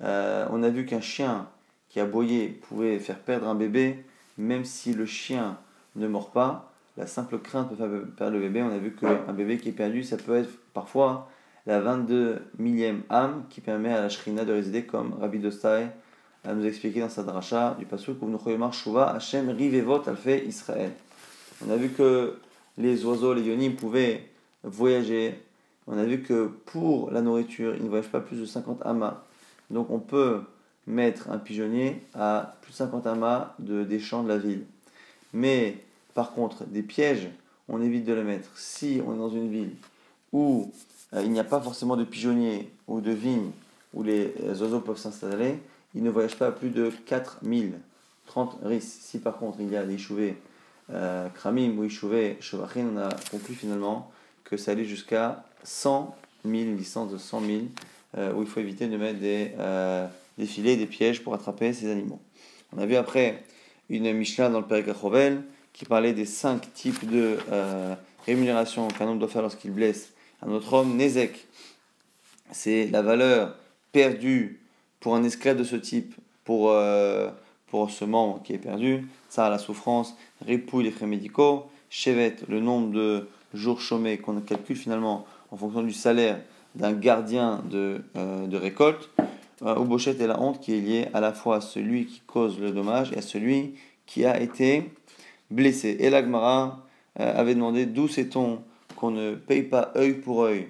on 0.00 0.62
a 0.62 0.68
vu 0.68 0.86
qu'un 0.86 1.00
chien 1.00 1.48
qui 1.88 2.00
a 2.00 2.04
boyé 2.04 2.48
pouvait 2.48 2.98
faire 2.98 3.18
perdre 3.18 3.48
un 3.48 3.54
bébé, 3.54 4.04
même 4.38 4.64
si 4.64 4.92
le 4.92 5.06
chien 5.06 5.58
ne 5.96 6.06
mord 6.08 6.30
pas. 6.30 6.72
La 6.96 7.06
simple 7.06 7.38
crainte 7.38 7.68
peut 7.68 7.76
faire 7.76 7.88
perdre 8.16 8.34
le 8.34 8.40
bébé. 8.40 8.62
On 8.62 8.70
a 8.70 8.78
vu 8.78 8.94
qu'un 8.94 9.32
bébé 9.32 9.58
qui 9.58 9.70
est 9.70 9.72
perdu, 9.72 10.02
ça 10.02 10.16
peut 10.16 10.36
être 10.36 10.50
parfois 10.72 11.28
la 11.66 11.80
22 11.80 12.42
millième 12.58 13.02
âme 13.10 13.44
qui 13.50 13.60
permet 13.60 13.92
à 13.92 14.00
la 14.00 14.08
shrina 14.08 14.44
de 14.44 14.52
résider 14.52 14.84
comme 14.84 15.14
Rabbi 15.20 15.38
Dostai 15.38 15.88
a 16.44 16.54
nous 16.54 16.64
expliqué 16.64 17.00
dans 17.00 17.08
sa 17.08 17.24
dracha 17.24 17.74
du 17.78 17.86
pasuk 17.86 18.18
Shuva 18.72 19.10
Hashem 19.10 19.50
Rivevot 19.50 20.08
Alfe 20.08 20.46
Israël. 20.46 20.92
On 21.66 21.70
a 21.70 21.76
vu 21.76 21.88
que 21.88 22.38
les 22.78 23.04
oiseaux, 23.04 23.34
les 23.34 23.42
yonim 23.42 23.74
pouvaient 23.74 24.28
voyager. 24.62 25.42
On 25.86 25.98
a 25.98 26.04
vu 26.04 26.22
que 26.22 26.46
pour 26.66 27.10
la 27.10 27.20
nourriture, 27.20 27.74
ils 27.74 27.82
ne 27.82 27.88
voyagent 27.88 28.10
pas 28.10 28.20
plus 28.20 28.40
de 28.40 28.44
50 28.44 28.84
amas. 28.86 29.24
Donc 29.70 29.90
on 29.90 29.98
peut 29.98 30.42
mettre 30.86 31.30
un 31.30 31.38
pigeonnier 31.38 32.02
à 32.14 32.56
plus 32.62 32.70
de 32.72 32.76
50 32.76 33.06
amas 33.06 33.54
de, 33.58 33.82
des 33.82 33.98
champs 33.98 34.22
de 34.22 34.28
la 34.28 34.38
ville. 34.38 34.66
Mais 35.32 35.78
par 36.16 36.32
contre, 36.32 36.64
des 36.64 36.82
pièges, 36.82 37.28
on 37.68 37.80
évite 37.82 38.04
de 38.06 38.14
les 38.14 38.24
mettre. 38.24 38.48
Si 38.56 39.00
on 39.06 39.14
est 39.14 39.18
dans 39.18 39.30
une 39.30 39.50
ville 39.50 39.74
où 40.32 40.72
euh, 41.12 41.22
il 41.22 41.30
n'y 41.30 41.38
a 41.38 41.44
pas 41.44 41.60
forcément 41.60 41.96
de 41.96 42.04
pigeonniers 42.04 42.72
ou 42.88 43.00
de 43.00 43.12
vignes 43.12 43.50
où 43.94 44.02
les 44.02 44.32
oiseaux 44.60 44.80
peuvent 44.80 44.98
s'installer, 44.98 45.60
ils 45.94 46.02
ne 46.02 46.10
voyagent 46.10 46.36
pas 46.36 46.48
à 46.48 46.52
plus 46.52 46.70
de 46.70 46.90
4000, 47.04 47.74
30 48.26 48.58
risques. 48.64 48.98
Si 49.02 49.18
par 49.18 49.36
contre 49.36 49.58
il 49.60 49.70
y 49.70 49.76
a 49.76 49.84
des 49.84 49.98
chouvées 49.98 50.36
euh, 50.90 51.28
Kramim 51.28 51.76
ou 51.78 51.84
Ishouvé 51.84 52.38
Shovachin, 52.40 52.86
on 52.94 52.96
a 52.96 53.10
conclu 53.30 53.54
finalement 53.54 54.10
que 54.44 54.56
ça 54.56 54.72
allait 54.72 54.86
jusqu'à 54.86 55.44
100 55.64 56.16
000, 56.44 56.54
une 56.54 56.76
licence 56.78 57.12
de 57.12 57.18
100 57.18 57.40
000, 57.40 57.60
euh, 58.16 58.32
où 58.32 58.40
il 58.40 58.48
faut 58.48 58.60
éviter 58.60 58.86
de 58.88 58.96
mettre 58.96 59.20
des, 59.20 59.52
euh, 59.58 60.06
filets, 60.46 60.76
des 60.76 60.86
pièges 60.86 61.22
pour 61.22 61.34
attraper 61.34 61.74
ces 61.74 61.90
animaux. 61.90 62.20
On 62.74 62.78
a 62.80 62.86
vu 62.86 62.96
après 62.96 63.42
une 63.90 64.10
Mishnah 64.12 64.48
dans 64.48 64.60
le 64.60 64.66
Père 64.66 64.84
qui 65.76 65.84
parlait 65.84 66.14
des 66.14 66.24
cinq 66.24 66.72
types 66.72 67.08
de 67.08 67.38
euh, 67.52 67.94
rémunération 68.24 68.88
qu'un 68.88 69.06
homme 69.06 69.18
doit 69.18 69.28
faire 69.28 69.42
lorsqu'il 69.42 69.72
blesse 69.72 70.12
un 70.40 70.50
autre 70.50 70.72
homme. 70.72 70.96
Nezek, 70.96 71.46
c'est 72.50 72.86
la 72.86 73.02
valeur 73.02 73.54
perdue 73.92 74.58
pour 75.00 75.14
un 75.14 75.22
esclave 75.22 75.58
de 75.58 75.64
ce 75.64 75.76
type, 75.76 76.14
pour, 76.44 76.70
euh, 76.70 77.28
pour 77.66 77.90
ce 77.90 78.06
membre 78.06 78.42
qui 78.42 78.54
est 78.54 78.58
perdu. 78.58 79.06
Ça, 79.28 79.50
la 79.50 79.58
souffrance, 79.58 80.16
ripouille 80.40 80.84
les 80.84 80.90
frais 80.90 81.06
médicaux. 81.06 81.66
Chevet, 81.90 82.36
le 82.48 82.60
nombre 82.60 82.92
de 82.92 83.28
jours 83.52 83.80
chômés 83.80 84.16
qu'on 84.16 84.40
calcule 84.40 84.76
finalement 84.76 85.26
en 85.50 85.58
fonction 85.58 85.82
du 85.82 85.92
salaire 85.92 86.40
d'un 86.74 86.92
gardien 86.92 87.62
de, 87.70 88.02
euh, 88.16 88.46
de 88.46 88.56
récolte. 88.56 89.10
Euh, 89.62 89.74
Bochette 89.76 90.20
est 90.20 90.26
la 90.26 90.40
honte 90.40 90.60
qui 90.60 90.74
est 90.74 90.80
liée 90.80 91.08
à 91.12 91.20
la 91.20 91.32
fois 91.32 91.56
à 91.56 91.60
celui 91.60 92.06
qui 92.06 92.20
cause 92.26 92.58
le 92.58 92.70
dommage 92.70 93.12
et 93.12 93.18
à 93.18 93.22
celui 93.22 93.74
qui 94.06 94.24
a 94.24 94.40
été 94.40 94.90
blessé. 95.50 95.96
Et 96.00 96.10
l'Agmara 96.10 96.84
euh, 97.20 97.40
avait 97.40 97.54
demandé 97.54 97.86
d'où 97.86 98.08
sait-on 98.08 98.60
qu'on 98.96 99.10
ne 99.10 99.34
paye 99.34 99.62
pas 99.62 99.92
œil 99.96 100.14
pour 100.14 100.42
œil, 100.42 100.68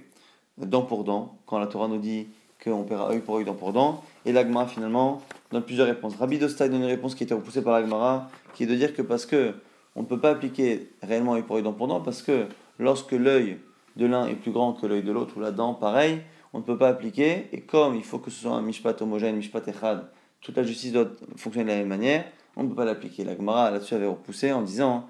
dent 0.59 0.83
pour 0.83 1.05
dent, 1.05 1.39
quand 1.47 1.59
la 1.59 1.67
Torah 1.67 1.89
nous 1.89 1.99
dit 1.99 2.27
qu'on 2.63 2.83
paiera 2.85 3.11
œil 3.11 3.21
pour 3.21 3.37
œil, 3.37 3.45
dent 3.45 3.55
pour 3.55 3.73
dent. 3.73 4.03
Et 4.25 4.33
l'Agmara 4.33 4.67
finalement 4.67 5.23
donne 5.53 5.63
plusieurs 5.63 5.87
réponses. 5.87 6.17
Rabbi 6.17 6.39
Dostai 6.39 6.69
donne 6.69 6.83
une 6.83 6.89
réponse 6.89 7.15
qui 7.15 7.25
était 7.25 7.35
repoussée 7.35 7.63
par 7.63 7.73
l'Agmara, 7.73 8.31
qui 8.55 8.65
est 8.65 8.67
de 8.67 8.75
dire 8.75 8.95
que 8.95 9.03
parce 9.03 9.27
que 9.27 9.55
on 9.95 10.03
ne 10.03 10.07
peut 10.07 10.19
pas 10.19 10.31
appliquer 10.31 10.91
réellement 11.03 11.35
œil 11.35 11.43
pour 11.43 11.57
œil, 11.57 11.63
dent 11.63 11.73
pour 11.73 11.89
dent, 11.89 12.01
parce 12.01 12.23
que 12.23 12.47
lorsque 12.79 13.13
l'œil 13.13 13.59
de 13.97 14.07
l'un 14.07 14.27
est 14.27 14.35
plus 14.35 14.51
grand 14.51 14.75
que 14.75 14.87
l'œil 14.87 15.03
de 15.03 15.13
l'autre, 15.13 15.37
ou 15.37 15.41
la 15.41 15.53
dent, 15.53 15.73
pareil, 15.75 16.21
on 16.53 16.59
ne 16.59 16.63
peut 16.63 16.77
pas 16.77 16.89
appliquer. 16.89 17.49
Et 17.53 17.63
comme 17.63 17.95
il 17.95 18.05
faut 18.05 18.19
que 18.19 18.31
ce 18.31 18.43
soit 18.43 18.53
un 18.53 18.63
mishpat 18.63 19.01
homogène, 19.01 19.37
mishpat 19.37 19.67
echad, 19.69 20.07
toute 20.41 20.57
la 20.57 20.63
justice 20.63 20.93
doit 20.93 21.09
fonctionner 21.37 21.65
de 21.65 21.71
la 21.71 21.79
même 21.79 21.89
manière, 21.89 22.25
on 22.57 22.65
ne 22.65 22.69
peut 22.69 22.75
pas 22.75 22.85
l'appliquer. 22.85 23.25
La 23.25 23.37
Gemara 23.37 23.71
là-dessus 23.71 23.95
avait 23.95 24.07
repoussé 24.07 24.53
en 24.53 24.63
disant 24.63 25.07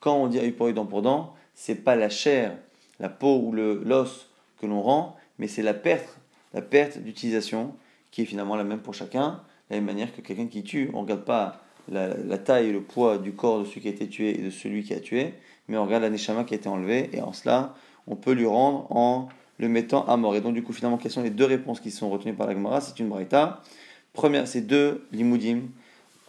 quand 0.00 0.16
on 0.16 0.26
dit 0.26 0.38
œil 0.38 0.52
pour 0.52 0.66
œil, 0.66 0.74
dent 0.74 0.86
pour 0.86 1.02
dent, 1.02 1.34
c'est 1.54 1.76
pas 1.76 1.96
la 1.96 2.08
chair, 2.08 2.56
la 3.00 3.08
peau 3.08 3.38
ou 3.38 3.52
le 3.52 3.82
l'os 3.84 4.28
que 4.60 4.66
l'on 4.66 4.82
rend, 4.82 5.16
mais 5.38 5.48
c'est 5.48 5.62
la 5.62 5.74
perte, 5.74 6.18
la 6.54 6.62
perte 6.62 6.98
d'utilisation 6.98 7.74
qui 8.10 8.22
est 8.22 8.24
finalement 8.24 8.56
la 8.56 8.64
même 8.64 8.80
pour 8.80 8.94
chacun, 8.94 9.42
de 9.68 9.74
la 9.74 9.76
même 9.76 9.84
manière 9.84 10.14
que 10.14 10.20
quelqu'un 10.20 10.46
qui 10.46 10.62
tue. 10.62 10.90
On 10.94 11.02
regarde 11.02 11.24
pas 11.24 11.60
la, 11.88 12.38
taille 12.38 12.68
et 12.68 12.72
le 12.72 12.80
poids 12.80 13.18
du 13.18 13.32
corps 13.32 13.60
de 13.60 13.64
celui 13.64 13.80
qui 13.82 13.88
a 13.88 13.90
été 13.90 14.08
tué 14.08 14.38
et 14.38 14.42
de 14.42 14.50
celui 14.50 14.82
qui 14.82 14.94
a 14.94 15.00
tué, 15.00 15.34
mais 15.68 15.76
on 15.76 15.84
regarde 15.84 16.02
la 16.02 16.10
neshama 16.10 16.44
qui 16.44 16.54
a 16.54 16.56
été 16.56 16.68
enlevée, 16.68 17.10
et 17.12 17.20
en 17.20 17.32
cela, 17.32 17.74
on 18.06 18.16
peut 18.16 18.32
lui 18.32 18.46
rendre 18.46 18.86
en 18.90 19.28
le 19.58 19.68
mettant 19.68 20.04
à 20.06 20.16
mort. 20.16 20.36
Et 20.36 20.40
donc, 20.40 20.54
du 20.54 20.62
coup, 20.62 20.72
finalement, 20.72 20.98
quelles 20.98 21.12
sont 21.12 21.22
les 21.22 21.30
deux 21.30 21.44
réponses 21.44 21.80
qui 21.80 21.90
sont 21.90 22.10
retenues 22.10 22.34
par 22.34 22.46
la 22.46 22.52
Gemara? 22.52 22.80
C'est 22.80 22.98
une 22.98 23.08
braïta. 23.08 23.62
Première, 24.12 24.46
c'est 24.46 24.60
deux 24.60 25.06
limoudim. 25.12 25.62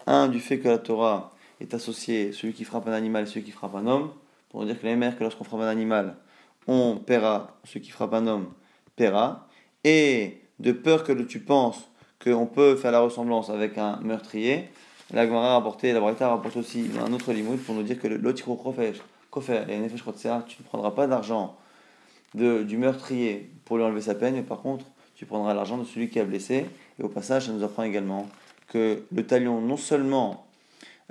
Un, 0.08 0.30
du 0.30 0.40
fait 0.40 0.58
que 0.60 0.68
la 0.68 0.78
Torah 0.78 1.34
est 1.62 1.74
associée 1.74 2.32
celui 2.32 2.54
qui 2.54 2.64
frappe 2.64 2.88
un 2.88 2.94
animal 2.94 3.24
et 3.24 3.26
celui 3.28 3.44
qui 3.44 3.52
frappe 3.52 3.76
un 3.76 3.86
homme. 3.86 4.12
Pour 4.50 4.66
dire 4.66 4.80
que 4.80 4.88
la 4.88 4.96
même 4.96 5.16
que 5.16 5.24
lorsqu'on 5.24 5.44
frappe 5.44 5.62
un 5.62 5.68
animal, 5.68 6.16
on 6.66 6.96
paiera, 6.96 7.58
celui 7.66 7.82
qui 7.82 7.92
frappe 7.92 8.14
un 8.14 8.26
homme 8.26 8.48
paiera. 8.96 9.48
Et 9.84 10.42
de 10.60 10.72
peur 10.72 11.04
que 11.04 11.14
tu 11.14 11.40
penses 11.40 11.90
qu'on 12.24 12.48
peut 12.48 12.76
faire 12.76 12.92
la 12.92 13.02
ressemblance 13.02 13.50
avec 13.50 13.78
un 13.78 14.00
meurtrier, 14.02 14.70
la 15.14 15.26
Gemara 15.26 15.52
a 15.52 15.54
rapporté, 15.54 15.94
la 15.94 16.00
Braïta 16.00 16.30
rapporte 16.30 16.58
aussi 16.58 16.90
un 17.00 17.14
autre 17.14 17.32
limoudim 17.32 17.62
pour 17.64 17.76
nous 17.76 17.84
dire 17.84 18.00
que 18.00 18.08
l'autre 18.08 18.42
et 18.42 18.94
tu 19.44 20.56
ne 20.60 20.64
prendras 20.66 20.92
pas 20.92 21.08
d'argent 21.08 21.56
du 22.34 22.78
meurtrier 22.78 23.52
pour 23.66 23.78
lui 23.78 23.84
enlever 23.84 24.02
sa 24.02 24.16
peine, 24.16 24.36
mais 24.36 24.42
par 24.42 24.62
contre, 24.62 24.86
tu 25.16 25.26
prendras 25.26 25.54
l'argent 25.54 25.78
de 25.78 25.84
celui 25.84 26.10
qui 26.10 26.20
a 26.20 26.24
blessé. 26.24 26.66
Et 27.00 27.04
au 27.04 27.10
passage, 27.10 27.46
ça 27.46 27.52
nous 27.52 27.64
apprend 27.64 27.84
également 27.84 28.28
que 28.68 29.04
le 29.14 29.26
talion, 29.26 29.62
non 29.62 29.78
seulement 29.78 30.46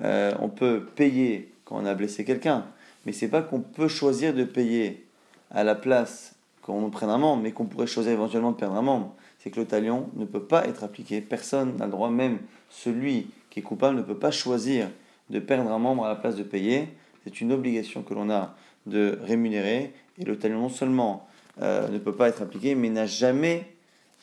euh, 0.03 0.33
on 0.41 0.49
peut 0.49 0.87
payer 0.95 1.53
quand 1.65 1.77
on 1.77 1.87
a 1.87 1.95
blessé 1.95 2.25
quelqu'un, 2.25 2.67
mais 3.05 3.13
c'est 3.13 3.29
pas 3.29 3.43
qu'on 3.43 3.61
peut 3.61 3.89
choisir 3.89 4.35
de 4.35 4.45
payer 4.45 5.07
à 5.51 5.65
la 5.65 5.75
place 5.75 6.35
qu'on 6.63 6.81
nous 6.81 6.91
prenne 6.91 7.11
un 7.11 7.19
membre, 7.19 7.43
mais 7.43 7.53
qu'on 7.53 7.67
pourrait 7.67 7.87
choisir 7.87 8.13
éventuellement 8.13 8.51
de 8.51 8.57
perdre 8.57 8.75
un 8.77 8.83
membre. 8.83 9.15
C'est 9.39 9.51
que 9.51 9.61
le 9.61 9.67
talion 9.67 10.11
ne 10.17 10.25
peut 10.25 10.43
pas 10.43 10.67
être 10.67 10.83
appliqué. 10.83 11.21
Personne 11.21 11.77
n'a 11.77 11.87
le 11.87 11.93
droit, 11.93 12.11
même 12.11 12.39
celui 12.69 13.29
qui 13.51 13.61
est 13.61 13.63
coupable 13.63 13.97
ne 13.97 14.03
peut 14.03 14.19
pas 14.19 14.33
choisir 14.33 14.89
de 15.31 15.39
perdre 15.39 15.71
un 15.71 15.79
membre 15.79 16.05
à 16.05 16.09
la 16.09 16.17
place 16.17 16.35
de 16.35 16.43
payer. 16.43 16.89
C'est 17.25 17.41
une 17.41 17.53
obligation 17.53 18.03
que 18.03 18.15
l'on 18.15 18.31
a 18.31 18.55
de 18.87 19.19
rémunérer. 19.23 19.93
Et 20.19 20.25
le 20.25 20.37
talion 20.39 20.61
non 20.61 20.69
seulement 20.69 21.29
euh, 21.63 21.89
ne 21.89 21.99
peut 21.99 22.15
pas 22.15 22.29
être 22.29 22.43
appliqué, 22.43 22.75
mais 22.75 22.91
n'a 22.91 23.07
jamais 23.07 23.67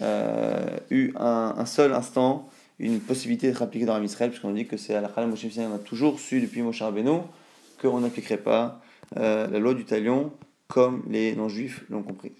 euh, 0.01 0.77
eu 0.89 1.13
un, 1.15 1.65
seul 1.65 1.93
instant 1.93 2.49
une 2.79 2.99
possibilité 2.99 3.47
d'être 3.47 3.61
appliqué 3.61 3.85
dans 3.85 3.97
la 3.97 4.03
Israël, 4.03 4.29
puisqu'on 4.29 4.51
dit 4.51 4.65
que 4.65 4.77
c'est 4.77 4.95
à 4.95 5.01
la 5.01 5.09
Moshe 5.25 5.45
on 5.57 5.75
a 5.75 5.79
toujours 5.79 6.19
su 6.19 6.41
depuis 6.41 6.61
Moshe 6.61 6.81
Rabbeinu 6.81 7.19
qu'on 7.81 7.99
n'appliquerait 7.99 8.37
pas 8.37 8.81
euh, 9.17 9.47
la 9.47 9.59
loi 9.59 9.73
du 9.73 9.85
talion 9.85 10.31
comme 10.67 11.03
les 11.09 11.35
non-juifs 11.35 11.83
l'ont 11.89 12.03
compris. 12.03 12.31